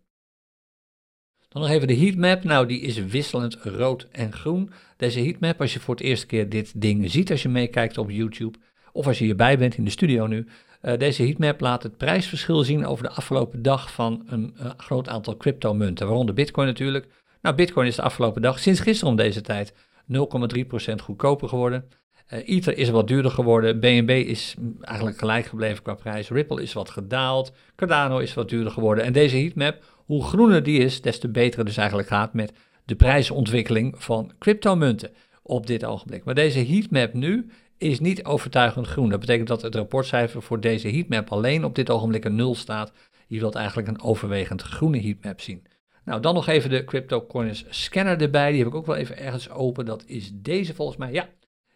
Dan 1.48 1.62
nog 1.62 1.70
even 1.70 1.88
de 1.88 1.96
heatmap. 1.96 2.44
Nou, 2.44 2.66
die 2.66 2.80
is 2.80 3.04
wisselend 3.04 3.54
rood 3.54 4.08
en 4.10 4.32
groen. 4.32 4.70
Deze 4.96 5.20
heatmap, 5.20 5.60
als 5.60 5.72
je 5.72 5.80
voor 5.80 5.94
het 5.94 6.04
eerste 6.04 6.26
keer 6.26 6.48
dit 6.48 6.80
ding 6.80 7.10
ziet 7.10 7.30
als 7.30 7.42
je 7.42 7.48
meekijkt 7.48 7.98
op 7.98 8.10
YouTube, 8.10 8.58
of 8.92 9.06
als 9.06 9.18
je 9.18 9.24
hierbij 9.24 9.58
bent 9.58 9.76
in 9.76 9.84
de 9.84 9.90
studio 9.90 10.26
nu, 10.26 10.46
uh, 10.82 10.96
deze 10.98 11.22
heatmap 11.22 11.60
laat 11.60 11.82
het 11.82 11.96
prijsverschil 11.96 12.64
zien 12.64 12.86
over 12.86 13.04
de 13.04 13.10
afgelopen 13.10 13.62
dag 13.62 13.92
van 13.92 14.22
een 14.26 14.54
uh, 14.60 14.70
groot 14.76 15.08
aantal 15.08 15.36
cryptomunten, 15.36 16.06
waaronder 16.06 16.34
Bitcoin 16.34 16.66
natuurlijk. 16.66 17.06
Nou, 17.42 17.56
Bitcoin 17.56 17.86
is 17.86 17.96
de 17.96 18.02
afgelopen 18.02 18.42
dag, 18.42 18.58
sinds 18.58 18.80
gisteren 18.80 19.10
om 19.10 19.16
deze 19.16 19.40
tijd, 19.40 19.72
0,3% 19.72 20.94
goedkoper 21.02 21.48
geworden. 21.48 21.84
Uh, 22.32 22.48
Ether 22.48 22.78
is 22.78 22.90
wat 22.90 23.08
duurder 23.08 23.30
geworden. 23.30 23.80
BNB 23.80 24.10
is 24.10 24.54
eigenlijk 24.80 25.18
gelijk 25.18 25.46
gebleven 25.46 25.82
qua 25.82 25.94
prijs. 25.94 26.28
Ripple 26.28 26.62
is 26.62 26.72
wat 26.72 26.90
gedaald. 26.90 27.52
Cardano 27.76 28.18
is 28.18 28.34
wat 28.34 28.48
duurder 28.48 28.72
geworden. 28.72 29.04
En 29.04 29.12
deze 29.12 29.36
heatmap, 29.36 29.84
hoe 30.04 30.24
groener 30.24 30.62
die 30.62 30.78
is, 30.78 31.00
des 31.00 31.18
te 31.18 31.28
beter 31.28 31.58
het 31.58 31.66
dus 31.66 31.76
eigenlijk 31.76 32.08
gaat 32.08 32.34
met 32.34 32.52
de 32.84 32.94
prijsontwikkeling 32.94 34.02
van 34.02 34.32
cryptomunten 34.38 35.10
op 35.42 35.66
dit 35.66 35.84
ogenblik. 35.84 36.24
Maar 36.24 36.34
deze 36.34 36.58
heatmap 36.58 37.12
nu 37.12 37.50
is 37.80 38.00
niet 38.00 38.24
overtuigend 38.24 38.86
groen. 38.86 39.08
Dat 39.08 39.20
betekent 39.20 39.48
dat 39.48 39.62
het 39.62 39.74
rapportcijfer 39.74 40.42
voor 40.42 40.60
deze 40.60 40.88
heatmap 40.88 41.32
alleen 41.32 41.64
op 41.64 41.74
dit 41.74 41.90
ogenblik 41.90 42.24
een 42.24 42.34
nul 42.34 42.54
staat. 42.54 42.92
Je 43.26 43.38
wilt 43.38 43.54
eigenlijk 43.54 43.88
een 43.88 44.02
overwegend 44.02 44.62
groene 44.62 45.00
heatmap 45.00 45.40
zien. 45.40 45.66
Nou, 46.04 46.20
dan 46.20 46.34
nog 46.34 46.46
even 46.46 46.70
de 46.70 46.84
CryptoCoins 46.84 47.64
scanner 47.68 48.20
erbij. 48.20 48.50
Die 48.50 48.58
heb 48.58 48.68
ik 48.68 48.74
ook 48.74 48.86
wel 48.86 48.96
even 48.96 49.18
ergens 49.18 49.50
open. 49.50 49.84
Dat 49.84 50.04
is 50.06 50.30
deze 50.34 50.74
volgens 50.74 50.98
mij. 50.98 51.12
Ja, 51.12 51.28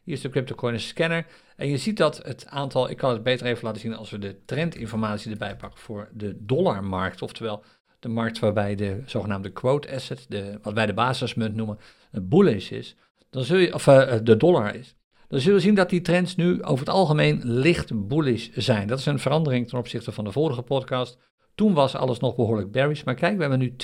hier 0.02 0.14
is 0.14 0.20
de 0.20 0.28
CryptoCoins 0.28 0.88
scanner. 0.88 1.26
En 1.56 1.68
je 1.68 1.76
ziet 1.76 1.96
dat 1.96 2.22
het 2.22 2.46
aantal, 2.46 2.90
ik 2.90 2.96
kan 2.96 3.10
het 3.10 3.22
beter 3.22 3.46
even 3.46 3.64
laten 3.64 3.80
zien 3.80 3.94
als 3.94 4.10
we 4.10 4.18
de 4.18 4.44
trendinformatie 4.44 5.30
erbij 5.30 5.56
pakken 5.56 5.80
voor 5.80 6.08
de 6.12 6.36
dollarmarkt. 6.38 7.22
Oftewel 7.22 7.64
de 7.98 8.08
markt 8.08 8.38
waarbij 8.38 8.74
de 8.74 9.02
zogenaamde 9.06 9.50
quote 9.50 9.94
asset, 9.94 10.26
de, 10.28 10.58
wat 10.62 10.72
wij 10.72 10.86
de 10.86 10.94
basismunt 10.94 11.54
noemen, 11.54 11.78
bullish 12.10 12.70
is. 12.70 12.96
Dan 13.30 13.44
zul 13.44 13.58
je, 13.58 13.74
of 13.74 13.86
uh, 13.86 14.14
de 14.22 14.36
dollar 14.36 14.74
is 14.74 14.96
dan 15.34 15.42
zullen 15.42 15.58
we 15.58 15.64
zien 15.64 15.74
dat 15.74 15.90
die 15.90 16.00
trends 16.00 16.36
nu 16.36 16.62
over 16.62 16.86
het 16.86 16.94
algemeen 16.94 17.40
licht 17.44 18.08
bullish 18.08 18.48
zijn. 18.52 18.86
Dat 18.86 18.98
is 18.98 19.06
een 19.06 19.18
verandering 19.18 19.68
ten 19.68 19.78
opzichte 19.78 20.12
van 20.12 20.24
de 20.24 20.32
vorige 20.32 20.62
podcast. 20.62 21.18
Toen 21.54 21.74
was 21.74 21.96
alles 21.96 22.18
nog 22.18 22.36
behoorlijk 22.36 22.72
bearish, 22.72 23.02
maar 23.02 23.14
kijk, 23.14 23.34
we 23.34 23.40
hebben 23.40 23.58
nu 23.58 23.76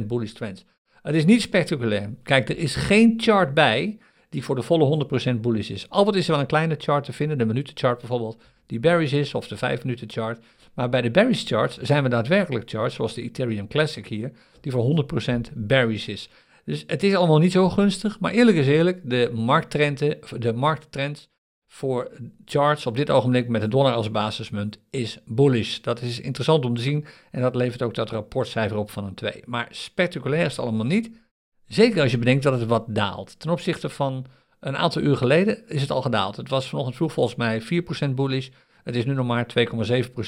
2,7% 0.00 0.06
bullish 0.06 0.32
trends. 0.32 0.64
Het 1.02 1.14
is 1.14 1.24
niet 1.24 1.42
spectaculair. 1.42 2.14
Kijk, 2.22 2.48
er 2.48 2.58
is 2.58 2.74
geen 2.74 3.14
chart 3.16 3.54
bij 3.54 3.98
die 4.28 4.44
voor 4.44 4.54
de 4.54 4.62
volle 4.62 5.06
100% 5.34 5.40
bullish 5.40 5.70
is. 5.70 5.90
Al 5.90 6.04
wat 6.04 6.16
is 6.16 6.24
er 6.24 6.30
wel 6.32 6.40
een 6.40 6.46
kleine 6.46 6.74
chart 6.78 7.04
te 7.04 7.12
vinden, 7.12 7.38
de 7.38 7.46
minutenchart 7.46 7.98
bijvoorbeeld, 7.98 8.42
die 8.66 8.80
bearish 8.80 9.12
is, 9.12 9.34
of 9.34 9.48
de 9.48 9.56
5 9.56 9.84
minuten 9.84 10.10
chart. 10.10 10.40
Maar 10.74 10.88
bij 10.88 11.02
de 11.02 11.10
bearish 11.10 11.44
charts 11.44 11.76
zijn 11.76 12.02
we 12.02 12.08
daadwerkelijk 12.08 12.70
charts, 12.70 12.94
zoals 12.94 13.14
de 13.14 13.22
Ethereum 13.22 13.68
Classic 13.68 14.06
hier, 14.06 14.32
die 14.60 14.72
voor 14.72 15.06
100% 15.48 15.52
bearish 15.54 16.08
is. 16.08 16.30
Dus 16.68 16.84
het 16.86 17.02
is 17.02 17.14
allemaal 17.14 17.38
niet 17.38 17.52
zo 17.52 17.68
gunstig, 17.68 18.20
maar 18.20 18.32
eerlijk 18.32 18.56
is 18.56 18.66
eerlijk, 18.66 19.00
de 19.10 19.30
markttrenden, 19.34 20.18
de 20.38 20.52
markttrends 20.52 21.28
voor 21.66 22.10
charts 22.44 22.86
op 22.86 22.96
dit 22.96 23.10
ogenblik 23.10 23.48
met 23.48 23.60
de 23.60 23.68
dollar 23.68 23.92
als 23.92 24.10
basismunt 24.10 24.78
is 24.90 25.18
bullish. 25.26 25.78
Dat 25.78 26.00
is 26.00 26.20
interessant 26.20 26.64
om 26.64 26.74
te 26.74 26.82
zien 26.82 27.06
en 27.30 27.40
dat 27.40 27.54
levert 27.54 27.82
ook 27.82 27.94
dat 27.94 28.10
rapportcijfer 28.10 28.76
op 28.76 28.90
van 28.90 29.04
een 29.04 29.14
2. 29.14 29.42
Maar 29.46 29.68
spectaculair 29.70 30.44
is 30.44 30.56
het 30.56 30.60
allemaal 30.66 30.86
niet, 30.86 31.10
zeker 31.66 32.02
als 32.02 32.10
je 32.10 32.18
bedenkt 32.18 32.42
dat 32.42 32.60
het 32.60 32.68
wat 32.68 32.84
daalt. 32.88 33.38
Ten 33.38 33.50
opzichte 33.50 33.88
van 33.88 34.26
een 34.60 34.76
aantal 34.76 35.02
uur 35.02 35.16
geleden 35.16 35.68
is 35.68 35.80
het 35.80 35.90
al 35.90 36.02
gedaald. 36.02 36.36
Het 36.36 36.48
was 36.48 36.68
vanochtend 36.68 36.96
vroeg 36.96 37.12
volgens 37.12 37.36
mij 37.36 37.62
4% 38.10 38.10
bullish, 38.14 38.48
het 38.82 38.96
is 38.96 39.04
nu 39.04 39.14
nog 39.14 39.26
maar 39.26 39.46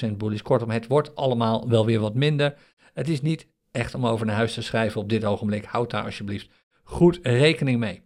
2,7% 0.09 0.16
bullish. 0.16 0.40
Kortom, 0.42 0.70
het 0.70 0.87
wordt 0.87 1.16
allemaal 1.16 1.68
wel 1.68 1.87
weer 1.87 2.00
wat 2.00 2.14
minder. 2.14 2.55
Het 2.92 3.09
is 3.09 3.22
niet 3.22 3.46
echt 3.72 3.94
om 3.94 4.06
over 4.06 4.26
naar 4.26 4.37
huis 4.37 4.54
te 4.54 4.62
schrijven 4.62 5.00
op 5.00 5.09
dit 5.09 5.24
ogenblik. 5.24 5.64
Houd 5.64 5.90
daar 5.90 6.04
alsjeblieft 6.04 6.48
goed 6.83 7.18
rekening 7.22 7.78
mee. 7.78 8.02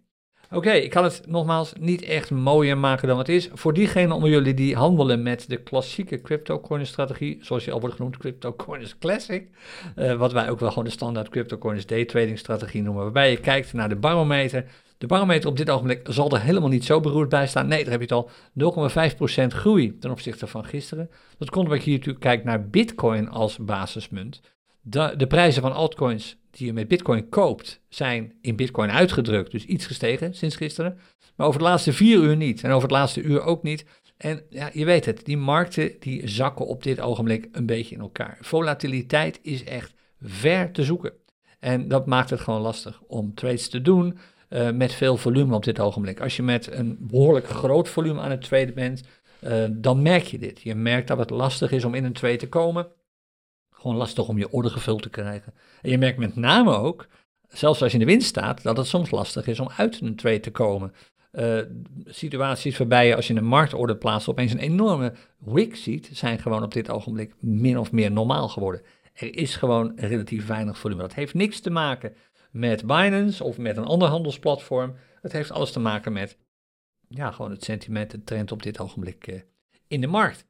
Oké, 0.51 0.71
ik 0.71 0.89
kan 0.89 1.03
het 1.03 1.21
nogmaals 1.27 1.73
niet 1.79 2.01
echt 2.01 2.31
mooier 2.31 2.77
maken 2.77 3.07
dan 3.07 3.17
het 3.17 3.29
is. 3.29 3.49
Voor 3.53 3.73
diegenen 3.73 4.15
onder 4.15 4.29
jullie 4.29 4.53
die 4.53 4.75
handelen 4.75 5.23
met 5.23 5.49
de 5.49 5.57
klassieke 5.57 6.21
cryptocurrency 6.21 6.91
strategie, 6.91 7.37
zoals 7.41 7.65
je 7.65 7.71
al 7.71 7.79
wordt 7.79 7.95
genoemd, 7.95 8.17
cryptocurrency 8.17 8.93
classic, 8.99 9.47
uh, 9.95 10.13
wat 10.13 10.31
wij 10.31 10.49
ook 10.49 10.59
wel 10.59 10.69
gewoon 10.69 10.83
de 10.83 10.89
standaard 10.89 11.29
cryptocurrency 11.29 11.85
day 11.85 12.05
trading 12.05 12.39
strategie 12.39 12.81
noemen, 12.81 13.03
waarbij 13.03 13.31
je 13.31 13.37
kijkt 13.37 13.73
naar 13.73 13.89
de 13.89 13.95
barometer. 13.95 14.65
De 14.97 15.07
barometer 15.07 15.49
op 15.49 15.57
dit 15.57 15.69
ogenblik 15.69 16.07
zal 16.09 16.31
er 16.31 16.41
helemaal 16.41 16.69
niet 16.69 16.85
zo 16.85 16.99
beroerd 16.99 17.29
bij 17.29 17.47
staan. 17.47 17.67
Nee, 17.67 17.83
daar 17.83 17.91
heb 17.91 18.09
je 18.09 18.15
het 18.15 18.25
al 18.25 18.29
0,5% 19.43 19.47
groei 19.47 19.97
ten 19.97 20.11
opzichte 20.11 20.47
van 20.47 20.65
gisteren. 20.65 21.09
Dat 21.37 21.49
komt 21.49 21.65
omdat 21.65 21.83
je 21.83 21.89
hier 21.89 21.99
natuurlijk 21.99 22.25
kijkt 22.25 22.43
naar 22.43 22.69
Bitcoin 22.69 23.29
als 23.29 23.57
basismunt. 23.57 24.41
De, 24.87 25.13
de 25.17 25.27
prijzen 25.27 25.61
van 25.61 25.73
altcoins 25.73 26.37
die 26.51 26.65
je 26.65 26.73
met 26.73 26.87
Bitcoin 26.87 27.29
koopt, 27.29 27.81
zijn 27.89 28.33
in 28.41 28.55
Bitcoin 28.55 28.91
uitgedrukt, 28.91 29.51
dus 29.51 29.65
iets 29.65 29.85
gestegen 29.85 30.33
sinds 30.33 30.55
gisteren. 30.55 30.97
Maar 31.35 31.47
over 31.47 31.59
de 31.59 31.65
laatste 31.65 31.93
vier 31.93 32.17
uur 32.17 32.35
niet 32.35 32.63
en 32.63 32.69
over 32.69 32.81
het 32.81 32.97
laatste 32.97 33.21
uur 33.21 33.41
ook 33.41 33.63
niet. 33.63 33.85
En 34.17 34.43
ja, 34.49 34.69
je 34.73 34.85
weet 34.85 35.05
het, 35.05 35.25
die 35.25 35.37
markten 35.37 35.91
die 35.99 36.27
zakken 36.27 36.67
op 36.67 36.83
dit 36.83 36.99
ogenblik 36.99 37.47
een 37.51 37.65
beetje 37.65 37.95
in 37.95 38.01
elkaar. 38.01 38.37
Volatiliteit 38.41 39.39
is 39.41 39.63
echt 39.63 39.93
ver 40.21 40.71
te 40.71 40.83
zoeken. 40.83 41.13
En 41.59 41.87
dat 41.87 42.05
maakt 42.05 42.29
het 42.29 42.39
gewoon 42.39 42.61
lastig 42.61 43.01
om 43.07 43.33
trades 43.33 43.69
te 43.69 43.81
doen 43.81 44.17
uh, 44.49 44.71
met 44.71 44.93
veel 44.93 45.17
volume 45.17 45.55
op 45.55 45.63
dit 45.63 45.79
ogenblik. 45.79 46.21
Als 46.21 46.35
je 46.35 46.43
met 46.43 46.71
een 46.71 46.97
behoorlijk 46.99 47.47
groot 47.47 47.89
volume 47.89 48.21
aan 48.21 48.31
het 48.31 48.41
traden 48.41 48.73
bent, 48.73 49.03
uh, 49.43 49.65
dan 49.71 50.01
merk 50.01 50.23
je 50.23 50.37
dit. 50.37 50.61
Je 50.61 50.75
merkt 50.75 51.07
dat 51.07 51.17
het 51.17 51.29
lastig 51.29 51.71
is 51.71 51.83
om 51.83 51.93
in 51.93 52.03
een 52.03 52.13
trade 52.13 52.35
te 52.35 52.49
komen 52.49 52.87
gewoon 53.85 53.99
lastig 53.99 54.27
om 54.27 54.37
je 54.37 54.51
orde 54.51 54.69
gevuld 54.69 55.01
te 55.01 55.09
krijgen. 55.09 55.53
En 55.81 55.89
je 55.89 55.97
merkt 55.97 56.17
met 56.17 56.35
name 56.35 56.75
ook, 56.75 57.07
zelfs 57.47 57.81
als 57.81 57.91
je 57.91 57.97
in 57.97 58.05
de 58.05 58.11
winst 58.11 58.27
staat, 58.27 58.63
dat 58.63 58.77
het 58.77 58.87
soms 58.87 59.11
lastig 59.11 59.47
is 59.47 59.59
om 59.59 59.69
uit 59.77 60.01
een 60.01 60.15
trade 60.15 60.39
te 60.39 60.51
komen. 60.51 60.93
Uh, 61.31 61.59
situaties 62.05 62.77
waarbij 62.77 63.07
je 63.07 63.15
als 63.15 63.27
je 63.27 63.35
een 63.35 63.45
marktorde 63.45 63.95
plaatst 63.95 64.27
opeens 64.27 64.51
een 64.51 64.59
enorme 64.59 65.13
wick 65.39 65.75
ziet, 65.75 66.09
zijn 66.13 66.39
gewoon 66.39 66.63
op 66.63 66.73
dit 66.73 66.89
ogenblik 66.89 67.35
min 67.39 67.77
of 67.77 67.91
meer 67.91 68.11
normaal 68.11 68.47
geworden. 68.47 68.81
Er 69.13 69.37
is 69.37 69.55
gewoon 69.55 69.93
relatief 69.95 70.47
weinig 70.47 70.77
volume. 70.77 71.01
Dat 71.01 71.13
heeft 71.13 71.33
niks 71.33 71.59
te 71.59 71.69
maken 71.69 72.13
met 72.51 72.85
Binance 72.85 73.43
of 73.43 73.57
met 73.57 73.77
een 73.77 73.85
ander 73.85 74.07
handelsplatform. 74.07 74.95
Het 75.21 75.31
heeft 75.31 75.51
alles 75.51 75.71
te 75.71 75.79
maken 75.79 76.13
met 76.13 76.37
ja, 77.07 77.31
gewoon 77.31 77.51
het 77.51 77.63
sentiment, 77.63 78.11
de 78.11 78.23
trend 78.23 78.51
op 78.51 78.63
dit 78.63 78.79
ogenblik 78.79 79.27
uh, 79.27 79.41
in 79.87 80.01
de 80.01 80.07
markt. 80.07 80.45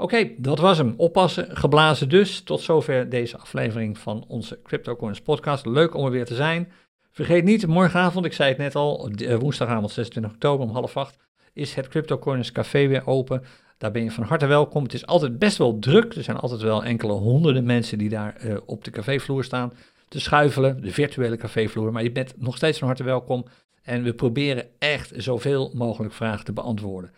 Oké, 0.00 0.30
dat 0.36 0.58
was 0.58 0.78
hem. 0.78 0.94
Oppassen, 0.96 1.56
geblazen 1.56 2.08
dus. 2.08 2.40
Tot 2.40 2.60
zover 2.60 3.08
deze 3.08 3.38
aflevering 3.38 3.98
van 3.98 4.24
onze 4.28 4.60
CryptoCoins 4.62 5.20
podcast. 5.20 5.66
Leuk 5.66 5.94
om 5.94 6.04
er 6.04 6.10
weer 6.10 6.24
te 6.24 6.34
zijn. 6.34 6.72
Vergeet 7.10 7.44
niet, 7.44 7.66
morgenavond, 7.66 8.24
ik 8.24 8.32
zei 8.32 8.48
het 8.48 8.58
net 8.58 8.74
al, 8.74 9.08
eh, 9.08 9.36
woensdagavond 9.36 9.90
26 9.90 10.32
oktober 10.32 10.66
om 10.66 10.72
half 10.72 10.96
acht, 10.96 11.16
is 11.52 11.74
het 11.74 11.88
CryptoCoins 11.88 12.52
Café 12.52 12.86
weer 12.86 13.06
open. 13.06 13.42
Daar 13.78 13.90
ben 13.90 14.02
je 14.02 14.10
van 14.10 14.24
harte 14.24 14.46
welkom. 14.46 14.82
Het 14.82 14.94
is 14.94 15.06
altijd 15.06 15.38
best 15.38 15.58
wel 15.58 15.78
druk. 15.78 16.14
Er 16.14 16.22
zijn 16.22 16.36
altijd 16.36 16.60
wel 16.60 16.84
enkele 16.84 17.12
honderden 17.12 17.64
mensen 17.64 17.98
die 17.98 18.08
daar 18.08 18.36
uh, 18.44 18.56
op 18.66 18.84
de 18.84 18.90
cafévloer 18.90 19.44
staan 19.44 19.72
te 20.08 20.20
schuifelen, 20.20 20.82
de 20.82 20.92
virtuele 20.92 21.36
cafévloer. 21.36 21.92
Maar 21.92 22.02
je 22.02 22.12
bent 22.12 22.34
nog 22.36 22.56
steeds 22.56 22.78
van 22.78 22.86
harte 22.86 23.04
welkom. 23.04 23.44
En 23.82 24.02
we 24.02 24.14
proberen 24.14 24.66
echt 24.78 25.12
zoveel 25.16 25.70
mogelijk 25.74 26.14
vragen 26.14 26.44
te 26.44 26.52
beantwoorden. 26.52 27.10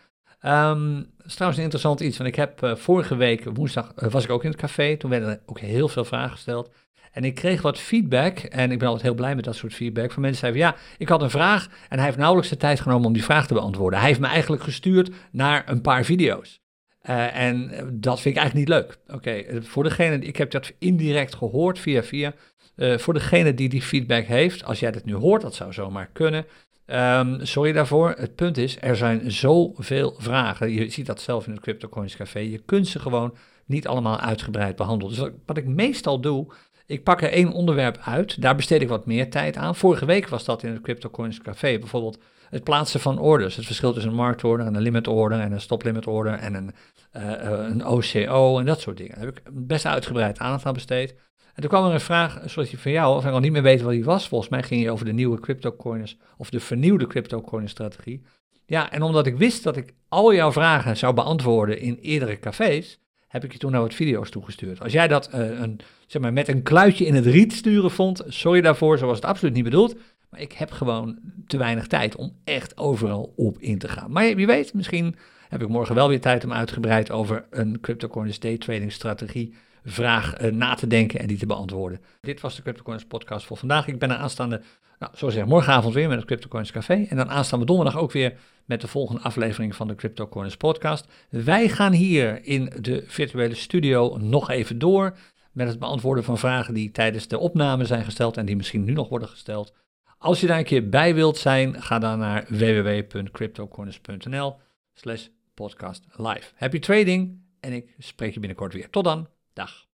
Um, 0.47 0.95
dat 1.17 1.27
is 1.27 1.35
trouwens 1.35 1.59
een 1.59 1.65
interessant 1.65 2.01
iets, 2.01 2.17
want 2.17 2.29
ik 2.29 2.37
heb 2.37 2.63
uh, 2.65 2.75
vorige 2.75 3.17
week 3.17 3.45
woensdag 3.45 3.93
uh, 3.99 4.11
was 4.11 4.25
ik 4.25 4.31
ook 4.31 4.45
in 4.45 4.51
het 4.51 4.61
café. 4.61 4.97
Toen 4.97 5.11
werden 5.11 5.29
er 5.29 5.41
ook 5.47 5.61
heel 5.61 5.89
veel 5.89 6.05
vragen 6.05 6.31
gesteld. 6.31 6.71
En 7.13 7.25
ik 7.25 7.35
kreeg 7.35 7.63
wat 7.63 7.79
feedback, 7.79 8.39
en 8.39 8.71
ik 8.71 8.79
ben 8.79 8.87
altijd 8.87 9.07
heel 9.07 9.15
blij 9.15 9.35
met 9.35 9.45
dat 9.45 9.55
soort 9.57 9.75
feedback, 9.75 10.13
van 10.13 10.23
mensen 10.23 10.43
die 10.43 10.53
zeiden, 10.61 10.81
ja, 10.81 10.97
ik 10.99 11.09
had 11.09 11.23
een 11.23 11.31
vraag 11.31 11.69
en 11.89 11.97
hij 11.97 12.05
heeft 12.05 12.19
nauwelijks 12.19 12.51
de 12.51 12.57
tijd 12.57 12.81
genomen 12.81 13.07
om 13.07 13.13
die 13.13 13.25
vraag 13.25 13.47
te 13.47 13.55
beantwoorden. 13.55 13.99
Hij 13.99 14.09
heeft 14.09 14.21
me 14.21 14.27
eigenlijk 14.27 14.63
gestuurd 14.63 15.11
naar 15.33 15.63
een 15.67 15.81
paar 15.81 16.05
video's. 16.05 16.61
Uh, 17.03 17.37
en 17.37 17.69
dat 17.93 18.21
vind 18.21 18.37
ik 18.37 18.41
eigenlijk 18.41 18.55
niet 18.55 18.79
leuk. 18.79 18.99
Oké, 19.17 19.63
voor 19.63 19.83
degene, 19.83 20.19
ik 20.19 20.37
heb 20.37 20.51
dat 20.51 20.73
indirect 20.79 21.35
gehoord 21.35 21.79
via 21.79 22.03
via. 22.03 22.35
voor 22.77 23.15
degene 23.15 23.55
die 23.55 23.69
die 23.69 23.83
feedback 23.83 24.25
heeft, 24.25 24.65
als 24.65 24.81
jij 24.81 24.91
dat 24.91 25.05
nu 25.05 25.15
hoort, 25.15 25.43
dat 25.43 25.55
zou 25.55 25.73
zomaar 25.73 26.11
kunnen. 26.13 26.47
Um, 26.93 27.39
sorry 27.47 27.73
daarvoor. 27.73 28.15
Het 28.17 28.35
punt 28.35 28.57
is, 28.59 28.77
er 28.81 28.97
zijn 28.97 29.31
zoveel 29.31 30.15
vragen. 30.19 30.71
Je 30.71 30.91
ziet 30.91 31.07
dat 31.07 31.21
zelf 31.21 31.47
in 31.47 31.53
het 31.53 31.61
CryptoCoins 31.61 32.17
Café. 32.17 32.39
Je 32.39 32.59
kunt 32.59 32.89
ze 32.89 32.99
gewoon 32.99 33.35
niet 33.67 33.87
allemaal 33.87 34.21
uitgebreid 34.21 34.77
behandelen. 34.77 35.15
Dus 35.15 35.31
wat 35.47 35.57
ik 35.57 35.67
meestal 35.67 36.21
doe, 36.21 36.53
ik 36.87 37.05
pak 37.05 37.23
er 37.23 37.33
één 37.33 37.53
onderwerp 37.53 37.99
uit. 38.05 38.43
Daar 38.43 38.57
besteed 38.57 38.83
ik 38.83 38.89
wat 38.89 39.07
meer 39.07 39.31
tijd 39.31 39.57
aan. 39.57 39.77
Vorige 39.77 40.05
week 40.05 40.29
was 40.29 40.45
dat 40.45 40.63
in 40.63 40.73
het 40.73 40.83
CryptoCoins 40.83 41.41
Café. 41.41 41.79
Bijvoorbeeld 41.79 42.19
het 42.49 42.65
plaatsen 42.65 43.01
van 43.01 43.19
orders. 43.19 43.57
Het 43.57 43.67
verschil 43.67 43.93
tussen 43.93 44.11
een 44.11 44.17
marktorder 44.17 44.67
en 44.67 44.75
een 44.75 44.83
limit 44.83 45.09
order 45.09 45.41
en 45.41 45.53
een 45.53 45.61
stop 45.61 45.83
limit 45.83 46.07
order 46.07 46.33
en 46.33 46.55
een, 46.55 46.75
uh, 47.17 47.69
een 47.69 47.87
OCO 47.87 48.59
en 48.59 48.67
dat 48.67 48.81
soort 48.81 48.97
dingen. 48.97 49.15
Daar 49.17 49.25
heb 49.25 49.39
ik 49.39 49.43
best 49.53 49.87
uitgebreid 49.87 50.39
aandacht 50.39 50.67
aan 50.67 50.73
besteed. 50.73 51.15
En 51.55 51.61
toen 51.61 51.69
kwam 51.69 51.87
er 51.87 51.93
een 51.93 52.01
vraag, 52.01 52.43
zoals 52.47 52.69
die 52.69 52.79
van 52.79 52.93
jou, 52.93 53.17
of 53.17 53.25
ik 53.25 53.33
al 53.33 53.41
niet 53.41 53.53
meer 53.53 53.63
weet 53.63 53.81
wat 53.81 53.93
die 53.93 54.05
was. 54.05 54.29
Volgens 54.29 54.51
mij 54.51 54.63
ging 54.63 54.83
je 54.83 54.91
over 54.91 55.05
de 55.05 55.13
nieuwe 55.13 55.41
cryptocoins 55.41 56.17
of 56.37 56.51
de 56.51 56.61
vernieuwde 56.61 57.07
cryptocoins 57.07 57.71
strategie. 57.71 58.23
Ja, 58.67 58.93
en 58.93 59.03
omdat 59.03 59.27
ik 59.27 59.37
wist 59.37 59.63
dat 59.63 59.77
ik 59.77 59.95
al 60.09 60.35
jouw 60.35 60.53
vragen 60.53 60.97
zou 60.97 61.15
beantwoorden 61.15 61.81
in 61.81 61.99
eerdere 62.01 62.39
cafés, 62.39 62.99
heb 63.29 63.45
ik 63.45 63.53
je 63.53 63.59
toen 63.59 63.71
nou 63.71 63.83
wat 63.83 63.95
video's 63.95 64.31
toegestuurd. 64.31 64.81
Als 64.81 64.93
jij 64.93 65.09
dat 65.09 65.31
uh, 65.35 65.61
een, 65.61 65.81
zeg 66.07 66.23
maar, 66.23 66.33
met 66.33 66.49
een 66.49 66.63
kluitje 66.63 67.07
in 67.07 67.15
het 67.15 67.27
riet 67.27 67.53
sturen 67.53 67.91
vond, 67.91 68.23
sorry 68.27 68.61
daarvoor, 68.61 68.99
zo 68.99 69.07
was 69.07 69.17
het 69.17 69.25
absoluut 69.25 69.55
niet 69.55 69.65
bedoeld. 69.65 69.97
Maar 70.29 70.41
ik 70.41 70.53
heb 70.53 70.71
gewoon 70.71 71.19
te 71.47 71.57
weinig 71.57 71.87
tijd 71.87 72.17
om 72.17 72.37
echt 72.45 72.77
overal 72.77 73.33
op 73.37 73.59
in 73.59 73.79
te 73.79 73.89
gaan. 73.89 74.13
Maar 74.13 74.35
wie 74.35 74.47
weet, 74.47 74.75
misschien 74.75 75.17
heb 75.49 75.63
ik 75.63 75.69
morgen 75.69 75.95
wel 75.95 76.09
weer 76.09 76.21
tijd 76.21 76.45
om 76.45 76.53
uitgebreid 76.53 77.11
over 77.11 77.45
een 77.51 77.81
cryptocurrency 77.81 78.39
day 78.39 78.59
trading 78.59 78.93
strategie 78.93 79.55
vraag 79.85 80.43
uh, 80.43 80.53
na 80.53 80.75
te 80.75 80.87
denken 80.87 81.21
en 81.21 81.27
die 81.27 81.39
te 81.39 81.47
beantwoorden. 81.47 82.01
Dit 82.21 82.41
was 82.41 82.57
de 82.57 82.63
CryptoCoins 82.63 83.05
podcast 83.05 83.47
voor 83.47 83.57
vandaag. 83.57 83.87
Ik 83.87 83.99
ben 83.99 84.19
aanstaande, 84.19 84.61
nou, 84.99 85.13
zoals 85.17 85.35
zeg, 85.35 85.47
morgenavond 85.47 85.95
weer 85.95 86.09
met 86.09 86.17
het 86.17 86.27
CryptoCoins 86.27 86.71
Café. 86.71 87.07
En 87.09 87.17
dan 87.17 87.31
aanstaande 87.31 87.67
donderdag 87.67 87.97
ook 87.97 88.13
weer 88.13 88.39
met 88.65 88.81
de 88.81 88.89
volgende 88.89 89.23
aflevering 89.23 89.77
van 89.77 89.89
de 89.89 89.95
CryptoCoins 89.95 90.57
podcast. 90.57 91.13
Wij 91.29 91.69
gaan 91.69 91.93
hier 91.93 92.45
in 92.45 92.73
de 92.81 93.05
virtuele 93.07 93.55
studio 93.55 94.17
nog 94.19 94.51
even 94.51 94.79
door 94.79 95.17
met 95.53 95.69
het 95.69 95.79
beantwoorden 95.79 96.25
van 96.25 96.39
vragen 96.39 96.75
die 96.75 96.91
tijdens 96.91 97.29
de 97.29 97.39
opname 97.39 97.85
zijn 97.85 98.05
gesteld 98.05 98.37
en 98.37 98.47
die 98.47 98.57
misschien 98.57 98.85
nu 98.85 98.93
nog 98.93 99.09
worden 99.09 99.29
gesteld. 99.29 99.75
Als 100.19 100.41
je 100.41 100.47
daar 100.47 100.59
een 100.59 100.65
keer 100.65 100.89
bij 100.89 101.15
wilt 101.15 101.37
zijn, 101.37 101.83
ga 101.83 101.99
dan 101.99 102.19
naar 102.19 102.45
www.cryptocorners.nl 102.49 104.57
slash 104.95 105.27
podcast 105.55 106.05
live. 106.17 106.53
Happy 106.55 106.79
trading 106.79 107.43
en 107.61 107.73
ik 107.73 107.95
spreek 107.99 108.35
je 108.35 108.41
binnenkort 108.41 108.73
weer. 108.73 108.91
Tot 108.91 109.05
dan. 109.05 109.29
Dag. 109.57 109.90